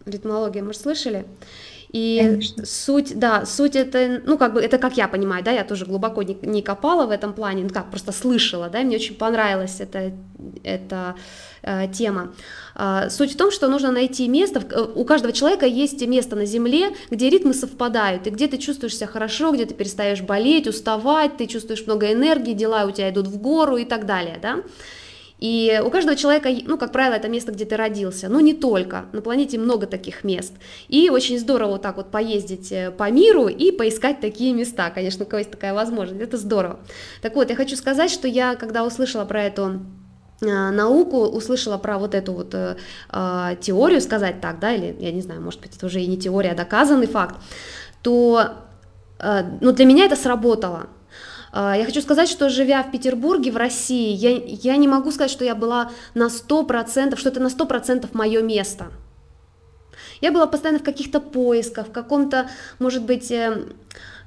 Ритмология, 0.06 0.64
может, 0.64 0.82
слышали? 0.82 1.26
И 1.90 2.20
Конечно. 2.22 2.66
суть, 2.66 3.18
да, 3.18 3.46
суть 3.46 3.76
это, 3.78 4.22
ну, 4.26 4.38
как 4.38 4.54
бы, 4.54 4.62
это 4.62 4.78
как 4.78 4.98
я 4.98 5.08
понимаю, 5.08 5.42
да, 5.44 5.52
я 5.52 5.64
тоже 5.64 5.86
глубоко 5.86 6.22
не, 6.22 6.38
не 6.42 6.62
копала 6.62 7.06
в 7.06 7.12
этом 7.12 7.32
плане, 7.32 7.64
ну, 7.64 7.70
как, 7.70 7.90
просто 7.90 8.12
слышала, 8.12 8.70
да, 8.70 8.82
мне 8.82 8.98
очень 8.98 9.16
понравилась 9.16 9.80
эта, 9.80 10.12
эта 10.66 11.16
э, 11.57 11.57
тема. 11.94 12.34
Э, 12.78 13.10
суть 13.10 13.34
в 13.34 13.38
том, 13.38 13.52
что 13.52 13.68
нужно 13.68 13.92
найти 13.92 14.28
место, 14.28 14.62
э, 14.70 14.86
у 14.96 15.04
каждого 15.04 15.34
человека 15.34 15.66
есть 15.66 16.06
место 16.06 16.36
на 16.36 16.46
Земле, 16.46 16.90
где 17.10 17.30
ритмы 17.30 17.54
совпадают, 17.54 18.28
и 18.28 18.30
где 18.30 18.48
ты 18.48 18.58
чувствуешь 18.58 18.96
себя 18.96 19.08
хорошо, 19.08 19.52
где 19.52 19.66
ты 19.66 19.74
перестаешь 19.74 20.22
болеть, 20.22 20.68
уставать, 20.68 21.38
ты 21.38 21.48
чувствуешь 21.48 21.86
много 21.86 22.12
энергии, 22.14 22.54
дела 22.54 22.86
у 22.86 22.92
тебя 22.92 23.10
идут 23.10 23.28
в 23.28 23.38
гору 23.38 23.78
и 23.78 23.86
так 23.86 24.06
далее, 24.06 24.38
да. 24.42 24.64
И 25.40 25.80
у 25.86 25.92
каждого 25.92 26.16
человека, 26.16 26.50
ну, 26.66 26.78
как 26.78 26.92
правило, 26.92 27.14
это 27.14 27.28
место, 27.28 27.52
где 27.52 27.66
ты 27.66 27.78
родился, 27.78 28.28
но 28.28 28.40
не 28.40 28.54
только. 28.54 29.06
На 29.14 29.22
планете 29.22 29.60
много 29.60 29.86
таких 29.86 30.24
мест. 30.24 30.54
И 30.88 31.10
очень 31.12 31.38
здорово 31.38 31.74
вот 31.74 31.84
так 31.84 31.98
вот 31.98 32.10
поездить 32.10 32.72
э, 32.72 32.90
по 32.90 33.12
миру 33.12 33.48
и 33.48 33.72
поискать 33.72 34.20
такие 34.20 34.54
места. 34.54 34.90
Конечно, 34.90 35.26
у 35.26 35.28
кого 35.28 35.40
есть 35.40 35.52
такая 35.52 35.76
возможность, 35.76 36.22
это 36.22 36.38
здорово. 36.38 36.80
Так 37.22 37.36
вот, 37.36 37.52
я 37.52 37.56
хочу 37.56 37.76
сказать, 37.76 38.10
что 38.10 38.28
я, 38.28 38.56
когда 38.56 38.84
услышала 38.84 39.26
про 39.26 39.44
эту 39.44 39.64
э, 39.66 39.97
науку, 40.42 41.26
услышала 41.26 41.78
про 41.78 41.98
вот 41.98 42.14
эту 42.14 42.34
вот 42.34 42.54
э, 42.54 42.78
э, 43.12 43.56
теорию, 43.60 44.02
сказать 44.02 44.40
так, 44.42 44.60
да, 44.60 44.74
или, 44.74 44.96
я 45.00 45.12
не 45.12 45.22
знаю, 45.22 45.42
может 45.42 45.62
быть, 45.62 45.76
это 45.76 45.86
уже 45.86 46.02
и 46.02 46.08
не 46.08 46.18
теория, 46.18 46.52
а 46.52 46.56
доказанный 46.56 47.08
факт, 47.08 47.36
то, 48.04 48.54
э, 49.20 49.44
ну, 49.62 49.72
для 49.72 49.86
меня 49.86 50.06
это 50.06 50.16
сработало. 50.16 50.88
А, 51.52 51.76
я 51.76 51.86
хочу 51.86 52.02
сказать, 52.02 52.30
что 52.30 52.50
живя 52.50 52.84
в 52.84 52.92
Петербурге, 52.92 53.52
в 53.52 53.58
России, 53.58 54.14
я, 54.14 54.30
я 54.46 54.78
не 54.78 54.88
могу 54.88 55.12
сказать, 55.12 55.32
что 55.32 55.44
я 55.44 55.56
была 55.56 55.92
на 56.14 56.28
100%, 56.28 57.16
что 57.18 57.30
это 57.30 57.40
на 57.40 57.48
100% 57.48 58.10
мое 58.14 58.42
место. 58.42 58.92
Я 60.22 60.32
была 60.32 60.48
постоянно 60.48 60.80
в 60.80 60.84
каких-то 60.84 61.20
поисках, 61.20 61.88
в 61.88 61.92
каком-то, 61.92 62.50
может 62.80 63.04
быть, 63.04 63.32
э, 63.32 63.66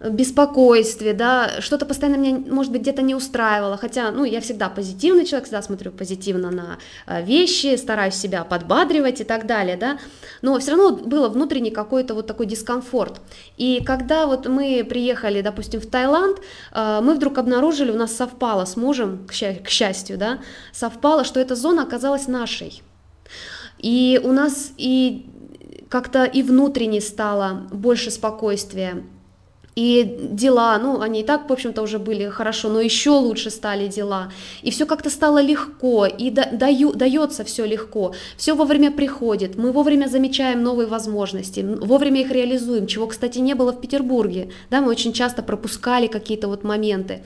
беспокойстве, 0.09 1.12
да, 1.12 1.61
что-то 1.61 1.84
постоянно 1.84 2.16
меня, 2.16 2.38
может 2.51 2.72
быть, 2.72 2.80
где-то 2.80 3.03
не 3.03 3.14
устраивало, 3.14 3.76
хотя, 3.76 4.11
ну, 4.11 4.24
я 4.24 4.40
всегда 4.40 4.70
позитивный 4.70 5.26
человек, 5.26 5.44
всегда 5.44 5.61
смотрю 5.61 5.92
позитивно 5.92 6.51
на 6.51 6.78
э, 7.07 7.22
вещи, 7.22 7.76
стараюсь 7.76 8.14
себя 8.14 8.44
подбадривать 8.44 9.20
и 9.20 9.24
так 9.24 9.46
далее, 9.46 9.76
да, 9.76 9.98
но 10.40 10.59
все 10.59 10.70
равно 10.70 10.96
было 10.96 11.28
внутренний 11.28 11.70
какой-то 11.70 12.14
вот 12.14 12.26
такой 12.26 12.46
дискомфорт. 12.46 13.20
И 13.59 13.82
когда 13.84 14.26
вот 14.26 14.46
мы 14.46 14.86
приехали, 14.88 15.42
допустим, 15.42 15.80
в 15.80 15.86
Таиланд, 15.86 16.38
э, 16.72 17.01
мы 17.03 17.14
вдруг 17.14 17.36
обнаружили, 17.36 17.90
у 17.90 17.98
нас 17.98 18.16
совпало 18.16 18.64
с 18.64 18.76
мужем, 18.76 19.26
к 19.28 19.68
счастью, 19.68 20.16
да, 20.16 20.38
совпало, 20.72 21.24
что 21.24 21.40
эта 21.40 21.55
зона 21.55 21.82
оказалась 21.82 22.26
нашей. 22.26 22.82
И 23.78 24.18
у 24.24 24.32
нас 24.32 24.72
и 24.78 25.26
как-то 25.90 26.24
и 26.24 26.42
внутренне 26.42 27.03
стало 27.03 27.66
больше 27.70 28.11
спокойствия, 28.11 29.05
и 29.81 30.18
дела, 30.31 30.78
ну, 30.78 31.01
они 31.01 31.20
и 31.20 31.24
так, 31.24 31.49
в 31.49 31.53
общем-то, 31.53 31.81
уже 31.81 31.99
были 31.99 32.28
хорошо, 32.28 32.68
но 32.68 32.81
еще 32.81 33.11
лучше 33.11 33.49
стали 33.51 33.89
дела. 33.89 34.31
И 34.61 34.70
все 34.70 34.85
как-то 34.85 35.09
стало 35.09 35.41
легко, 35.41 36.05
и 36.05 36.31
да, 36.31 36.51
даю, 36.53 36.93
дается 36.93 37.45
все 37.45 37.64
легко. 37.64 38.14
Все 38.37 38.55
вовремя 38.55 38.91
приходит, 38.91 39.57
мы 39.57 39.72
вовремя 39.72 40.07
замечаем 40.07 40.62
новые 40.62 40.87
возможности, 40.87 41.61
вовремя 41.61 42.20
их 42.20 42.31
реализуем, 42.31 42.87
чего, 42.87 43.07
кстати, 43.07 43.39
не 43.39 43.55
было 43.55 43.72
в 43.72 43.81
Петербурге. 43.81 44.51
Да, 44.70 44.83
мы 44.83 44.91
очень 44.91 45.14
часто 45.14 45.43
пропускали 45.43 46.09
какие-то 46.09 46.49
вот 46.49 46.62
моменты. 46.62 47.22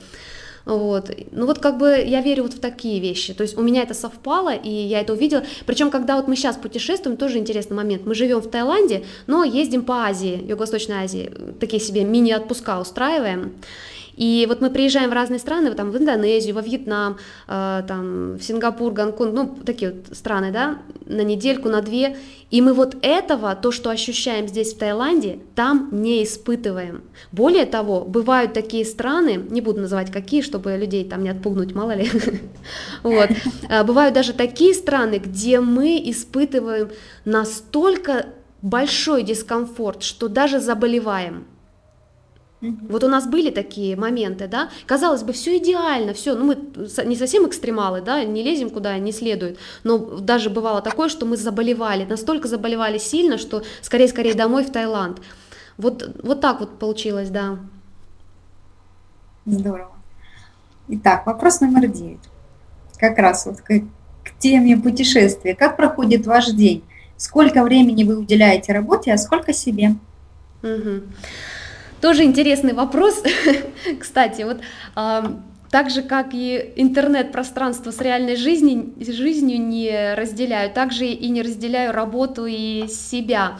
Вот. 0.65 1.11
Ну 1.31 1.45
вот 1.45 1.59
как 1.59 1.77
бы 1.77 2.03
я 2.05 2.21
верю 2.21 2.43
вот 2.43 2.53
в 2.53 2.59
такие 2.59 2.99
вещи. 2.99 3.33
То 3.33 3.43
есть 3.43 3.57
у 3.57 3.61
меня 3.61 3.83
это 3.83 3.93
совпало, 3.93 4.53
и 4.53 4.69
я 4.69 5.01
это 5.01 5.13
увидела. 5.13 5.43
Причем, 5.65 5.91
когда 5.91 6.15
вот 6.15 6.27
мы 6.27 6.35
сейчас 6.35 6.57
путешествуем, 6.57 7.17
тоже 7.17 7.37
интересный 7.37 7.77
момент. 7.77 8.05
Мы 8.05 8.15
живем 8.15 8.39
в 8.39 8.49
Таиланде, 8.49 9.03
но 9.27 9.43
ездим 9.43 9.83
по 9.83 10.05
Азии, 10.05 10.43
Юго-Восточной 10.47 11.03
Азии. 11.03 11.31
Такие 11.59 11.81
себе 11.81 12.03
мини-отпуска 12.03 12.79
устраиваем. 12.79 13.53
И 14.15 14.45
вот 14.47 14.61
мы 14.61 14.69
приезжаем 14.69 15.09
в 15.09 15.13
разные 15.13 15.39
страны, 15.39 15.73
там, 15.73 15.91
в 15.91 15.97
Индонезию, 15.97 16.55
во 16.55 16.61
Вьетнам, 16.61 17.17
э, 17.47 17.83
там, 17.87 18.35
в 18.37 18.43
Сингапур, 18.43 18.93
Гонконг, 18.93 19.33
ну, 19.33 19.55
такие 19.65 19.91
вот 19.91 20.17
страны, 20.17 20.51
да, 20.51 20.79
на 21.05 21.21
недельку, 21.21 21.69
на 21.69 21.81
две, 21.81 22.17
и 22.51 22.61
мы 22.61 22.73
вот 22.73 22.95
этого, 23.01 23.55
то, 23.55 23.71
что 23.71 23.89
ощущаем 23.89 24.47
здесь, 24.47 24.73
в 24.73 24.77
Таиланде, 24.77 25.39
там 25.55 25.89
не 25.91 26.23
испытываем. 26.23 27.03
Более 27.31 27.65
того, 27.65 28.05
бывают 28.05 28.53
такие 28.53 28.85
страны, 28.85 29.45
не 29.49 29.61
буду 29.61 29.81
называть 29.81 30.11
какие, 30.11 30.41
чтобы 30.41 30.77
людей 30.77 31.03
там 31.03 31.23
не 31.23 31.29
отпугнуть, 31.29 31.75
мало 31.75 31.95
ли, 31.95 32.09
вот, 33.03 33.29
э, 33.69 33.83
бывают 33.83 34.13
даже 34.13 34.33
такие 34.33 34.73
страны, 34.73 35.15
где 35.15 35.59
мы 35.59 36.01
испытываем 36.05 36.89
настолько 37.25 38.27
большой 38.61 39.23
дискомфорт, 39.23 40.03
что 40.03 40.27
даже 40.27 40.59
заболеваем. 40.59 41.45
Вот 42.61 43.03
у 43.03 43.07
нас 43.09 43.27
были 43.27 43.51
такие 43.51 43.95
моменты, 43.95 44.47
да, 44.47 44.69
казалось 44.87 45.23
бы, 45.23 45.33
все 45.33 45.57
идеально, 45.57 46.13
все, 46.13 46.35
ну 46.35 46.45
мы 46.45 46.57
не 47.05 47.15
совсем 47.15 47.47
экстремалы, 47.47 48.01
да, 48.01 48.23
не 48.23 48.43
лезем 48.43 48.69
куда 48.69 48.97
не 48.97 49.11
следует, 49.11 49.59
но 49.83 49.97
даже 49.97 50.49
бывало 50.49 50.81
такое, 50.81 51.09
что 51.09 51.25
мы 51.25 51.37
заболевали, 51.37 52.05
настолько 52.05 52.47
заболевали 52.47 52.97
сильно, 52.97 53.37
что 53.37 53.63
скорее-скорее 53.81 54.33
домой 54.33 54.63
в 54.63 54.71
Таиланд. 54.71 55.21
Вот, 55.77 56.09
вот 56.23 56.41
так 56.41 56.61
вот 56.61 56.79
получилось, 56.79 57.29
да. 57.29 57.59
Здорово. 59.45 59.91
Итак, 60.87 61.25
вопрос 61.25 61.61
номер 61.61 61.87
девять. 61.87 62.19
Как 62.97 63.17
раз 63.17 63.45
вот 63.45 63.61
к, 63.61 63.67
к 64.23 64.39
теме 64.39 64.77
путешествия. 64.77 65.53
Как 65.53 65.75
проходит 65.75 66.25
ваш 66.25 66.47
день? 66.47 66.83
Сколько 67.17 67.63
времени 67.63 68.03
вы 68.03 68.17
уделяете 68.17 68.73
работе, 68.73 69.13
а 69.13 69.17
сколько 69.17 69.53
себе? 69.53 69.95
Угу. 70.63 71.03
Тоже 72.05 72.23
интересный 72.23 72.73
вопрос. 72.73 73.23
Кстати, 73.99 74.43
вот 74.43 74.61
так 75.71 75.89
же, 75.89 76.03
как 76.03 76.35
и 76.35 76.73
интернет-пространство 76.75 77.89
с 77.89 77.99
реальной 77.99 78.35
жизнью, 78.35 78.93
жизнью 78.99 79.59
не 79.59 80.13
разделяю, 80.13 80.69
также 80.71 81.07
и 81.07 81.27
не 81.29 81.41
разделяю 81.41 81.93
работу 81.93 82.45
и 82.45 82.87
себя. 82.89 83.57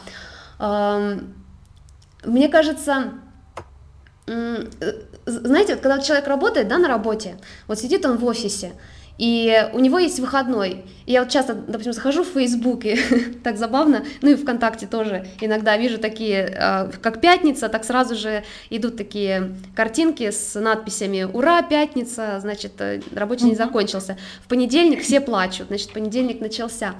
Мне 0.59 2.47
кажется, 2.51 3.13
знаете, 4.27 5.73
вот 5.73 5.81
когда 5.81 5.97
человек 5.97 6.27
работает 6.27 6.67
да, 6.67 6.77
на 6.77 6.87
работе, 6.87 7.37
вот 7.65 7.79
сидит 7.79 8.05
он 8.05 8.17
в 8.17 8.25
офисе, 8.25 8.73
и 9.17 9.69
у 9.73 9.79
него 9.79 9.97
есть 9.97 10.19
выходной. 10.19 10.83
И 11.05 11.13
я 11.13 11.23
вот 11.23 11.29
часто, 11.29 11.53
допустим, 11.53 11.93
захожу 11.93 12.23
в 12.23 12.27
Facebook, 12.27 12.85
и 12.85 12.97
так 13.43 13.57
забавно, 13.57 14.05
ну 14.21 14.31
и 14.31 14.35
ВКонтакте 14.35 14.87
тоже 14.87 15.27
иногда 15.39 15.77
вижу 15.77 15.97
такие, 15.97 16.53
а, 16.59 16.91
как 17.01 17.21
пятница, 17.21 17.69
так 17.69 17.85
сразу 17.85 18.15
же 18.15 18.43
идут 18.69 18.97
такие 18.97 19.55
картинки 19.75 20.29
с 20.31 20.59
надписями 20.59 21.23
«Ура, 21.23 21.61
пятница!», 21.61 22.39
значит, 22.39 22.73
э, 22.79 23.01
рабочий 23.13 23.45
день 23.45 23.55
закончился. 23.55 24.17
В 24.43 24.47
понедельник 24.47 25.01
все 25.01 25.21
плачут, 25.21 25.67
значит, 25.67 25.93
понедельник 25.93 26.41
начался. 26.41 26.95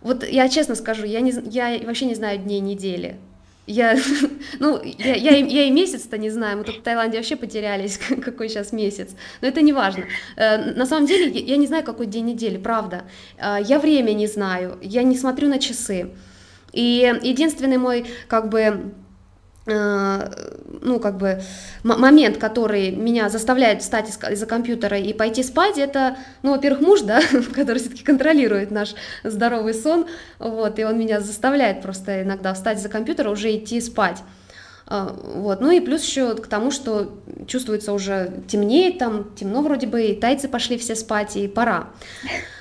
Вот 0.00 0.26
я 0.26 0.48
честно 0.48 0.74
скажу, 0.74 1.04
я, 1.04 1.20
не, 1.20 1.32
я 1.50 1.78
вообще 1.84 2.06
не 2.06 2.14
знаю 2.14 2.38
дней 2.38 2.60
недели. 2.60 3.18
Я, 3.66 3.96
ну, 4.58 4.80
я, 4.82 5.14
я, 5.14 5.36
я 5.36 5.64
и 5.64 5.70
месяц-то 5.70 6.18
не 6.18 6.30
знаю, 6.30 6.58
мы 6.58 6.64
тут 6.64 6.78
в 6.78 6.82
Таиланде 6.82 7.18
вообще 7.18 7.36
потерялись, 7.36 7.98
какой 8.24 8.48
сейчас 8.48 8.72
месяц, 8.72 9.10
но 9.40 9.48
это 9.48 9.60
не 9.60 9.72
важно. 9.72 10.04
Э, 10.36 10.72
на 10.74 10.86
самом 10.86 11.06
деле, 11.06 11.30
я 11.30 11.56
не 11.56 11.66
знаю, 11.66 11.84
какой 11.84 12.06
день 12.06 12.26
недели, 12.26 12.56
правда. 12.56 13.04
Э, 13.38 13.58
я 13.62 13.78
время 13.78 14.12
не 14.12 14.26
знаю, 14.26 14.78
я 14.82 15.02
не 15.02 15.16
смотрю 15.16 15.48
на 15.48 15.58
часы. 15.58 16.10
И 16.72 17.12
единственный 17.22 17.78
мой, 17.78 18.06
как 18.28 18.48
бы, 18.48 18.92
ну, 19.66 21.00
как 21.00 21.18
бы, 21.18 21.42
момент, 21.84 22.38
который 22.38 22.90
меня 22.90 23.28
заставляет 23.28 23.82
встать 23.82 24.08
из-за 24.08 24.46
компьютера 24.46 24.98
и 24.98 25.12
пойти 25.12 25.42
спать, 25.42 25.78
это, 25.78 26.16
ну, 26.42 26.52
во-первых, 26.52 26.80
муж, 26.80 27.02
да, 27.02 27.20
который 27.54 27.78
все-таки 27.78 28.02
контролирует 28.02 28.70
наш 28.70 28.94
здоровый 29.22 29.74
сон, 29.74 30.06
вот, 30.38 30.78
и 30.78 30.84
он 30.84 30.98
меня 30.98 31.20
заставляет 31.20 31.82
просто 31.82 32.22
иногда 32.22 32.54
встать 32.54 32.80
за 32.80 32.88
компьютера, 32.88 33.30
уже 33.30 33.54
идти 33.54 33.80
спать. 33.80 34.22
А, 34.90 35.16
вот. 35.36 35.60
Ну 35.60 35.70
и 35.70 35.78
плюс 35.78 36.04
еще 36.04 36.34
к 36.34 36.48
тому, 36.48 36.72
что 36.72 37.22
чувствуется 37.46 37.92
уже 37.92 38.42
темнеет, 38.48 38.98
там 38.98 39.32
темно 39.36 39.62
вроде 39.62 39.86
бы, 39.86 40.02
и 40.02 40.16
тайцы 40.18 40.48
пошли 40.48 40.76
все 40.78 40.96
спать, 40.96 41.36
и 41.36 41.46
пора. 41.46 41.90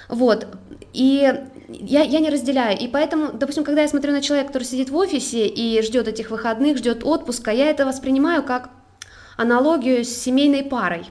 Вот. 0.09 0.47
И 0.93 1.33
я, 1.70 2.01
я 2.01 2.20
не 2.20 2.30
разделяю. 2.30 2.78
И 2.78 2.88
поэтому, 2.88 3.32
допустим, 3.34 3.63
когда 3.63 3.82
я 3.82 3.88
смотрю 3.88 4.11
на 4.11 4.22
человека, 4.22 4.47
который 4.47 4.63
сидит 4.63 4.89
в 4.89 4.95
офисе 4.95 5.47
и 5.47 5.82
ждет 5.82 6.07
этих 6.07 6.32
выходных, 6.32 6.78
ждет 6.78 7.03
отпуска, 7.03 7.51
я 7.51 7.70
это 7.70 7.86
воспринимаю 7.86 8.43
как 8.43 8.70
аналогию 9.38 10.03
с 10.03 10.09
семейной 10.09 10.63
парой. 10.63 11.05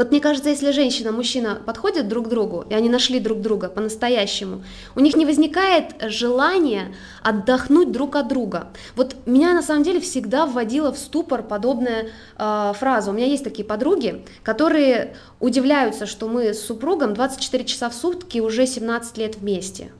Вот 0.00 0.12
мне 0.12 0.20
кажется, 0.20 0.48
если 0.48 0.70
женщина 0.70 1.12
мужчина 1.12 1.60
подходят 1.66 2.08
друг 2.08 2.24
к 2.24 2.28
другу, 2.30 2.64
и 2.70 2.72
они 2.72 2.88
нашли 2.88 3.20
друг 3.20 3.42
друга 3.42 3.68
по-настоящему, 3.68 4.64
у 4.96 5.00
них 5.00 5.14
не 5.14 5.26
возникает 5.26 5.94
желания 6.00 6.94
отдохнуть 7.22 7.92
друг 7.92 8.16
от 8.16 8.26
друга. 8.26 8.68
Вот 8.96 9.14
меня 9.26 9.52
на 9.52 9.60
самом 9.60 9.82
деле 9.82 10.00
всегда 10.00 10.46
вводила 10.46 10.90
в 10.90 10.98
ступор 10.98 11.42
подобная 11.42 12.08
э, 12.38 12.72
фраза. 12.78 13.10
У 13.10 13.12
меня 13.12 13.26
есть 13.26 13.44
такие 13.44 13.62
подруги, 13.62 14.24
которые 14.42 15.18
удивляются, 15.38 16.06
что 16.06 16.28
мы 16.28 16.54
с 16.54 16.64
супругом 16.64 17.12
24 17.12 17.66
часа 17.66 17.90
в 17.90 17.94
сутки 17.94 18.38
уже 18.38 18.66
17 18.66 19.18
лет 19.18 19.36
вместе. 19.36 19.92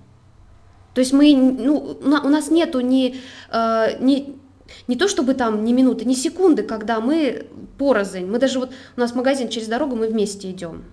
То 0.95 1.03
есть 1.03 1.13
мы, 1.13 1.37
ну, 1.37 1.99
у 2.01 2.29
нас 2.31 2.51
нету 2.51 2.81
ни, 2.81 3.17
э, 3.53 3.99
ни 4.01 4.41
не 4.89 4.97
то 4.97 5.09
чтобы 5.09 5.35
там 5.35 5.65
ни 5.65 5.73
минуты, 5.73 6.05
ни 6.05 6.15
секунды, 6.15 6.63
когда 6.63 7.01
мы 7.01 7.47
порознь. 7.79 8.27
Мы 8.27 8.39
даже 8.39 8.59
вот, 8.59 8.73
у 8.97 9.01
нас 9.01 9.15
магазин 9.15 9.49
через 9.49 9.69
дорогу, 9.69 9.97
мы 9.97 10.09
вместе 10.09 10.51
идем. 10.51 10.85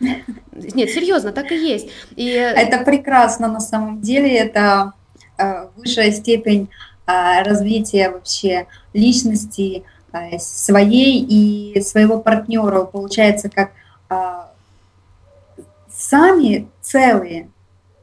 Нет, 0.00 0.90
серьезно, 0.90 1.32
так 1.32 1.52
и 1.52 1.56
есть. 1.56 1.88
И... 2.16 2.26
Это 2.26 2.84
прекрасно 2.84 3.48
на 3.48 3.60
самом 3.60 4.00
деле, 4.00 4.34
это 4.34 4.92
э, 5.38 5.68
высшая 5.76 6.10
степень 6.12 6.70
э, 7.06 7.42
развития 7.42 8.10
вообще 8.10 8.66
личности 8.94 9.84
э, 10.12 10.38
своей 10.38 11.22
и 11.22 11.80
своего 11.82 12.18
партнера. 12.18 12.84
Получается, 12.84 13.50
как 13.50 13.72
сами 15.88 16.68
целые 16.80 17.50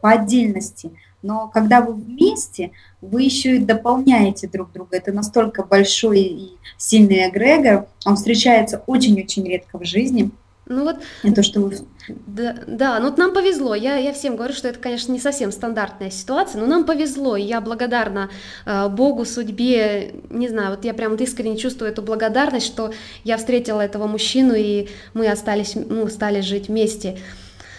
по 0.02 0.12
отдельности, 0.12 0.92
но 1.22 1.48
когда 1.48 1.82
вы 1.82 1.94
вместе, 1.94 2.72
вы 3.02 3.24
еще 3.24 3.58
и 3.58 3.60
дополняете 3.60 4.48
друг 4.48 4.72
друга. 4.72 4.98
Это 4.98 5.12
настолько 5.12 5.64
большой 5.64 6.22
и 6.22 6.58
сильный 6.78 7.30
эгрегор, 7.30 7.88
он 8.06 8.16
встречается 8.16 8.84
очень-очень 8.88 9.48
редко 9.48 9.78
в 9.80 9.86
жизни– 9.86 10.32
ну 10.70 10.84
вот, 10.84 10.98
не 11.24 11.34
то, 11.34 11.44
что 11.44 11.62
вы... 11.62 11.78
Да, 12.26 12.58
да, 12.68 13.00
ну 13.00 13.06
вот 13.10 13.18
нам 13.18 13.34
повезло. 13.34 13.74
Я, 13.74 13.96
я 13.98 14.12
всем 14.14 14.36
говорю, 14.36 14.54
что 14.54 14.68
это, 14.68 14.80
конечно, 14.80 15.12
не 15.14 15.20
совсем 15.20 15.52
стандартная 15.52 16.10
ситуация, 16.10 16.60
но 16.60 16.68
нам 16.68 16.86
повезло, 16.86 17.38
и 17.38 17.44
я 17.44 17.62
благодарна 17.62 18.30
э, 18.66 18.90
Богу, 18.90 19.24
судьбе, 19.24 20.16
не 20.30 20.50
знаю, 20.50 20.72
вот 20.72 20.84
я 20.84 20.94
прям 20.94 21.12
вот 21.12 21.22
искренне 21.22 21.58
чувствую 21.58 21.90
эту 21.92 22.02
благодарность, 22.02 22.66
что 22.66 22.92
я 23.24 23.38
встретила 23.38 23.82
этого 23.82 24.08
мужчину, 24.08 24.56
и 24.56 24.90
мы 25.14 25.28
остались, 25.30 25.76
ну, 25.76 26.08
стали 26.08 26.42
жить 26.42 26.68
вместе. 26.68 27.18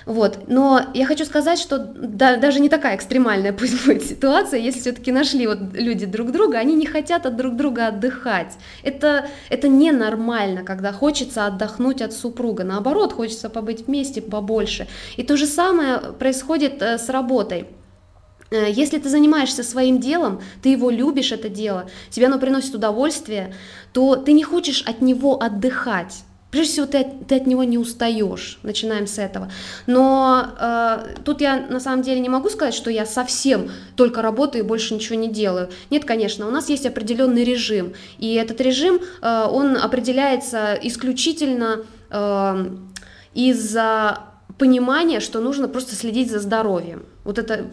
Вот. 0.09 0.49
Но 0.49 0.81
я 0.95 1.05
хочу 1.05 1.27
сказать, 1.27 1.59
что 1.59 1.79
да, 1.79 2.37
даже 2.37 2.61
не 2.61 2.71
такая 2.71 2.97
экстремальная 2.97 3.53
пусть 3.59 3.85
будет 3.85 4.03
ситуация, 4.03 4.59
если 4.59 4.81
все-таки 4.81 5.13
нашли 5.13 5.47
вот 5.47 5.59
люди 5.75 6.07
друг 6.07 6.33
друга, 6.33 6.57
они 6.57 6.75
не 6.75 6.87
хотят 6.87 7.27
от 7.27 7.37
друг 7.37 7.57
друга 7.57 7.89
отдыхать. 7.89 8.55
Это, 8.83 9.29
это 9.51 9.69
ненормально, 9.69 10.65
когда 10.65 10.93
хочется 10.93 11.45
отдохнуть 11.45 12.01
от 12.01 12.15
супруга. 12.15 12.65
Наоборот, 12.65 13.13
хочется 13.13 13.51
побыть 13.51 13.87
вместе 13.87 14.23
побольше. 14.23 14.89
И 15.19 15.23
то 15.23 15.37
же 15.37 15.45
самое 15.45 15.99
происходит 16.19 16.81
э, 16.81 16.97
с 16.97 17.11
работой. 17.11 17.67
Э, 18.51 18.71
если 18.71 18.99
ты 18.99 19.11
занимаешься 19.11 19.63
своим 19.63 20.01
делом, 20.01 20.41
ты 20.63 20.71
его 20.71 20.89
любишь, 20.89 21.33
это 21.33 21.51
дело, 21.51 21.91
тебе 22.09 22.29
оно 22.29 22.39
приносит 22.39 22.75
удовольствие, 22.75 23.55
то 23.93 24.17
ты 24.17 24.33
не 24.33 24.43
хочешь 24.43 24.83
от 24.87 25.03
него 25.03 25.39
отдыхать. 25.39 26.25
Прежде 26.51 26.73
всего, 26.73 26.87
ты, 26.87 27.07
ты 27.29 27.37
от 27.37 27.47
него 27.47 27.63
не 27.63 27.77
устаешь. 27.77 28.59
Начинаем 28.63 29.07
с 29.07 29.19
этого. 29.19 29.51
Но 29.87 30.47
э, 30.59 31.17
тут 31.25 31.43
я 31.43 31.67
на 31.69 31.79
самом 31.79 32.03
деле 32.03 32.21
не 32.21 32.31
могу 32.31 32.49
сказать, 32.49 32.73
что 32.73 32.91
я 32.91 33.05
совсем 33.05 33.71
только 33.97 34.23
работаю 34.23 34.65
и 34.65 34.67
больше 34.67 34.95
ничего 34.95 35.17
не 35.17 35.29
делаю. 35.29 35.69
Нет, 35.91 36.07
конечно, 36.07 36.47
у 36.49 36.51
нас 36.51 36.71
есть 36.71 36.87
определенный 36.87 37.45
режим. 37.45 37.93
И 38.19 38.35
этот 38.35 38.63
режим, 38.63 38.99
э, 39.21 39.47
он 39.51 39.77
определяется 39.77 40.79
исключительно 40.81 41.85
э, 42.11 42.77
из-за 43.35 44.21
понимания, 44.57 45.21
что 45.21 45.41
нужно 45.41 45.69
просто 45.69 45.95
следить 45.95 46.31
за 46.31 46.41
здоровьем. 46.41 47.05
Вот 47.29 47.39
это 47.39 47.67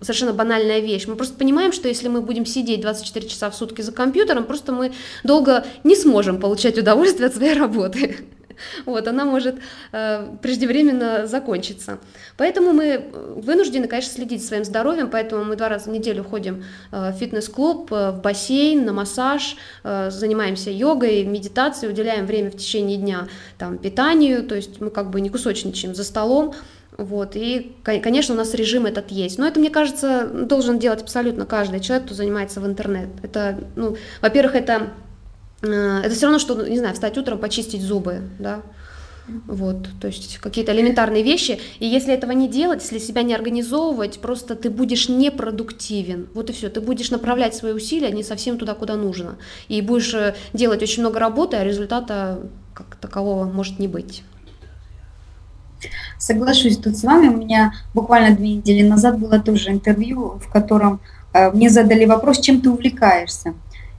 совершенно 0.00 0.32
банальная 0.32 0.78
вещь. 0.78 1.08
Мы 1.08 1.16
просто 1.16 1.34
понимаем, 1.34 1.72
что 1.72 1.88
если 1.88 2.06
мы 2.06 2.20
будем 2.20 2.46
сидеть 2.46 2.82
24 2.82 3.26
часа 3.26 3.50
в 3.50 3.56
сутки 3.56 3.82
за 3.82 3.90
компьютером, 3.90 4.44
просто 4.44 4.70
мы 4.70 4.92
долго 5.24 5.66
не 5.82 5.96
сможем 5.96 6.38
получать 6.38 6.78
удовольствие 6.78 7.26
от 7.26 7.34
своей 7.34 7.54
работы. 7.54 8.18
Вот, 8.86 9.08
она 9.08 9.24
может 9.24 9.56
э, 9.92 10.26
преждевременно 10.42 11.26
закончиться. 11.26 11.98
Поэтому 12.36 12.72
мы 12.72 13.10
вынуждены, 13.36 13.88
конечно, 13.88 14.12
следить 14.12 14.42
за 14.42 14.48
своим 14.48 14.64
здоровьем, 14.64 15.10
поэтому 15.10 15.44
мы 15.44 15.56
два 15.56 15.68
раза 15.68 15.90
в 15.90 15.92
неделю 15.92 16.24
ходим 16.24 16.64
э, 16.92 17.12
в 17.12 17.14
фитнес-клуб, 17.14 17.92
э, 17.92 18.10
в 18.12 18.20
бассейн, 18.20 18.84
на 18.84 18.92
массаж, 18.92 19.56
э, 19.84 20.10
занимаемся 20.10 20.70
йогой, 20.70 21.24
медитацией, 21.24 21.92
уделяем 21.92 22.26
время 22.26 22.50
в 22.50 22.56
течение 22.56 22.96
дня 22.96 23.28
там, 23.58 23.78
питанию, 23.78 24.42
то 24.44 24.54
есть 24.54 24.80
мы 24.80 24.90
как 24.90 25.10
бы 25.10 25.20
не 25.20 25.30
кусочничаем 25.30 25.94
за 25.94 26.04
столом, 26.04 26.54
вот, 27.00 27.34
и, 27.34 27.76
конечно, 27.82 28.34
у 28.34 28.36
нас 28.36 28.52
режим 28.52 28.84
этот 28.84 29.10
есть. 29.10 29.38
Но 29.38 29.46
это, 29.46 29.58
мне 29.58 29.70
кажется, 29.70 30.26
должен 30.26 30.78
делать 30.78 31.00
абсолютно 31.00 31.46
каждый 31.46 31.80
человек, 31.80 32.04
кто 32.04 32.14
занимается 32.14 32.60
в 32.60 32.66
интернет. 32.66 33.08
Это, 33.22 33.58
ну, 33.74 33.96
во-первых, 34.20 34.54
это, 34.54 34.74
э, 34.74 35.09
это 35.62 36.10
все 36.10 36.26
равно, 36.26 36.38
что, 36.38 36.66
не 36.66 36.78
знаю, 36.78 36.94
встать 36.94 37.16
утром, 37.18 37.38
почистить 37.38 37.82
зубы, 37.82 38.22
да, 38.38 38.62
вот, 39.46 39.88
то 40.00 40.08
есть 40.08 40.38
какие-то 40.38 40.72
элементарные 40.72 41.22
вещи. 41.22 41.60
И 41.78 41.86
если 41.86 42.12
этого 42.12 42.32
не 42.32 42.48
делать, 42.48 42.82
если 42.82 42.98
себя 42.98 43.22
не 43.22 43.34
организовывать, 43.34 44.20
просто 44.20 44.54
ты 44.54 44.70
будешь 44.70 45.08
непродуктивен. 45.08 46.28
Вот 46.34 46.50
и 46.50 46.52
все. 46.52 46.68
Ты 46.68 46.80
будешь 46.80 47.10
направлять 47.10 47.54
свои 47.54 47.72
усилия 47.72 48.10
не 48.10 48.22
совсем 48.22 48.58
туда, 48.58 48.74
куда 48.74 48.96
нужно. 48.96 49.36
И 49.68 49.80
будешь 49.82 50.14
э, 50.14 50.34
делать 50.52 50.82
очень 50.82 51.02
много 51.02 51.18
работы, 51.18 51.56
а 51.56 51.64
результата 51.64 52.40
как 52.74 52.96
такового 52.96 53.44
может 53.44 53.78
не 53.78 53.88
быть. 53.88 54.24
Соглашусь 56.18 56.76
тут 56.76 56.96
с 56.96 57.04
вами. 57.04 57.28
У 57.28 57.36
меня 57.36 57.72
буквально 57.94 58.36
две 58.36 58.56
недели 58.56 58.86
назад 58.86 59.18
было 59.18 59.38
тоже 59.40 59.70
интервью, 59.70 60.40
в 60.44 60.50
котором 60.50 61.00
э, 61.32 61.50
мне 61.52 61.70
задали 61.70 62.04
вопрос, 62.04 62.40
чем 62.40 62.60
ты 62.60 62.70
увлекаешься. 62.70 63.54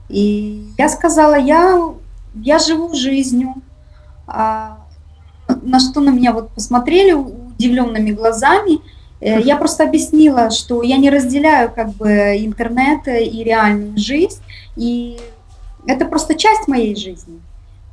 И 0.08 0.66
я 0.78 0.88
сказала, 0.88 1.38
я, 1.38 1.80
я 2.34 2.58
живу 2.58 2.94
жизнью. 2.94 3.54
А, 4.26 4.78
на 5.62 5.80
что 5.80 6.00
на 6.00 6.10
меня 6.10 6.32
вот 6.32 6.50
посмотрели 6.50 7.12
удивленными 7.12 8.12
глазами. 8.12 8.80
Э, 9.20 9.40
я 9.40 9.56
просто 9.56 9.84
объяснила, 9.84 10.50
что 10.50 10.82
я 10.82 10.96
не 10.96 11.10
разделяю 11.10 11.70
как 11.70 11.90
бы 11.94 12.08
интернет 12.38 13.06
и 13.06 13.42
реальную 13.44 13.96
жизнь, 13.98 14.40
и 14.76 15.18
это 15.86 16.04
просто 16.06 16.34
часть 16.34 16.68
моей 16.68 16.94
жизни. 16.96 17.40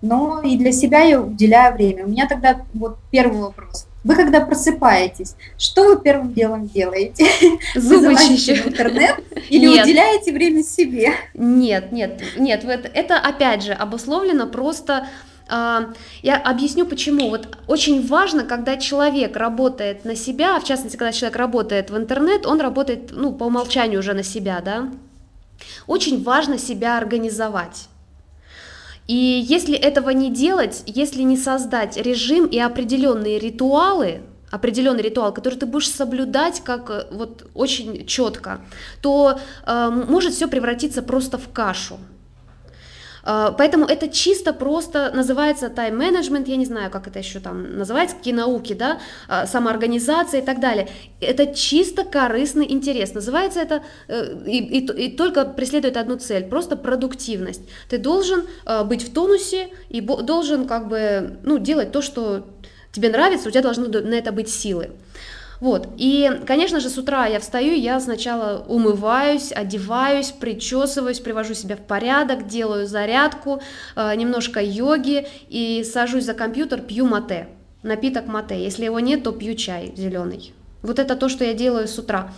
Но 0.02 0.42
и 0.42 0.58
для 0.58 0.72
себя 0.72 1.02
я 1.02 1.22
уделяю 1.22 1.76
время. 1.76 2.06
У 2.06 2.10
меня 2.10 2.28
тогда 2.28 2.62
вот 2.74 2.98
первый 3.12 3.42
вопрос. 3.42 3.89
Вы 4.04 4.16
когда 4.16 4.42
просыпаетесь, 4.42 5.36
что 5.58 5.84
вы 5.84 6.02
первым 6.02 6.34
делом 6.34 6.68
делаете? 6.68 7.28
Зубы 7.76 8.16
чищу. 8.16 8.54
интернет 8.54 9.22
или 9.50 9.68
нет. 9.68 9.86
уделяете 9.86 10.32
время 10.32 10.64
себе? 10.64 11.14
Нет, 11.34 11.92
нет, 11.92 12.22
нет. 12.38 12.64
Это 12.94 13.18
опять 13.18 13.64
же 13.64 13.74
обусловлено 13.74 14.48
просто 14.48 15.08
а, 15.50 15.94
я 16.22 16.38
объясню 16.38 16.86
почему. 16.86 17.30
Вот 17.30 17.58
очень 17.68 18.06
важно, 18.06 18.44
когда 18.44 18.78
человек 18.78 19.36
работает 19.36 20.06
на 20.06 20.16
себя, 20.16 20.60
в 20.60 20.64
частности, 20.64 20.96
когда 20.96 21.12
человек 21.12 21.38
работает 21.38 21.90
в 21.90 21.98
интернет, 21.98 22.46
он 22.46 22.62
работает, 22.62 23.10
ну, 23.12 23.34
по 23.34 23.46
умолчанию 23.46 24.00
уже 24.00 24.14
на 24.14 24.24
себя, 24.24 24.62
да. 24.64 24.90
Очень 25.88 26.24
важно 26.24 26.58
себя 26.58 26.98
организовать. 26.98 27.88
И 29.10 29.44
если 29.50 29.76
этого 29.76 30.12
не 30.12 30.30
делать, 30.30 30.84
если 30.86 31.24
не 31.24 31.36
создать 31.36 31.98
режим 31.98 32.46
и 32.46 32.60
определенные 32.60 33.40
ритуалы, 33.40 34.22
определенный 34.52 35.02
ритуал, 35.02 35.34
который 35.34 35.56
ты 35.56 35.66
будешь 35.66 35.90
соблюдать 35.90 36.62
как 36.64 36.92
э, 36.92 37.06
вот 37.12 37.48
очень 37.56 38.06
четко, 38.06 38.62
то 39.02 39.40
э, 39.66 39.90
может 39.90 40.34
все 40.34 40.48
превратиться 40.48 41.02
просто 41.02 41.40
в 41.40 41.52
кашу. 41.52 41.98
А, 43.24 43.52
поэтому 43.52 43.86
это 43.86 44.08
чисто 44.08 44.54
просто 44.54 45.12
называется 45.14 45.70
тайм-менеджмент, 45.70 46.48
я 46.48 46.56
не 46.56 46.66
знаю, 46.66 46.92
как 46.92 47.08
это 47.08 47.20
еще 47.20 47.40
там 47.40 47.78
называется, 47.78 48.16
какие 48.16 48.34
науки, 48.34 48.74
да, 48.74 49.00
а, 49.28 49.46
самоорганизация 49.46 50.42
и 50.42 50.46
так 50.46 50.60
далее. 50.60 50.90
Это 51.20 51.54
чисто 51.54 52.04
корыстный 52.04 52.72
интерес. 52.72 53.14
Называется 53.14 53.60
это 53.60 53.84
э, 54.08 54.36
и, 54.46 54.80
и, 54.80 55.06
и 55.06 55.16
только 55.16 55.46
преследует 55.46 55.98
одну 55.98 56.18
цель, 56.18 56.46
просто 56.46 56.76
продуктивность. 56.76 57.62
Ты 57.90 57.98
должен 57.98 58.44
а, 58.66 58.84
быть 58.84 59.04
в 59.04 59.14
тонусе 59.14 59.70
и 59.90 60.02
должен 60.02 60.68
как 60.68 60.88
бы, 60.88 61.38
ну, 61.44 61.58
делать 61.58 61.92
то, 61.92 62.02
что 62.02 62.46
тебе 62.92 63.10
нравится, 63.10 63.50
у 63.50 63.52
тебя 63.52 63.62
должны 63.62 63.88
на 63.88 64.14
это 64.14 64.32
быть 64.32 64.50
силы. 64.50 64.92
Вот, 65.60 65.90
и, 65.98 66.42
конечно 66.48 66.80
же, 66.80 66.90
с 66.90 66.98
утра 66.98 67.26
я 67.26 67.40
встаю, 67.40 67.74
я 67.74 68.00
сначала 68.00 68.64
умываюсь, 68.66 69.52
одеваюсь, 69.52 70.32
причесываюсь, 70.32 71.20
привожу 71.20 71.54
себя 71.54 71.76
в 71.76 71.82
порядок, 71.82 72.48
делаю 72.48 72.88
зарядку, 72.88 73.62
э, 73.96 74.16
немножко 74.16 74.62
йоги 74.62 75.28
и 75.50 75.84
сажусь 75.84 76.24
за 76.24 76.34
компьютер, 76.34 76.82
пью 76.82 77.06
мате, 77.06 77.50
напиток 77.84 78.28
мате. 78.28 78.64
Если 78.64 78.86
его 78.86 79.02
нет, 79.02 79.24
то 79.24 79.34
пью 79.34 79.54
чай 79.56 79.92
зеленый. 79.98 80.54
Вот 80.82 80.98
это 80.98 81.18
то, 81.18 81.28
что 81.28 81.44
я 81.44 81.54
делаю 81.54 81.90
с 81.90 82.00
утра. 82.00 82.32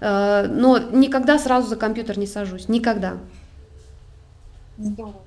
Э, 0.00 0.46
но 0.48 0.78
никогда 0.78 1.38
сразу 1.38 1.68
за 1.68 1.76
компьютер 1.76 2.18
не 2.18 2.26
сажусь, 2.26 2.68
никогда. 2.68 3.18
Здорово. 4.78 5.20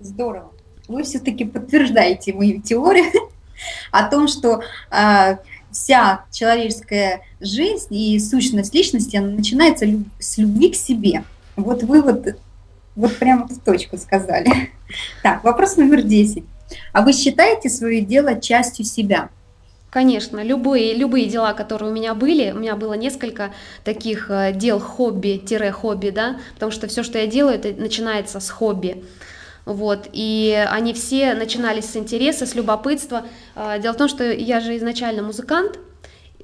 Здорово. 0.00 0.52
Вы 0.88 1.04
все-таки 1.04 1.44
подтверждаете 1.44 2.32
мою 2.32 2.60
теорию 2.62 3.12
о 3.92 4.08
том, 4.08 4.26
что 4.26 4.62
э, 4.90 5.36
вся 5.76 6.24
человеческая 6.32 7.22
жизнь 7.40 7.94
и 7.94 8.18
сущность 8.18 8.74
личности, 8.74 9.16
она 9.16 9.28
начинается 9.28 9.86
с 10.18 10.38
любви 10.38 10.70
к 10.70 10.74
себе. 10.74 11.24
Вот 11.54 11.82
вы 11.82 12.02
вот, 12.02 12.26
вот 12.94 13.16
прямо 13.16 13.46
в 13.46 13.58
точку 13.60 13.98
сказали. 13.98 14.70
Так, 15.24 15.42
вопрос 15.42 15.76
номер 15.76 16.02
10. 16.02 16.44
А 16.92 17.02
вы 17.02 17.12
считаете 17.12 17.68
свое 17.68 18.02
дело 18.02 18.40
частью 18.40 18.84
себя? 18.84 19.30
Конечно, 19.90 20.44
любые, 20.44 20.94
любые 20.94 21.26
дела, 21.26 21.54
которые 21.54 21.90
у 21.90 21.92
меня 21.92 22.14
были, 22.14 22.52
у 22.52 22.58
меня 22.60 22.76
было 22.76 22.94
несколько 22.94 23.52
таких 23.82 24.30
э, 24.30 24.52
дел 24.54 24.78
хобби-хобби, 24.78 26.10
да, 26.10 26.38
потому 26.54 26.70
что 26.70 26.86
все, 26.86 27.02
что 27.02 27.18
я 27.18 27.26
делаю, 27.26 27.56
это 27.56 27.72
начинается 27.80 28.38
с 28.38 28.48
хобби. 28.48 29.04
Вот, 29.66 30.08
и 30.12 30.64
они 30.70 30.94
все 30.94 31.34
начинались 31.34 31.90
с 31.90 31.96
интереса, 31.96 32.46
с 32.46 32.54
любопытства. 32.54 33.24
Э, 33.56 33.80
дело 33.80 33.94
в 33.94 33.96
том, 33.96 34.08
что 34.08 34.24
я 34.24 34.60
же 34.60 34.76
изначально 34.76 35.22
музыкант, 35.22 35.80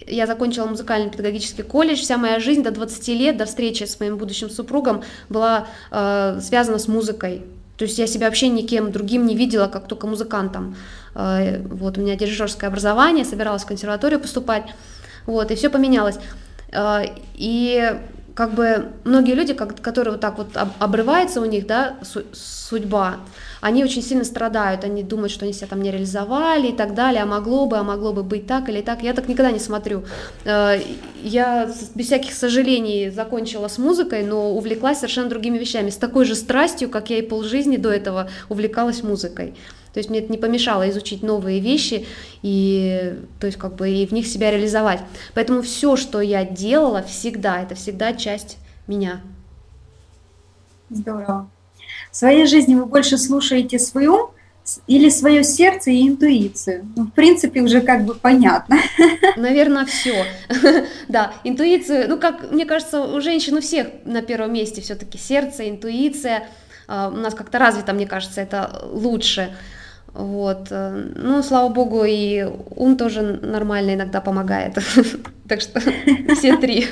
я 0.09 0.27
закончила 0.27 0.67
музыкальный 0.67 1.09
педагогический 1.09 1.63
колледж, 1.63 2.01
вся 2.01 2.19
моя 2.19 2.41
жизнь 2.41 2.65
до 2.65 2.73
20 2.73 3.09
лет, 3.09 3.37
до 3.37 3.47
встречи 3.47 3.85
с 3.85 4.01
моим 4.01 4.19
будущим 4.19 4.51
супругом 4.51 5.05
была 5.29 5.69
э, 5.93 6.41
связана 6.43 6.79
с 6.79 6.89
музыкой. 6.89 7.45
То 7.77 7.85
есть 7.85 7.97
я 7.97 8.09
себя 8.09 8.27
вообще 8.27 8.49
никем 8.49 8.91
другим 8.91 9.25
не 9.25 9.37
видела, 9.37 9.69
как 9.69 9.87
только 9.87 10.09
музыкантом. 10.09 10.77
Э, 11.15 11.63
вот 11.65 11.99
у 11.99 12.01
меня 12.01 12.17
дирижерское 12.17 12.69
образование, 12.69 13.25
собиралась 13.25 13.63
в 13.63 13.67
консерваторию 13.67 14.19
поступать, 14.19 14.65
вот, 15.27 15.53
и 15.53 15.55
все 15.55 15.71
поменялось. 15.71 16.17
И 17.35 18.01
как 18.35 18.55
бы 18.55 18.93
многие 19.05 19.35
люди, 19.35 19.53
которые 19.55 20.13
вот 20.13 20.21
так 20.21 20.39
вот 20.39 20.49
обрывается 20.79 21.41
у 21.41 21.45
них, 21.45 21.67
да, 21.67 21.97
судьба, 22.33 23.17
они 23.61 23.85
очень 23.85 24.03
сильно 24.03 24.25
страдают, 24.25 24.85
они 24.85 25.03
думают, 25.03 25.31
что 25.31 25.45
они 25.45 25.53
себя 25.53 25.67
там 25.69 25.83
не 25.83 25.91
реализовали 25.91 26.69
и 26.69 26.73
так 26.73 26.95
далее, 26.95 27.23
а 27.23 27.27
могло 27.27 27.67
бы, 27.67 27.77
а 27.77 27.83
могло 27.83 28.13
бы 28.13 28.23
быть 28.23 28.47
так 28.47 28.69
или 28.69 28.81
так. 28.81 29.03
Я 29.03 29.13
так 29.13 29.29
никогда 29.29 29.53
не 29.53 29.59
смотрю. 29.59 30.05
Э, 30.45 30.81
я 31.23 31.71
без 31.95 32.07
всяких 32.07 32.33
сожалений 32.33 33.11
закончила 33.11 33.69
с 33.69 33.79
музыкой, 33.79 34.25
но 34.25 34.53
увлеклась 34.53 34.99
совершенно 34.99 35.29
другими 35.29 35.59
вещами, 35.59 35.91
с 35.91 35.97
такой 35.97 36.25
же 36.25 36.35
страстью, 36.35 36.89
как 36.89 37.11
я 37.11 37.19
и 37.19 37.23
полжизни 37.23 37.77
до 37.77 37.91
этого 37.91 38.31
увлекалась 38.49 39.03
музыкой. 39.03 39.55
То 39.93 39.99
есть 39.99 40.11
мне 40.11 40.21
это 40.21 40.33
не 40.33 40.39
помешало 40.39 40.89
изучить 40.91 41.23
новые 41.23 41.61
вещи 41.61 42.07
и, 42.43 43.15
то 43.41 43.47
есть 43.47 43.59
как 43.59 43.75
бы 43.77 43.91
и 43.91 44.07
в 44.07 44.13
них 44.13 44.27
себя 44.27 44.51
реализовать. 44.51 45.01
Поэтому 45.35 45.63
все, 45.63 45.97
что 45.97 46.21
я 46.21 46.45
делала, 46.45 47.03
всегда, 47.03 47.63
это 47.63 47.75
всегда 47.75 48.15
часть 48.15 48.59
меня. 48.87 49.21
Здорово. 50.91 51.49
В 52.11 52.17
своей 52.17 52.47
жизни 52.47 52.75
вы 52.75 52.87
больше 52.87 53.19
слушаете 53.19 53.79
свой 53.79 54.07
ум 54.07 54.31
или 54.87 55.09
свое 55.09 55.43
сердце 55.45 55.91
и 55.91 56.09
интуицию? 56.09 56.87
Ну, 56.97 57.05
в 57.05 57.11
принципе, 57.11 57.61
уже 57.61 57.81
как 57.81 58.05
бы 58.05 58.15
понятно. 58.15 58.79
Наверное, 59.37 59.87
все. 59.87 60.25
да, 61.09 61.33
интуицию, 61.45 62.09
ну, 62.09 62.19
как 62.19 62.51
мне 62.51 62.65
кажется, 62.65 63.03
у 63.03 63.21
женщин 63.21 63.57
у 63.57 63.61
всех 63.61 63.89
на 64.05 64.23
первом 64.23 64.53
месте 64.53 64.81
все-таки 64.81 65.19
сердце, 65.19 65.69
интуиция. 65.69 66.49
А, 66.87 67.09
у 67.09 67.17
нас 67.17 67.35
как-то 67.35 67.59
развито, 67.59 67.93
мне 67.93 68.07
кажется, 68.07 68.41
это 68.41 68.87
лучше. 68.93 69.55
Вот. 70.15 70.69
Э, 70.71 70.91
ну, 71.15 71.43
слава 71.43 71.69
богу, 71.73 72.05
и 72.05 72.47
ум 72.77 72.97
тоже 72.97 73.23
нормально 73.23 73.95
иногда 73.95 74.21
помогает. 74.21 74.79
Так 75.49 75.61
что 75.61 75.81
все 76.37 76.57
три. 76.57 76.87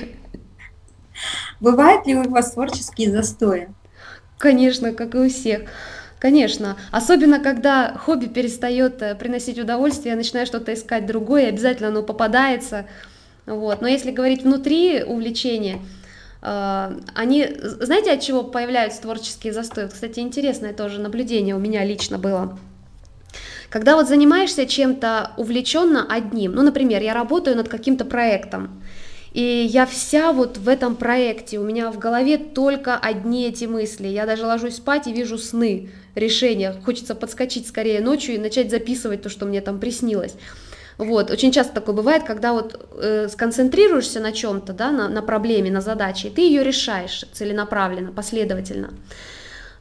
Бывают 1.61 2.07
ли 2.07 2.15
у 2.15 2.29
вас 2.29 2.53
творческие 2.53 3.11
застои? 3.11 3.69
Конечно, 4.37 4.93
как 4.93 5.15
и 5.15 5.19
у 5.19 5.29
всех. 5.31 5.63
Конечно, 6.19 6.77
особенно 6.91 7.41
когда 7.41 7.95
хобби 7.95 8.27
перестает 8.27 9.01
э, 9.01 9.15
приносить 9.15 9.59
удовольствие, 9.59 10.11
я 10.11 10.17
начинаю 10.17 10.47
что-то 10.47 10.75
искать 10.75 11.07
другое, 11.07 11.49
обязательно 11.49 11.89
оно 11.89 12.03
попадается. 12.03 12.87
Вот. 13.47 13.81
Но 13.81 13.89
если 13.89 14.11
говорить 14.11 14.43
внутри 14.43 15.03
увлечения, 15.03 15.79
э, 16.43 16.99
они, 17.15 17.49
знаете, 17.63 18.13
от 18.13 18.21
чего 18.21 18.43
появляются 18.43 19.01
творческие 19.01 19.55
застои? 19.55 19.89
Кстати, 19.89 20.21
интересное 20.21 20.75
тоже 20.75 21.01
наблюдение 21.01 21.55
у 21.55 21.59
меня 21.59 21.85
лично 21.85 22.19
было. 22.19 22.59
Когда 23.71 23.95
вот 23.95 24.09
занимаешься 24.09 24.67
чем-то 24.67 25.33
увлеченно 25.37 26.05
одним, 26.09 26.53
ну, 26.53 26.63
например, 26.63 27.03
я 27.03 27.15
работаю 27.15 27.57
над 27.57 27.69
каким-то 27.69 28.05
проектом, 28.05 28.83
и 29.33 29.43
я 29.43 29.87
вся 29.87 30.33
вот 30.33 30.59
в 30.59 30.69
этом 30.69 30.97
проекте, 30.97 31.59
у 31.61 31.63
меня 31.63 31.93
в 31.93 31.99
голове 31.99 32.37
только 32.37 32.97
одни 32.97 33.47
эти 33.47 33.67
мысли. 33.67 34.09
Я 34.09 34.27
даже 34.27 34.45
ложусь 34.45 34.77
спать 34.77 35.07
и 35.07 35.13
вижу 35.13 35.39
сны, 35.39 35.91
решения. 36.17 36.75
Хочется 36.85 37.15
подскочить 37.15 37.69
скорее 37.69 38.01
ночью 38.01 38.35
и 38.35 38.39
начать 38.39 38.71
записывать 38.71 39.23
то, 39.23 39.29
что 39.29 39.47
мне 39.47 39.61
там 39.61 39.79
приснилось. 39.79 40.35
Вот, 40.99 41.31
очень 41.31 41.53
часто 41.53 41.75
такое 41.75 41.95
бывает, 41.95 42.25
когда 42.25 42.53
вот 42.53 42.89
э, 43.01 43.29
сконцентрируешься 43.29 44.21
на 44.21 44.33
чем-то, 44.33 44.73
да, 44.73 44.91
на, 44.91 45.09
на 45.09 45.23
проблеме, 45.23 45.71
на 45.71 45.81
задаче, 45.81 46.29
и 46.29 46.31
ты 46.31 46.43
ее 46.43 46.65
решаешь 46.65 47.25
целенаправленно, 47.33 48.13
последовательно. 48.13 48.93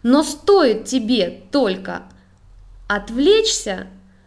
Но 0.03 0.23
стоит 0.23 0.85
тебе 0.85 1.41
только 1.51 2.03
отвлечься, 2.89 3.85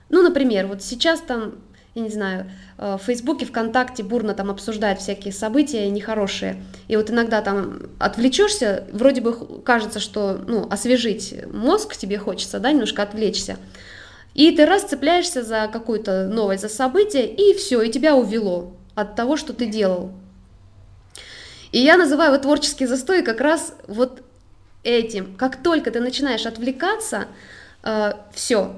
ну, 0.08 0.22
например, 0.22 0.68
вот 0.68 0.82
сейчас 0.82 1.20
там, 1.20 1.56
я 1.96 2.02
не 2.02 2.10
знаю, 2.10 2.48
э, 2.78 2.96
в 2.96 3.04
Фейсбуке, 3.04 3.44
ВКонтакте 3.44 4.04
бурно 4.04 4.34
там 4.34 4.50
обсуждают 4.50 5.00
всякие 5.00 5.34
события 5.34 5.90
нехорошие, 5.90 6.62
и 6.86 6.96
вот 6.96 7.10
иногда 7.10 7.42
там 7.42 7.90
отвлечешься, 7.98 8.86
вроде 8.92 9.20
бы 9.20 9.62
кажется, 9.62 9.98
что, 9.98 10.40
ну, 10.46 10.68
освежить 10.70 11.34
мозг 11.52 11.96
тебе 11.96 12.18
хочется, 12.18 12.60
да, 12.60 12.70
немножко 12.70 13.02
отвлечься, 13.02 13.56
и 14.34 14.52
ты 14.52 14.64
раз 14.64 14.84
цепляешься 14.84 15.42
за 15.42 15.68
какую-то 15.70 16.28
новость, 16.28 16.62
за 16.62 16.68
событие, 16.68 17.26
и 17.26 17.54
все, 17.54 17.82
и 17.82 17.90
тебя 17.90 18.14
увело 18.14 18.76
от 18.94 19.16
того, 19.16 19.36
что 19.36 19.52
ты 19.52 19.66
делал. 19.66 20.12
И 21.72 21.80
я 21.80 21.96
называю 21.96 22.30
вот 22.30 22.42
творческий 22.42 22.86
застой 22.86 23.22
как 23.22 23.40
раз 23.40 23.74
вот 23.88 24.22
этим. 24.84 25.34
Как 25.36 25.60
только 25.62 25.90
ты 25.90 25.98
начинаешь 25.98 26.46
отвлекаться, 26.46 27.26
все, 28.32 28.72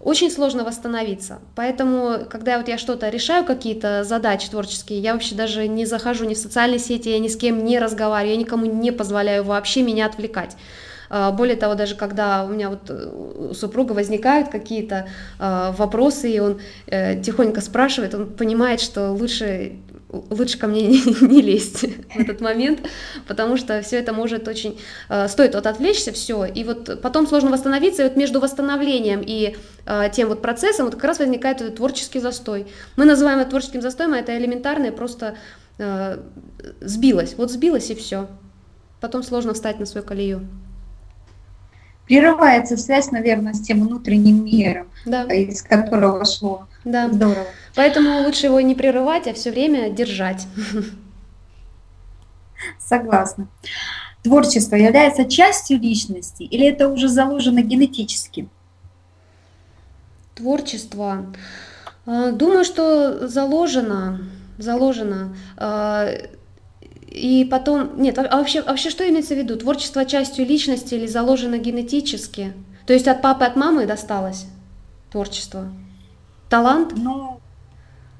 очень 0.00 0.30
сложно 0.30 0.64
восстановиться. 0.64 1.40
Поэтому, 1.54 2.26
когда 2.30 2.58
вот 2.58 2.68
я 2.68 2.78
что-то 2.78 3.08
решаю, 3.08 3.44
какие-то 3.44 4.04
задачи 4.04 4.48
творческие, 4.48 5.00
я 5.00 5.12
вообще 5.12 5.34
даже 5.34 5.66
не 5.66 5.86
захожу 5.86 6.24
ни 6.24 6.34
в 6.34 6.38
социальные 6.38 6.78
сети, 6.78 7.08
я 7.08 7.18
ни 7.18 7.28
с 7.28 7.36
кем 7.36 7.64
не 7.64 7.78
разговариваю, 7.78 8.34
я 8.34 8.40
никому 8.40 8.66
не 8.66 8.92
позволяю 8.92 9.44
вообще 9.44 9.82
меня 9.82 10.06
отвлекать. 10.06 10.56
Э, 11.10 11.30
более 11.32 11.56
того, 11.56 11.74
даже 11.74 11.94
когда 11.94 12.44
у 12.44 12.48
меня 12.48 12.70
вот 12.70 12.90
э, 12.90 13.50
у 13.50 13.54
супруга 13.54 13.92
возникают 13.92 14.48
какие-то 14.48 15.08
э, 15.38 15.72
вопросы, 15.76 16.30
и 16.30 16.38
он 16.40 16.60
тихонько 16.86 17.60
спрашивает, 17.60 18.14
он 18.14 18.26
понимает, 18.26 18.80
что 18.80 19.10
лучше 19.12 19.76
лучше 20.10 20.58
ко 20.58 20.66
мне 20.66 20.82
не, 20.88 21.26
не 21.26 21.42
лезть 21.42 21.82
в 22.14 22.16
этот 22.16 22.40
момент, 22.40 22.80
потому 23.26 23.56
что 23.56 23.80
все 23.82 23.98
это 23.98 24.12
может 24.12 24.48
очень... 24.48 24.80
Э, 25.08 25.28
стоит 25.28 25.54
вот 25.54 25.66
отвлечься, 25.66 26.12
все, 26.12 26.44
и 26.44 26.64
вот 26.64 27.00
потом 27.02 27.26
сложно 27.26 27.50
восстановиться, 27.50 28.02
и 28.02 28.08
вот 28.08 28.16
между 28.16 28.40
восстановлением 28.40 29.22
и 29.24 29.56
э, 29.86 30.10
тем 30.12 30.28
вот 30.28 30.42
процессом 30.42 30.86
вот 30.86 30.94
как 30.94 31.04
раз 31.04 31.18
возникает 31.18 31.60
этот 31.60 31.76
творческий 31.76 32.20
застой. 32.20 32.66
Мы 32.96 33.04
называем 33.04 33.38
это 33.38 33.50
творческим 33.50 33.82
застоем, 33.82 34.14
а 34.14 34.18
это 34.18 34.36
элементарное 34.36 34.92
просто 34.92 35.36
э, 35.78 36.18
сбилось, 36.80 37.34
вот 37.36 37.50
сбилось 37.50 37.90
и 37.90 37.94
все. 37.94 38.28
Потом 39.00 39.22
сложно 39.22 39.54
встать 39.54 39.78
на 39.78 39.86
свою 39.86 40.04
колею. 40.04 40.48
Прерывается 42.08 42.78
связь, 42.78 43.10
наверное, 43.10 43.52
с 43.52 43.60
тем 43.60 43.82
внутренним 43.82 44.46
миром, 44.46 44.88
да. 45.04 45.24
из 45.24 45.62
которого 45.62 46.24
шло. 46.24 46.66
Да. 46.84 47.12
Здорово. 47.12 47.46
Поэтому 47.74 48.22
лучше 48.22 48.46
его 48.46 48.60
не 48.62 48.74
прерывать, 48.74 49.26
а 49.28 49.34
все 49.34 49.50
время 49.50 49.90
держать. 49.90 50.46
Согласна. 52.78 53.48
Творчество 54.22 54.74
является 54.74 55.26
частью 55.26 55.78
личности 55.78 56.42
или 56.42 56.66
это 56.66 56.88
уже 56.88 57.08
заложено 57.08 57.60
генетически? 57.60 58.48
Творчество. 60.34 61.26
А, 62.06 62.32
думаю, 62.32 62.64
что 62.64 63.28
заложено, 63.28 64.20
заложено. 64.56 65.36
А, 67.08 67.14
и 67.14 67.44
потом, 67.44 68.00
нет, 68.00 68.18
а 68.18 68.36
вообще, 68.36 68.62
вообще 68.62 68.90
что 68.90 69.08
имеется 69.08 69.34
в 69.34 69.38
виду? 69.38 69.56
Творчество 69.56 70.04
частью 70.04 70.46
личности 70.46 70.94
или 70.94 71.06
заложено 71.06 71.58
генетически? 71.58 72.52
То 72.86 72.92
есть 72.92 73.08
от 73.08 73.22
папы, 73.22 73.44
от 73.44 73.56
мамы 73.56 73.86
досталось 73.86 74.46
творчество? 75.10 75.68
Талант? 76.48 76.92
Ну, 76.96 77.40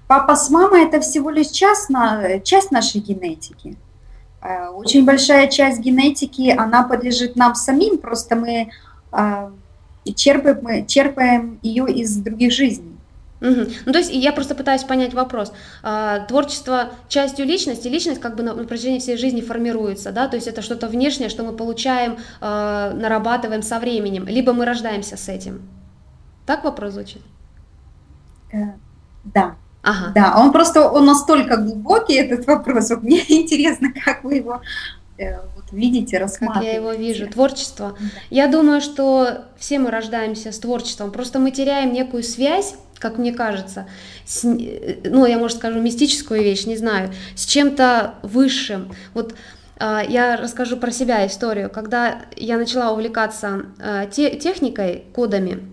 папа 0.06 0.36
с 0.36 0.50
мамой 0.50 0.84
это 0.84 1.00
всего 1.00 1.30
лишь 1.30 1.48
часть, 1.48 1.88
на, 1.88 2.40
часть 2.40 2.70
нашей 2.70 3.00
генетики. 3.00 3.76
Э, 4.42 4.68
очень 4.68 5.04
большая 5.04 5.48
часть 5.48 5.80
генетики, 5.80 6.50
она 6.50 6.82
подлежит 6.82 7.36
нам 7.36 7.54
самим, 7.54 7.98
просто 7.98 8.36
мы 8.36 8.70
э, 9.12 9.50
черпаем, 10.14 10.58
мы 10.62 10.84
черпаем 10.86 11.58
ее 11.62 11.90
из 11.90 12.16
других 12.16 12.52
жизней. 12.52 12.97
Угу. 13.40 13.66
Ну, 13.86 13.92
то 13.92 13.98
есть 13.98 14.12
я 14.12 14.32
просто 14.32 14.54
пытаюсь 14.54 14.82
понять 14.82 15.14
вопрос. 15.14 15.52
А, 15.82 16.20
творчество 16.20 16.90
частью 17.08 17.46
личности, 17.46 17.86
личность 17.86 18.20
как 18.20 18.34
бы 18.34 18.42
на, 18.42 18.54
на 18.54 18.64
протяжении 18.64 18.98
всей 18.98 19.16
жизни 19.16 19.40
формируется, 19.40 20.10
да, 20.10 20.26
то 20.28 20.36
есть 20.36 20.48
это 20.48 20.60
что-то 20.60 20.88
внешнее, 20.88 21.28
что 21.28 21.44
мы 21.44 21.52
получаем, 21.52 22.18
а, 22.40 22.92
нарабатываем 22.92 23.62
со 23.62 23.78
временем, 23.78 24.26
либо 24.26 24.52
мы 24.52 24.64
рождаемся 24.64 25.16
с 25.16 25.28
этим. 25.28 25.62
Так 26.46 26.64
вопрос 26.64 26.94
звучит? 26.94 27.22
Э, 28.52 28.72
да. 29.24 29.54
Ага. 29.82 30.12
Да, 30.14 30.34
он 30.38 30.52
просто, 30.52 30.90
он 30.90 31.04
настолько 31.04 31.56
глубокий, 31.58 32.14
этот 32.14 32.46
вопрос. 32.46 32.90
Вот 32.90 33.02
мне 33.02 33.22
интересно, 33.28 33.92
как 33.92 34.24
вы 34.24 34.36
его 34.36 34.60
э, 35.16 35.36
вот, 35.54 35.64
видите, 35.72 36.18
рассматриваете. 36.18 36.72
Как 36.72 36.82
я 36.84 36.90
его 36.90 36.92
вижу, 36.92 37.28
творчество. 37.28 37.96
Да. 37.98 38.06
Я 38.30 38.48
думаю, 38.48 38.80
что 38.80 39.44
все 39.58 39.78
мы 39.78 39.90
рождаемся 39.90 40.50
с 40.50 40.58
творчеством, 40.58 41.12
просто 41.12 41.38
мы 41.38 41.50
теряем 41.50 41.92
некую 41.92 42.22
связь 42.22 42.74
как 42.98 43.18
мне 43.18 43.32
кажется, 43.32 43.86
с, 44.26 44.42
ну, 44.44 45.26
я, 45.26 45.38
может, 45.38 45.58
скажу 45.58 45.80
мистическую 45.80 46.42
вещь, 46.42 46.66
не 46.66 46.76
знаю, 46.76 47.12
с 47.34 47.46
чем-то 47.46 48.14
высшим. 48.22 48.92
Вот 49.14 49.34
э, 49.78 50.00
я 50.08 50.36
расскажу 50.36 50.76
про 50.76 50.90
себя 50.90 51.26
историю. 51.26 51.70
Когда 51.70 52.22
я 52.36 52.58
начала 52.58 52.92
увлекаться 52.92 53.66
э, 53.78 54.06
те, 54.10 54.36
техникой, 54.36 55.04
кодами, 55.12 55.68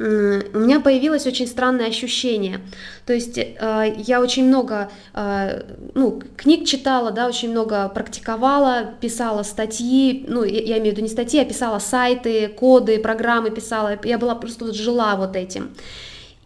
у 0.00 0.58
меня 0.58 0.80
появилось 0.80 1.26
очень 1.26 1.46
странное 1.46 1.88
ощущение. 1.88 2.60
То 3.04 3.12
есть 3.12 3.36
э, 3.36 3.94
я 3.98 4.22
очень 4.22 4.46
много 4.46 4.90
э, 5.12 5.62
ну, 5.92 6.22
книг 6.38 6.66
читала, 6.66 7.10
да, 7.10 7.28
очень 7.28 7.50
много 7.50 7.86
практиковала, 7.90 8.94
писала 8.98 9.42
статьи, 9.42 10.24
ну, 10.26 10.42
я, 10.42 10.58
я 10.62 10.78
имею 10.78 10.94
в 10.94 10.96
виду 10.96 11.02
не 11.02 11.10
статьи, 11.10 11.38
а 11.38 11.44
писала 11.44 11.80
сайты, 11.80 12.48
коды, 12.48 12.98
программы 12.98 13.50
писала, 13.50 13.98
я 14.02 14.16
была 14.16 14.34
просто 14.34 14.64
вот 14.64 14.74
жила 14.74 15.16
вот 15.16 15.36
этим. 15.36 15.76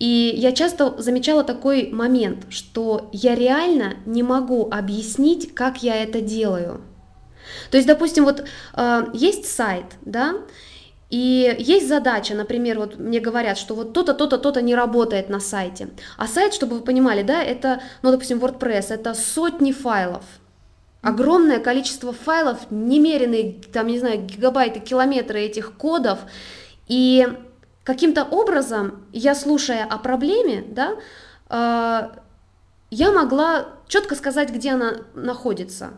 И 0.05 0.35
я 0.37 0.53
часто 0.53 1.01
замечала 1.01 1.45
такой 1.45 1.89
момент, 1.91 2.45
что 2.51 3.09
я 3.11 3.35
реально 3.35 3.95
не 4.05 4.23
могу 4.23 4.69
объяснить, 4.71 5.55
как 5.55 5.83
я 5.83 5.97
это 5.97 6.21
делаю. 6.21 6.83
То 7.71 7.79
есть, 7.79 7.89
допустим, 7.89 8.25
вот 8.25 8.45
э, 8.75 9.07
есть 9.15 9.47
сайт, 9.51 9.87
да, 10.03 10.35
и 11.09 11.57
есть 11.59 11.89
задача, 11.89 12.35
например, 12.35 12.81
вот 12.81 12.99
мне 12.99 13.19
говорят, 13.19 13.57
что 13.57 13.75
вот 13.75 13.95
то-то, 13.95 14.13
то-то, 14.13 14.37
то-то 14.37 14.61
не 14.61 14.75
работает 14.75 15.31
на 15.31 15.41
сайте. 15.41 15.89
А 16.19 16.27
сайт, 16.27 16.53
чтобы 16.53 16.77
вы 16.77 16.83
понимали, 16.83 17.23
да, 17.23 17.43
это, 17.43 17.81
ну, 18.03 18.11
допустим, 18.11 18.41
WordPress, 18.41 18.93
это 18.93 19.15
сотни 19.15 19.73
файлов. 19.73 20.25
Огромное 21.01 21.61
количество 21.61 22.13
файлов, 22.13 22.59
немеренные, 22.69 23.55
там, 23.73 23.87
не 23.87 23.99
знаю, 23.99 24.21
гигабайты, 24.21 24.81
километры 24.81 25.41
этих 25.41 25.73
кодов. 25.79 26.19
И 26.89 27.27
каким-то 27.85 28.24
образом, 28.24 29.05
я 29.12 29.35
слушая 29.35 29.85
о 29.85 29.99
проблеме, 29.99 30.64
да, 30.66 30.97
э, 31.51 32.11
я 32.91 33.12
могла 33.12 33.66
четко 33.87 34.14
сказать, 34.14 34.51
где 34.51 34.72
она 34.72 34.97
находится. 35.14 35.91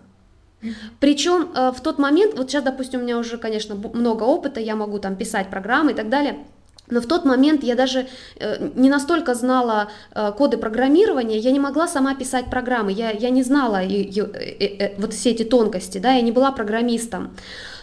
Причем 1.01 1.53
э, 1.55 1.71
в 1.71 1.81
тот 1.81 1.99
момент, 1.99 2.37
вот 2.37 2.51
сейчас, 2.51 2.65
допустим, 2.65 3.01
у 3.01 3.03
меня 3.05 3.19
уже, 3.19 3.39
конечно, 3.39 3.75
много 3.75 4.25
опыта, 4.25 4.61
я 4.61 4.75
могу 4.75 4.99
там 4.99 5.17
писать 5.17 5.49
программы 5.49 5.93
и 5.93 5.95
так 5.95 6.09
далее, 6.09 6.45
но 6.89 7.01
в 7.01 7.07
тот 7.07 7.25
момент 7.25 7.65
я 7.65 7.75
даже 7.75 8.07
э, 8.37 8.69
не 8.75 8.89
настолько 8.89 9.35
знала 9.35 9.89
э, 10.15 10.33
коды 10.33 10.57
программирования, 10.57 11.39
я 11.39 11.51
не 11.51 11.61
могла 11.61 11.89
сама 11.89 12.15
писать 12.15 12.47
программы, 12.47 12.93
я, 12.93 13.11
я 13.11 13.31
не 13.31 13.43
знала 13.43 13.83
и, 13.83 14.03
и, 14.03 14.21
и, 14.21 14.95
вот 14.99 15.13
все 15.13 15.31
эти 15.31 15.45
тонкости, 15.45 15.99
да, 15.99 16.13
я 16.15 16.23
не 16.23 16.33
была 16.33 16.53
программистом. 16.53 17.37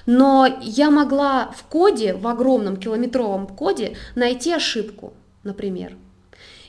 Но 0.06 0.48
я 0.62 0.92
могла 0.92 1.52
в 1.56 1.64
коде, 1.64 2.14
в 2.14 2.28
огромном 2.28 2.78
километровом 2.78 3.48
коде 3.48 3.96
найти 4.16 4.52
ошибку, 4.52 5.14
например. 5.44 5.96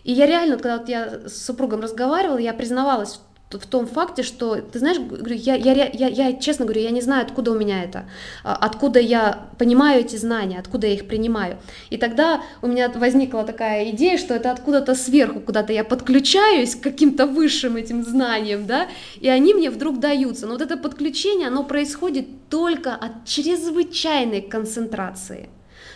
И 0.05 0.13
я 0.13 0.27
реально, 0.27 0.57
когда 0.57 0.79
вот 0.79 0.89
я 0.89 1.29
с 1.29 1.45
супругом 1.45 1.81
разговаривала, 1.81 2.39
я 2.39 2.53
признавалась 2.53 3.21
в 3.59 3.67
том 3.67 3.87
факте, 3.87 4.23
что, 4.23 4.57
ты 4.57 4.79
знаешь, 4.79 4.99
я, 5.27 5.55
я, 5.55 5.91
я, 5.93 6.09
я 6.09 6.33
честно 6.35 6.65
говорю, 6.65 6.83
я 6.83 6.91
не 6.91 7.01
знаю, 7.01 7.25
откуда 7.25 7.53
у 7.53 7.59
меня 7.59 7.83
это, 7.85 8.09
а, 8.43 8.55
откуда 8.55 9.01
я 9.01 9.49
понимаю 9.59 10.01
эти 10.01 10.17
знания, 10.17 10.59
откуда 10.59 10.87
я 10.87 10.95
их 10.95 11.07
принимаю. 11.07 11.59
И 11.91 11.97
тогда 11.97 12.43
у 12.63 12.67
меня 12.67 12.89
возникла 12.89 13.45
такая 13.45 13.91
идея, 13.91 14.19
что 14.19 14.35
это 14.35 14.51
откуда-то 14.51 14.95
сверху, 14.95 15.41
куда-то 15.41 15.73
я 15.73 15.85
подключаюсь 15.85 16.75
к 16.75 16.83
каким-то 16.83 17.27
высшим 17.27 17.77
этим 17.77 18.05
знаниям, 18.05 18.67
да, 18.67 18.89
и 19.21 19.29
они 19.29 19.55
мне 19.55 19.71
вдруг 19.71 20.01
даются. 20.01 20.47
Но 20.47 20.53
вот 20.53 20.63
это 20.63 20.77
подключение, 20.77 21.49
оно 21.49 21.65
происходит 21.65 22.27
только 22.51 22.95
от 22.95 23.25
чрезвычайной 23.25 24.43
концентрации. 24.43 25.49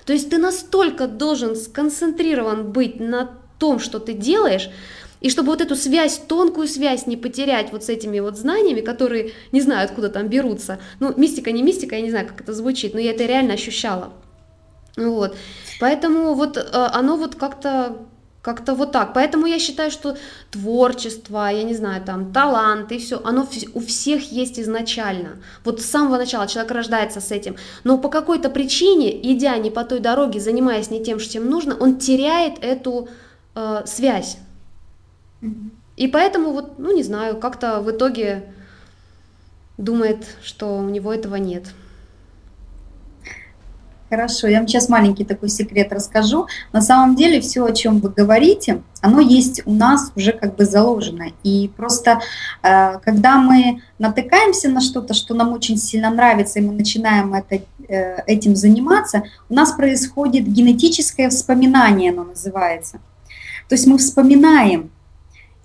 То 0.04 0.12
есть 0.12 0.30
ты 0.30 0.38
настолько 0.38 1.06
должен 1.06 1.54
сконцентрирован 1.54 2.72
быть 2.72 2.98
на 3.00 3.30
том, 3.58 3.78
что 3.78 3.98
ты 3.98 4.14
делаешь, 4.14 4.70
и 5.20 5.30
чтобы 5.30 5.50
вот 5.50 5.60
эту 5.60 5.76
связь, 5.76 6.18
тонкую 6.18 6.68
связь 6.68 7.06
не 7.06 7.16
потерять 7.16 7.72
вот 7.72 7.84
с 7.84 7.88
этими 7.88 8.20
вот 8.20 8.36
знаниями, 8.36 8.80
которые 8.80 9.32
не 9.52 9.60
знаю, 9.60 9.84
откуда 9.84 10.08
там 10.08 10.28
берутся. 10.28 10.78
Ну, 11.00 11.12
мистика 11.16 11.50
не 11.50 11.62
мистика, 11.62 11.96
я 11.96 12.02
не 12.02 12.10
знаю, 12.10 12.26
как 12.28 12.40
это 12.40 12.52
звучит, 12.52 12.94
но 12.94 13.00
я 13.00 13.10
это 13.12 13.26
реально 13.26 13.54
ощущала. 13.54 14.12
Вот. 14.96 15.36
Поэтому 15.80 16.34
вот 16.34 16.56
э, 16.56 16.62
оно 16.72 17.16
вот 17.16 17.34
как-то 17.34 17.96
как-то 18.40 18.74
вот 18.74 18.92
так. 18.92 19.12
Поэтому 19.12 19.46
я 19.46 19.58
считаю, 19.58 19.90
что 19.90 20.16
творчество, 20.50 21.50
я 21.50 21.64
не 21.64 21.74
знаю, 21.74 22.02
там, 22.02 22.32
талант 22.32 22.92
и 22.92 22.98
все, 22.98 23.20
оно 23.22 23.46
у 23.74 23.80
всех 23.80 24.32
есть 24.32 24.58
изначально. 24.58 25.42
Вот 25.64 25.82
с 25.82 25.84
самого 25.84 26.16
начала 26.16 26.46
человек 26.46 26.72
рождается 26.72 27.20
с 27.20 27.30
этим. 27.30 27.56
Но 27.84 27.98
по 27.98 28.08
какой-то 28.08 28.48
причине, 28.48 29.10
идя 29.32 29.58
не 29.58 29.70
по 29.70 29.84
той 29.84 30.00
дороге, 30.00 30.40
занимаясь 30.40 30.90
не 30.90 31.04
тем, 31.04 31.18
чем 31.18 31.50
нужно, 31.50 31.76
он 31.76 31.98
теряет 31.98 32.54
эту 32.62 33.08
э, 33.54 33.82
связь 33.84 34.38
и 35.96 36.08
поэтому 36.08 36.52
вот, 36.52 36.78
ну 36.78 36.94
не 36.94 37.02
знаю, 37.02 37.38
как-то 37.38 37.80
в 37.80 37.90
итоге 37.90 38.52
думает, 39.76 40.26
что 40.42 40.78
у 40.78 40.88
него 40.88 41.12
этого 41.12 41.36
нет. 41.36 41.64
Хорошо, 44.10 44.46
я 44.48 44.58
вам 44.58 44.66
сейчас 44.66 44.88
маленький 44.88 45.24
такой 45.24 45.50
секрет 45.50 45.92
расскажу. 45.92 46.46
На 46.72 46.80
самом 46.80 47.14
деле 47.14 47.42
все, 47.42 47.62
о 47.64 47.72
чем 47.72 47.98
вы 47.98 48.08
говорите, 48.08 48.82
оно 49.02 49.20
есть 49.20 49.60
у 49.66 49.74
нас 49.74 50.12
уже 50.16 50.32
как 50.32 50.56
бы 50.56 50.64
заложено. 50.64 51.26
И 51.42 51.70
просто 51.76 52.20
э, 52.62 52.98
когда 53.00 53.36
мы 53.36 53.82
натыкаемся 53.98 54.70
на 54.70 54.80
что-то, 54.80 55.12
что 55.12 55.34
нам 55.34 55.52
очень 55.52 55.76
сильно 55.76 56.10
нравится, 56.10 56.58
и 56.58 56.62
мы 56.62 56.72
начинаем 56.72 57.34
это, 57.34 57.60
э, 57.86 58.22
этим 58.26 58.56
заниматься, 58.56 59.24
у 59.50 59.54
нас 59.54 59.72
происходит 59.72 60.48
генетическое 60.48 61.28
вспоминание, 61.28 62.10
оно 62.10 62.24
называется. 62.24 63.00
То 63.68 63.74
есть 63.74 63.86
мы 63.86 63.98
вспоминаем 63.98 64.90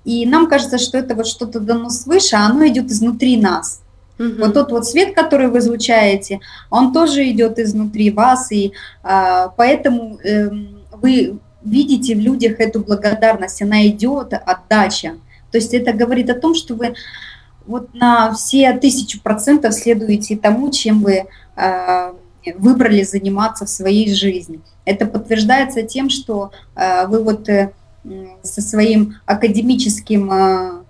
и 0.06 0.26
нам 0.26 0.48
кажется, 0.48 0.78
что 0.78 0.98
это 0.98 1.16
вот 1.16 1.28
что-то 1.28 1.60
дано 1.60 1.90
свыше, 1.90 2.36
а 2.36 2.48
оно 2.48 2.68
идет 2.68 2.92
изнутри 2.92 3.38
нас. 3.38 3.82
Угу. 4.20 4.34
Вот 4.40 4.54
тот 4.54 4.72
вот 4.72 4.86
свет, 4.86 5.16
который 5.16 5.48
вы 5.48 5.60
излучаете, 5.60 6.40
он 6.70 6.94
тоже 6.94 7.30
идет 7.30 7.60
изнутри 7.60 8.12
вас, 8.12 8.52
и 8.52 8.74
а, 9.02 9.50
поэтому 9.50 10.20
э, 10.24 10.50
вы 10.92 11.40
видите 11.64 12.16
в 12.16 12.20
людях 12.20 12.60
эту 12.60 12.82
благодарность, 12.82 13.62
она 13.62 13.88
идет, 13.88 14.34
отдача. 14.34 15.16
То 15.52 15.58
есть 15.58 15.74
это 15.74 15.94
говорит 15.94 16.30
о 16.30 16.40
том, 16.40 16.56
что 16.56 16.76
вы 16.76 16.96
вот 17.66 17.94
на 17.94 18.34
все 18.34 18.74
тысячу 18.74 19.22
процентов 19.22 19.74
следуете 19.74 20.36
тому, 20.36 20.70
чем 20.72 21.02
вы 21.02 21.26
э, 21.56 22.14
выбрали 22.56 23.04
заниматься 23.04 23.66
в 23.66 23.70
своей 23.70 24.14
жизни. 24.14 24.60
Это 24.86 25.06
подтверждается 25.06 25.84
тем, 25.84 26.10
что 26.10 26.52
э, 26.76 27.08
вы 27.08 27.24
вот 27.24 27.48
э, 27.48 27.72
со 28.42 28.62
своим 28.62 29.16
академическим 29.26 30.30
а, 30.32 30.84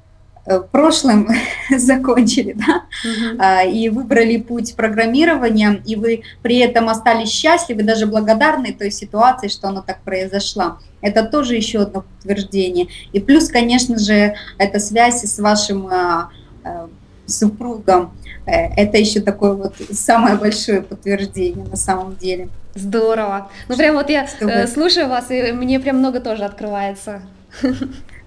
э, 0.46 0.60
прошлым 0.72 1.30
закончили, 1.78 2.54
да, 2.54 2.84
uh-huh. 3.06 3.72
и 3.72 3.90
выбрали 3.90 4.38
путь 4.38 4.76
программирования, 4.76 5.82
и 5.86 5.96
вы 5.96 6.24
при 6.42 6.58
этом 6.58 6.90
остались 6.90 7.30
счастливы, 7.30 7.84
даже 7.84 8.08
благодарны 8.08 8.74
той 8.74 8.92
ситуации, 8.92 9.48
что 9.48 9.68
оно 9.68 9.82
так 9.82 10.02
произошло. 10.02 10.80
Это 11.02 11.24
тоже 11.24 11.56
еще 11.56 11.82
одно 11.82 12.02
подтверждение. 12.02 12.88
И 13.12 13.20
плюс, 13.20 13.50
конечно 13.50 14.00
же, 14.00 14.36
это 14.58 14.80
связь 14.80 15.24
с 15.24 15.38
вашим 15.40 15.88
а, 15.88 16.30
э, 16.64 16.88
супругом. 17.26 18.14
Э, 18.46 18.74
это 18.76 18.98
еще 18.98 19.22
такое 19.22 19.54
вот 19.54 19.76
самое 19.92 20.36
большое 20.36 20.82
подтверждение 20.82 21.66
на 21.66 21.76
самом 21.76 22.16
деле. 22.16 22.50
Здорово. 22.76 23.52
Ну 23.68 23.78
прям 23.78 23.96
вот 23.96 24.10
я 24.10 24.28
Чтобы... 24.28 24.52
Э, 24.52 24.68
слушаю 24.68 25.08
вас, 25.08 25.30
и 25.30 25.52
мне 25.52 25.80
прям 25.80 25.98
много 25.98 26.20
тоже 26.20 26.44
открывается. 26.44 27.22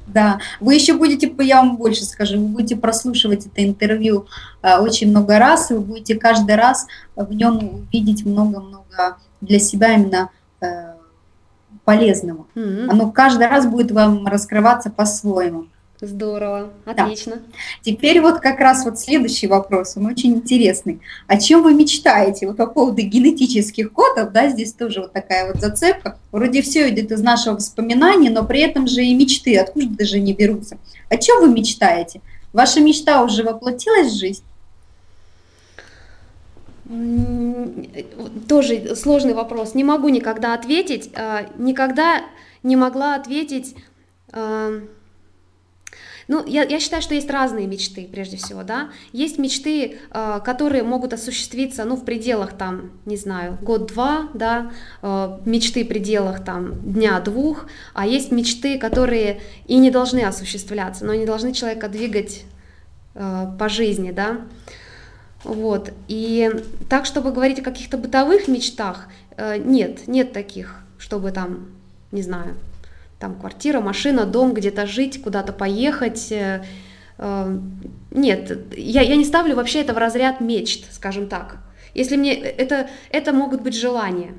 Да, 0.06 0.38
вы 0.60 0.74
еще 0.74 0.94
будете, 0.94 1.32
я 1.40 1.56
вам 1.56 1.76
больше 1.76 2.04
скажу, 2.04 2.38
вы 2.38 2.46
будете 2.46 2.76
прослушивать 2.76 3.46
это 3.46 3.64
интервью 3.64 4.28
э, 4.62 4.78
очень 4.78 5.10
много 5.10 5.38
раз, 5.40 5.70
и 5.70 5.74
вы 5.74 5.80
будете 5.80 6.14
каждый 6.14 6.54
раз 6.54 6.86
в 7.16 7.32
нем 7.32 7.88
видеть 7.92 8.24
много-много 8.24 9.18
для 9.40 9.58
себя 9.58 9.94
именно 9.94 10.30
э, 10.60 10.94
полезного. 11.84 12.46
Mm-hmm. 12.54 12.88
Оно 12.88 13.10
каждый 13.10 13.48
раз 13.48 13.66
будет 13.66 13.90
вам 13.90 14.26
раскрываться 14.28 14.90
по-своему. 14.90 15.66
Здорово, 16.00 16.72
отлично. 16.84 17.36
Да. 17.36 17.42
Теперь 17.80 18.20
вот 18.20 18.40
как 18.40 18.58
раз 18.60 18.84
вот 18.84 18.98
следующий 18.98 19.46
вопрос, 19.46 19.96
он 19.96 20.06
очень 20.06 20.34
интересный. 20.34 21.00
О 21.26 21.38
чем 21.38 21.62
вы 21.62 21.72
мечтаете? 21.72 22.46
Вот 22.46 22.58
по 22.58 22.66
поводу 22.66 23.00
генетических 23.00 23.92
кодов, 23.92 24.32
да, 24.32 24.48
здесь 24.48 24.74
тоже 24.74 25.00
вот 25.00 25.12
такая 25.12 25.50
вот 25.50 25.60
зацепка. 25.60 26.18
Вроде 26.32 26.60
все 26.60 26.90
идет 26.90 27.12
из 27.12 27.22
нашего 27.22 27.54
воспоминания, 27.54 28.28
но 28.28 28.44
при 28.44 28.60
этом 28.60 28.86
же 28.86 29.02
и 29.02 29.14
мечты 29.14 29.56
откуда 29.58 29.88
даже 29.88 30.20
не 30.20 30.34
берутся. 30.34 30.76
О 31.08 31.16
чем 31.16 31.40
вы 31.40 31.48
мечтаете? 31.48 32.20
Ваша 32.52 32.80
мечта 32.80 33.22
уже 33.22 33.42
воплотилась 33.42 34.12
в 34.12 34.18
жизнь? 34.18 34.42
Тоже 38.48 38.94
сложный 38.96 39.34
вопрос. 39.34 39.74
Не 39.74 39.82
могу 39.82 40.08
никогда 40.10 40.52
ответить. 40.52 41.10
А, 41.14 41.46
никогда 41.56 42.22
не 42.62 42.76
могла 42.76 43.14
ответить 43.14 43.74
а, 44.30 44.80
Ну, 46.28 46.44
я, 46.44 46.64
я 46.64 46.80
считаю, 46.80 47.02
что 47.02 47.14
есть 47.14 47.30
разные 47.30 47.66
мечты, 47.66 48.08
прежде 48.10 48.36
всего, 48.36 48.64
да. 48.64 48.90
Есть 49.12 49.38
мечты, 49.38 49.98
э, 50.10 50.40
которые 50.44 50.82
могут 50.82 51.12
осуществиться, 51.12 51.84
ну, 51.84 51.96
в 51.96 52.04
пределах, 52.04 52.52
там, 52.54 52.90
не 53.04 53.16
знаю, 53.16 53.58
год-два, 53.62 54.28
да, 54.34 54.72
э, 55.02 55.38
мечты 55.44 55.84
в 55.84 55.88
пределах, 55.88 56.44
там, 56.44 56.74
дня-двух, 56.80 57.66
а 57.94 58.06
есть 58.06 58.32
мечты, 58.32 58.78
которые 58.78 59.40
и 59.66 59.76
не 59.76 59.90
должны 59.90 60.20
осуществляться, 60.20 61.04
но 61.04 61.12
они 61.12 61.26
должны 61.26 61.52
человека 61.52 61.88
двигать 61.88 62.44
э, 63.14 63.46
по 63.56 63.68
жизни, 63.68 64.10
да. 64.10 64.40
Вот, 65.44 65.92
и 66.08 66.50
так, 66.88 67.06
чтобы 67.06 67.30
говорить 67.30 67.60
о 67.60 67.62
каких-то 67.62 67.98
бытовых 67.98 68.48
мечтах, 68.48 69.06
э, 69.36 69.58
нет, 69.58 70.08
нет 70.08 70.32
таких, 70.32 70.80
чтобы 70.98 71.30
там, 71.30 71.68
не 72.10 72.22
знаю, 72.22 72.56
там 73.18 73.38
квартира, 73.38 73.80
машина, 73.80 74.26
дом, 74.26 74.52
где-то 74.52 74.86
жить, 74.86 75.22
куда-то 75.22 75.52
поехать. 75.52 76.30
Э, 76.30 76.64
э, 77.18 77.58
нет, 78.10 78.74
я, 78.76 79.02
я 79.02 79.16
не 79.16 79.24
ставлю 79.24 79.56
вообще 79.56 79.80
это 79.80 79.94
в 79.94 79.98
разряд 79.98 80.40
мечт, 80.40 80.92
скажем 80.92 81.28
так. 81.28 81.58
Если 81.94 82.16
мне 82.16 82.34
это, 82.34 82.90
это 83.10 83.32
могут 83.32 83.62
быть 83.62 83.74
желания, 83.74 84.34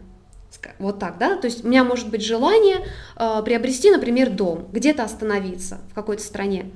вот 0.80 1.00
так, 1.00 1.18
да, 1.18 1.36
то 1.36 1.46
есть 1.46 1.66
у 1.66 1.68
меня 1.68 1.84
может 1.84 2.10
быть 2.10 2.24
желание 2.24 2.86
э, 3.16 3.42
приобрести, 3.44 3.90
например, 3.90 4.30
дом, 4.30 4.68
где-то 4.72 5.04
остановиться 5.04 5.80
в 5.92 5.94
какой-то 5.96 6.22
стране, 6.22 6.72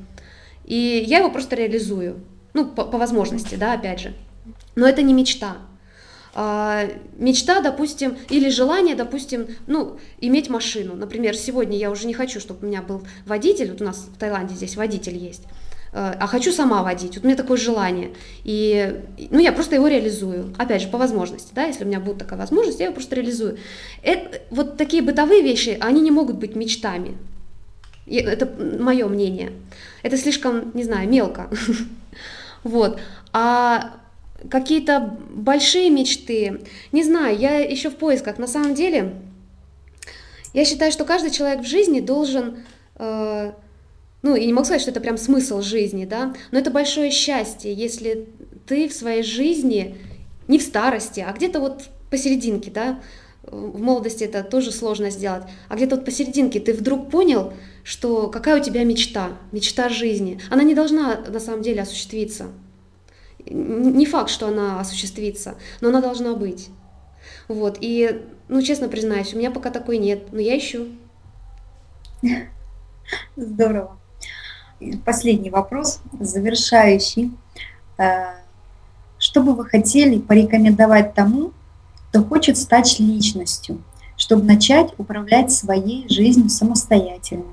и 0.65 1.03
я 1.05 1.19
его 1.19 1.29
просто 1.29 1.55
реализую, 1.55 2.23
ну, 2.53 2.67
по, 2.67 2.85
по 2.85 2.97
возможности, 2.97 3.55
да, 3.55 3.73
опять 3.73 3.99
же. 3.99 4.13
Но 4.75 4.87
это 4.87 5.01
не 5.01 5.13
мечта, 5.13 5.57
мечта, 6.33 7.61
допустим, 7.61 8.17
или 8.29 8.49
желание, 8.49 8.95
допустим, 8.95 9.47
ну, 9.67 9.99
иметь 10.19 10.49
машину. 10.49 10.95
Например, 10.95 11.35
сегодня 11.35 11.77
я 11.77 11.91
уже 11.91 12.07
не 12.07 12.13
хочу, 12.13 12.39
чтобы 12.39 12.65
у 12.65 12.69
меня 12.69 12.81
был 12.81 13.05
водитель, 13.25 13.71
вот 13.71 13.81
у 13.81 13.85
нас 13.85 14.07
в 14.13 14.17
Таиланде 14.17 14.55
здесь 14.55 14.77
водитель 14.77 15.17
есть, 15.17 15.43
а, 15.91 16.15
а 16.17 16.27
хочу 16.27 16.53
сама 16.53 16.83
водить. 16.83 17.15
Вот 17.15 17.25
у 17.25 17.27
меня 17.27 17.35
такое 17.35 17.57
желание. 17.57 18.11
И, 18.45 19.01
ну, 19.29 19.39
я 19.39 19.51
просто 19.51 19.75
его 19.75 19.87
реализую. 19.87 20.53
Опять 20.57 20.83
же, 20.83 20.87
по 20.87 20.97
возможности, 20.97 21.51
да, 21.53 21.65
если 21.65 21.83
у 21.83 21.87
меня 21.87 21.99
будет 21.99 22.19
такая 22.19 22.39
возможность, 22.39 22.79
я 22.79 22.85
его 22.85 22.95
просто 22.95 23.15
реализую. 23.15 23.57
Это, 24.01 24.41
вот 24.51 24.77
такие 24.77 25.03
бытовые 25.03 25.41
вещи, 25.41 25.77
они 25.81 26.01
не 26.01 26.11
могут 26.11 26.37
быть 26.37 26.55
мечтами. 26.55 27.17
Это 28.07 28.49
мое 28.79 29.07
мнение. 29.07 29.51
Это 30.01 30.17
слишком, 30.17 30.71
не 30.73 30.83
знаю, 30.83 31.09
мелко. 31.09 31.49
Вот. 32.63 32.99
А 33.33 34.00
какие-то 34.49 35.17
большие 35.29 35.89
мечты. 35.89 36.61
Не 36.91 37.03
знаю, 37.03 37.37
я 37.37 37.59
еще 37.59 37.89
в 37.89 37.95
поисках. 37.95 38.37
На 38.37 38.47
самом 38.47 38.73
деле, 38.73 39.13
я 40.53 40.65
считаю, 40.65 40.91
что 40.91 41.05
каждый 41.05 41.31
человек 41.31 41.61
в 41.61 41.67
жизни 41.67 41.99
должен, 41.99 42.63
э, 42.95 43.51
ну, 44.21 44.35
и 44.35 44.45
не 44.45 44.53
могу 44.53 44.65
сказать, 44.65 44.81
что 44.81 44.91
это 44.91 44.99
прям 44.99 45.17
смысл 45.17 45.61
жизни, 45.61 46.05
да, 46.05 46.33
но 46.51 46.59
это 46.59 46.71
большое 46.71 47.11
счастье, 47.11 47.73
если 47.73 48.27
ты 48.67 48.87
в 48.87 48.93
своей 48.93 49.23
жизни 49.23 49.97
не 50.47 50.57
в 50.57 50.61
старости, 50.61 51.19
а 51.25 51.31
где-то 51.33 51.59
вот 51.59 51.83
посерединке, 52.09 52.71
да, 52.71 52.99
в 53.43 53.81
молодости 53.81 54.23
это 54.23 54.43
тоже 54.43 54.71
сложно 54.71 55.09
сделать, 55.09 55.43
а 55.67 55.75
где-то 55.75 55.95
вот 55.95 56.05
посерединке 56.05 56.59
ты 56.59 56.73
вдруг 56.73 57.09
понял, 57.09 57.53
что 57.83 58.27
какая 58.27 58.59
у 58.59 58.63
тебя 58.63 58.83
мечта, 58.83 59.29
мечта 59.51 59.89
жизни. 59.89 60.39
Она 60.49 60.63
не 60.63 60.75
должна 60.75 61.17
на 61.27 61.39
самом 61.39 61.61
деле 61.63 61.81
осуществиться. 61.81 62.47
Не 63.53 64.05
факт, 64.05 64.29
что 64.29 64.47
она 64.47 64.79
осуществится, 64.79 65.55
но 65.81 65.89
она 65.89 66.01
должна 66.01 66.33
быть. 66.35 66.69
Вот, 67.47 67.77
и, 67.81 68.23
ну, 68.47 68.61
честно 68.61 68.87
признаюсь, 68.87 69.33
у 69.33 69.37
меня 69.37 69.51
пока 69.51 69.69
такой 69.69 69.97
нет, 69.97 70.31
но 70.31 70.39
я 70.39 70.57
ищу. 70.57 70.87
Здорово. 73.35 73.97
Последний 75.05 75.49
вопрос, 75.49 76.01
завершающий. 76.19 77.31
Э, 77.97 78.35
что 79.19 79.43
бы 79.43 79.53
вы 79.53 79.65
хотели 79.65 80.17
порекомендовать 80.17 81.13
тому, 81.13 81.53
кто 82.09 82.23
хочет 82.23 82.57
стать 82.57 82.99
личностью, 82.99 83.83
чтобы 84.17 84.43
начать 84.43 84.93
управлять 84.97 85.51
своей 85.51 86.07
жизнью 86.09 86.49
самостоятельно? 86.49 87.45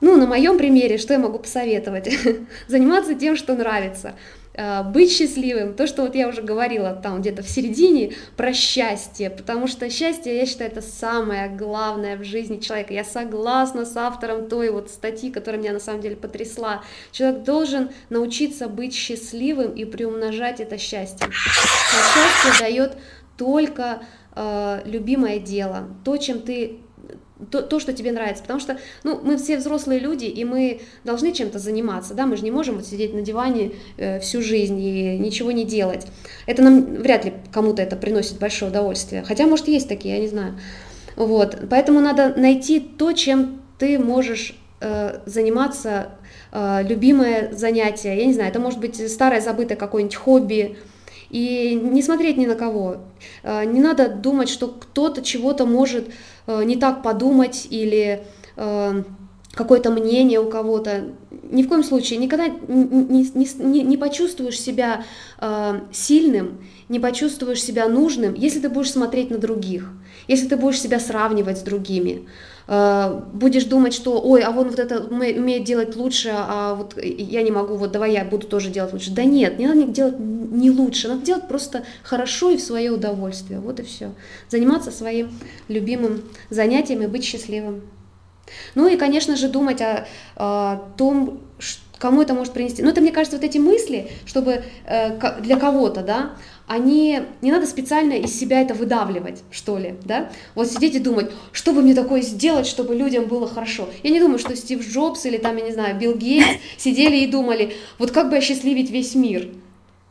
Ну, 0.00 0.16
на 0.16 0.26
моем 0.26 0.58
примере, 0.58 0.96
что 0.96 1.12
я 1.12 1.18
могу 1.18 1.38
посоветовать? 1.38 2.08
Заниматься 2.68 3.14
тем, 3.14 3.36
что 3.36 3.54
нравится. 3.54 4.14
Э, 4.58 4.82
быть 4.82 5.12
счастливым, 5.12 5.74
то, 5.74 5.86
что 5.86 6.02
вот 6.02 6.16
я 6.16 6.26
уже 6.26 6.42
говорила 6.42 6.92
там 6.92 7.20
где-то 7.20 7.44
в 7.44 7.48
середине 7.48 8.14
про 8.36 8.52
счастье, 8.52 9.30
потому 9.30 9.68
что 9.68 9.88
счастье, 9.88 10.36
я 10.36 10.46
считаю, 10.46 10.72
это 10.72 10.82
самое 10.82 11.48
главное 11.48 12.16
в 12.16 12.24
жизни 12.24 12.58
человека. 12.58 12.92
Я 12.92 13.04
согласна 13.04 13.84
с 13.84 13.96
автором 13.96 14.48
той 14.48 14.70
вот 14.70 14.90
статьи, 14.90 15.30
которая 15.30 15.60
меня 15.60 15.72
на 15.72 15.78
самом 15.78 16.00
деле 16.00 16.16
потрясла. 16.16 16.82
Человек 17.12 17.44
должен 17.44 17.90
научиться 18.10 18.68
быть 18.68 18.94
счастливым 18.94 19.70
и 19.74 19.84
приумножать 19.84 20.58
это 20.58 20.76
счастье. 20.76 21.28
А 21.28 21.30
счастье 21.30 22.60
дает 22.60 22.98
только 23.36 24.02
э, 24.34 24.80
любимое 24.86 25.38
дело, 25.38 25.88
то, 26.04 26.16
чем 26.16 26.40
ты 26.40 26.80
то, 27.50 27.62
то, 27.62 27.78
что 27.78 27.92
тебе 27.92 28.12
нравится, 28.12 28.42
потому 28.42 28.60
что, 28.60 28.78
ну, 29.04 29.20
мы 29.22 29.36
все 29.36 29.56
взрослые 29.58 30.00
люди, 30.00 30.24
и 30.24 30.44
мы 30.44 30.80
должны 31.04 31.32
чем-то 31.32 31.58
заниматься, 31.58 32.14
да, 32.14 32.26
мы 32.26 32.36
же 32.36 32.44
не 32.44 32.50
можем 32.50 32.76
вот 32.76 32.86
сидеть 32.86 33.14
на 33.14 33.22
диване 33.22 33.72
э, 33.96 34.20
всю 34.20 34.42
жизнь 34.42 34.78
и 34.80 35.18
ничего 35.18 35.52
не 35.52 35.64
делать. 35.64 36.06
Это 36.46 36.62
нам 36.62 36.96
вряд 36.96 37.24
ли 37.24 37.34
кому-то 37.52 37.82
это 37.82 37.96
приносит 37.96 38.38
большое 38.38 38.70
удовольствие, 38.70 39.22
хотя, 39.22 39.46
может, 39.46 39.68
есть 39.68 39.88
такие, 39.88 40.14
я 40.14 40.20
не 40.20 40.28
знаю. 40.28 40.58
Вот, 41.16 41.58
поэтому 41.70 42.00
надо 42.00 42.34
найти 42.36 42.80
то, 42.80 43.12
чем 43.12 43.62
ты 43.78 43.98
можешь 43.98 44.56
э, 44.80 45.20
заниматься, 45.26 46.10
э, 46.52 46.82
любимое 46.88 47.52
занятие, 47.52 48.16
я 48.16 48.26
не 48.26 48.34
знаю, 48.34 48.50
это 48.50 48.60
может 48.60 48.80
быть 48.80 49.10
старое 49.10 49.40
забытое 49.40 49.76
какое-нибудь 49.76 50.16
хобби, 50.16 50.76
и 51.30 51.74
не 51.74 52.02
смотреть 52.02 52.36
ни 52.36 52.46
на 52.46 52.54
кого. 52.54 52.98
Э, 53.42 53.64
не 53.64 53.80
надо 53.80 54.08
думать, 54.08 54.48
что 54.48 54.68
кто-то 54.68 55.22
чего-то 55.22 55.66
может 55.66 56.10
э, 56.46 56.64
не 56.64 56.76
так 56.76 57.02
подумать 57.02 57.66
или 57.70 58.24
э, 58.56 59.02
какое-то 59.52 59.90
мнение 59.90 60.40
у 60.40 60.48
кого-то. 60.48 61.12
Ни 61.50 61.62
в 61.62 61.68
коем 61.68 61.84
случае 61.84 62.18
никогда 62.18 62.48
не, 62.48 63.28
не, 63.34 63.82
не 63.82 63.96
почувствуешь 63.96 64.60
себя 64.60 65.04
сильным, 65.90 66.58
не 66.88 67.00
почувствуешь 67.00 67.62
себя 67.62 67.88
нужным, 67.88 68.34
если 68.34 68.60
ты 68.60 68.68
будешь 68.68 68.92
смотреть 68.92 69.30
на 69.30 69.38
других, 69.38 69.90
если 70.28 70.46
ты 70.46 70.56
будешь 70.56 70.80
себя 70.80 71.00
сравнивать 71.00 71.58
с 71.58 71.62
другими. 71.62 72.26
Э, 72.70 73.22
будешь 73.32 73.64
думать, 73.64 73.94
что, 73.94 74.20
ой, 74.20 74.42
а 74.42 74.50
он 74.50 74.68
вот 74.68 74.78
это 74.78 75.00
умеет 75.04 75.64
делать 75.64 75.96
лучше, 75.96 76.30
а 76.34 76.74
вот 76.74 77.02
я 77.02 77.42
не 77.42 77.50
могу, 77.50 77.76
вот 77.76 77.92
давай 77.92 78.12
я 78.12 78.24
буду 78.26 78.46
тоже 78.46 78.68
делать 78.68 78.92
лучше. 78.92 79.10
Да 79.10 79.24
нет, 79.24 79.58
не 79.58 79.66
надо 79.66 79.84
делать 79.84 80.18
не 80.18 80.70
лучше, 80.70 81.08
надо 81.08 81.24
делать 81.24 81.48
просто 81.48 81.84
хорошо 82.02 82.50
и 82.50 82.58
в 82.58 82.60
свое 82.60 82.90
удовольствие, 82.90 83.58
вот 83.60 83.80
и 83.80 83.84
все. 83.84 84.10
Заниматься 84.50 84.90
своим 84.90 85.30
любимым 85.68 86.22
занятием 86.50 87.02
и 87.02 87.06
быть 87.06 87.24
счастливым. 87.24 87.80
Ну 88.74 88.86
и, 88.86 88.96
конечно 88.96 89.34
же, 89.36 89.48
думать 89.48 89.80
о, 89.80 90.06
о 90.36 90.76
том, 90.98 91.40
кому 91.98 92.20
это 92.20 92.34
может 92.34 92.52
принести. 92.52 92.82
Ну, 92.82 92.90
это, 92.90 93.00
мне 93.00 93.12
кажется, 93.12 93.38
вот 93.38 93.44
эти 93.44 93.58
мысли, 93.58 94.10
чтобы 94.26 94.62
э, 94.86 95.40
для 95.40 95.56
кого-то, 95.56 96.02
да, 96.02 96.32
они, 96.68 97.20
не 97.40 97.50
надо 97.50 97.66
специально 97.66 98.12
из 98.12 98.38
себя 98.38 98.60
это 98.60 98.74
выдавливать, 98.74 99.42
что 99.50 99.78
ли, 99.78 99.94
да, 100.04 100.30
вот 100.54 100.70
сидеть 100.70 100.94
и 100.94 100.98
думать, 100.98 101.30
что 101.50 101.72
бы 101.72 101.82
мне 101.82 101.94
такое 101.94 102.20
сделать, 102.20 102.66
чтобы 102.66 102.94
людям 102.94 103.24
было 103.24 103.48
хорошо. 103.48 103.88
Я 104.02 104.10
не 104.10 104.20
думаю, 104.20 104.38
что 104.38 104.54
Стив 104.54 104.86
Джобс 104.86 105.24
или 105.24 105.38
там, 105.38 105.56
я 105.56 105.64
не 105.64 105.72
знаю, 105.72 105.98
Билл 105.98 106.14
Гейтс 106.14 106.46
сидели 106.76 107.16
и 107.16 107.26
думали, 107.26 107.74
вот 107.98 108.10
как 108.10 108.30
бы 108.30 108.36
осчастливить 108.36 108.90
весь 108.90 109.14
мир, 109.14 109.48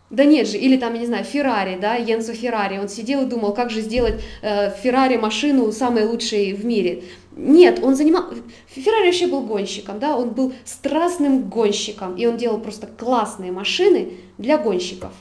да 0.10 0.24
нет 0.24 0.48
же, 0.48 0.58
или 0.58 0.78
там, 0.78 0.94
я 0.94 1.00
не 1.02 1.06
знаю, 1.06 1.26
Феррари, 1.26 1.78
да, 1.80 1.96
Йенсо 1.96 2.34
Феррари, 2.34 2.80
он 2.80 2.90
сидел 2.90 3.24
и 3.24 3.26
думал, 3.26 3.54
как 3.54 3.70
же 3.70 3.82
сделать 3.82 4.16
э, 4.42 4.72
Феррари 4.82 5.18
машину 5.18 5.72
самой 5.72 6.06
лучшей 6.06 6.54
в 6.54 6.66
мире. 6.66 7.04
Нет, 7.36 7.82
он 7.84 7.96
занимал... 7.96 8.24
Феррари 8.68 9.08
вообще 9.08 9.28
был 9.28 9.42
гонщиком, 9.42 10.00
да, 10.00 10.18
он 10.18 10.32
был 10.32 10.54
страстным 10.66 11.50
гонщиком, 11.50 12.16
и 12.16 12.26
он 12.26 12.38
делал 12.38 12.60
просто 12.60 12.88
классные 12.88 13.52
машины 13.52 14.14
для 14.38 14.58
гонщиков. 14.58 15.12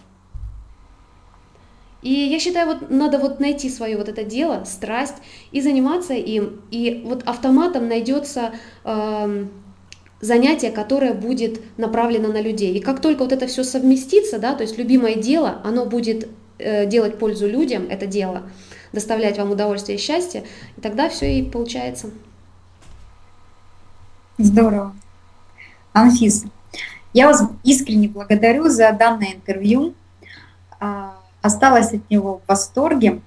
И 2.06 2.12
я 2.12 2.38
считаю, 2.38 2.68
вот 2.68 2.88
надо 2.88 3.18
вот 3.18 3.40
найти 3.40 3.68
свое 3.68 3.96
вот 3.96 4.08
это 4.08 4.22
дело, 4.22 4.62
страсть, 4.64 5.16
и 5.50 5.60
заниматься 5.60 6.14
им, 6.14 6.60
и 6.70 7.02
вот 7.04 7.24
автоматом 7.24 7.88
найдется 7.88 8.52
э, 8.84 9.46
занятие, 10.20 10.70
которое 10.70 11.14
будет 11.14 11.60
направлено 11.76 12.28
на 12.28 12.40
людей. 12.40 12.74
И 12.74 12.80
как 12.80 13.00
только 13.00 13.24
вот 13.24 13.32
это 13.32 13.48
все 13.48 13.64
совместится, 13.64 14.38
да, 14.38 14.54
то 14.54 14.62
есть 14.62 14.78
любимое 14.78 15.16
дело, 15.16 15.60
оно 15.64 15.84
будет 15.84 16.28
э, 16.58 16.86
делать 16.86 17.18
пользу 17.18 17.48
людям, 17.48 17.88
это 17.90 18.06
дело, 18.06 18.42
доставлять 18.92 19.36
вам 19.36 19.50
удовольствие 19.50 19.98
и 19.98 20.00
счастье, 20.00 20.44
и 20.76 20.80
тогда 20.80 21.08
все 21.08 21.40
и 21.40 21.42
получается. 21.42 22.12
Здорово. 24.38 24.94
Анфиса, 25.92 26.46
я 27.12 27.26
вас 27.26 27.42
искренне 27.64 28.06
благодарю 28.06 28.68
за 28.68 28.92
данное 28.92 29.32
интервью. 29.32 29.94
А, 31.46 31.48
осталась 31.48 31.92
от 31.92 32.10
него 32.10 32.40
в 32.44 32.48
восторге. 32.48 33.20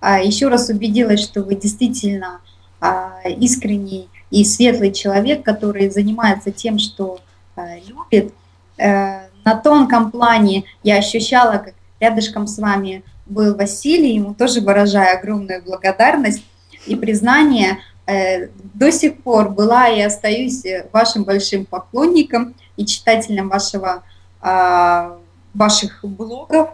А, 0.00 0.18
Еще 0.18 0.48
раз 0.48 0.68
убедилась, 0.68 1.22
что 1.22 1.42
вы 1.42 1.54
действительно 1.54 2.40
а, 2.80 3.20
искренний 3.28 4.08
и 4.30 4.44
светлый 4.44 4.92
человек, 4.92 5.44
который 5.44 5.90
занимается 5.90 6.50
тем, 6.50 6.78
что 6.78 7.20
э, 7.54 7.78
любит. 7.86 8.34
Э, 8.76 9.28
на 9.44 9.54
тонком 9.54 10.10
плане 10.10 10.64
я 10.82 10.96
ощущала, 10.96 11.58
как 11.58 11.74
рядышком 12.00 12.48
с 12.48 12.58
вами 12.58 13.04
был 13.26 13.54
Василий, 13.54 14.14
ему 14.14 14.34
тоже 14.34 14.60
выражаю 14.60 15.16
огромную 15.16 15.62
благодарность 15.62 16.42
и 16.86 16.96
признание. 16.96 17.78
Э, 18.06 18.48
до 18.74 18.90
сих 18.90 19.22
пор 19.22 19.50
была 19.50 19.88
и 19.88 20.00
остаюсь 20.00 20.64
вашим 20.92 21.22
большим 21.22 21.64
поклонником 21.64 22.54
и 22.76 22.84
читателем 22.84 23.48
вашего, 23.48 24.02
а, 24.40 25.18
ваших 25.54 26.00
блогов. 26.02 26.70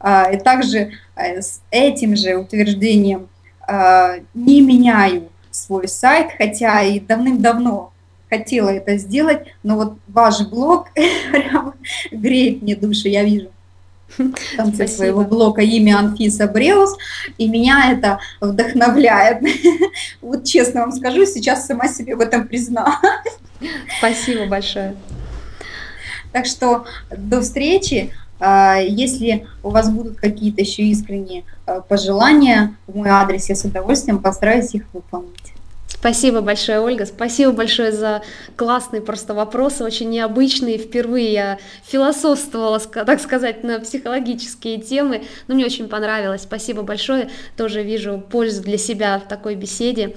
А, 0.00 0.30
и 0.30 0.38
также 0.38 0.92
э, 1.14 1.42
с 1.42 1.60
этим 1.70 2.16
же 2.16 2.36
утверждением 2.36 3.28
а, 3.68 4.14
не 4.34 4.62
меняю 4.62 5.28
свой 5.50 5.88
сайт, 5.88 6.28
хотя 6.36 6.82
и 6.82 6.98
давным-давно 6.98 7.92
хотела 8.30 8.70
это 8.70 8.96
сделать, 8.96 9.48
но 9.62 9.76
вот 9.76 9.98
ваш 10.08 10.40
блог 10.48 10.88
прям 10.94 11.74
греет 12.10 12.62
мне 12.62 12.76
душу, 12.76 13.08
я 13.08 13.24
вижу 13.24 13.50
в 14.08 14.56
конце 14.56 14.86
Спасибо. 14.86 14.96
своего 14.96 15.24
блока 15.24 15.62
имя 15.62 15.98
Анфиса 15.98 16.46
Бреус, 16.48 16.96
и 17.38 17.48
меня 17.48 17.92
это 17.92 18.18
вдохновляет. 18.40 19.42
Вот 20.20 20.44
честно 20.44 20.80
вам 20.80 20.92
скажу, 20.92 21.26
сейчас 21.26 21.66
сама 21.66 21.88
себе 21.88 22.16
в 22.16 22.20
этом 22.20 22.46
призналась. 22.46 22.94
Спасибо 23.98 24.46
большое. 24.46 24.96
Так 26.32 26.46
что 26.46 26.84
до 27.10 27.40
встречи. 27.40 28.12
А, 28.40 28.78
если 28.78 29.46
у 29.62 29.70
вас 29.70 29.90
будут 29.90 30.16
какие-то 30.16 30.62
еще 30.62 30.82
искренние 30.82 31.44
а, 31.66 31.80
пожелания 31.80 32.74
в 32.86 32.96
мой 32.96 33.10
адрес, 33.10 33.48
я 33.48 33.54
с 33.54 33.64
удовольствием 33.64 34.18
постараюсь 34.18 34.74
их 34.74 34.84
выполнить. 34.92 35.52
Спасибо 36.00 36.40
большое, 36.40 36.80
Ольга. 36.80 37.04
Спасибо 37.04 37.52
большое 37.52 37.92
за 37.92 38.22
классные 38.56 39.02
просто 39.02 39.34
вопросы, 39.34 39.84
очень 39.84 40.08
необычные. 40.08 40.78
Впервые 40.78 41.30
я 41.30 41.58
философствовала, 41.84 42.78
так 42.80 43.20
сказать, 43.20 43.62
на 43.64 43.78
психологические 43.80 44.80
темы. 44.80 45.24
Но 45.46 45.54
мне 45.54 45.66
очень 45.66 45.88
понравилось. 45.88 46.42
Спасибо 46.42 46.80
большое. 46.80 47.28
Тоже 47.54 47.82
вижу 47.82 48.18
пользу 48.18 48.62
для 48.62 48.78
себя 48.78 49.18
в 49.18 49.28
такой 49.28 49.56
беседе. 49.56 50.16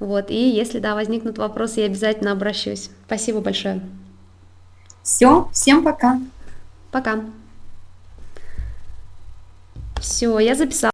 Вот. 0.00 0.30
И 0.30 0.50
если, 0.50 0.80
да, 0.80 0.94
возникнут 0.94 1.38
вопросы, 1.38 1.80
я 1.80 1.86
обязательно 1.86 2.32
обращусь. 2.32 2.90
Спасибо 3.06 3.40
большое. 3.40 3.80
Все, 5.02 5.48
всем 5.54 5.82
пока. 5.82 6.20
Пока. 6.90 7.20
Все, 10.02 10.38
я 10.40 10.54
записала. 10.56 10.90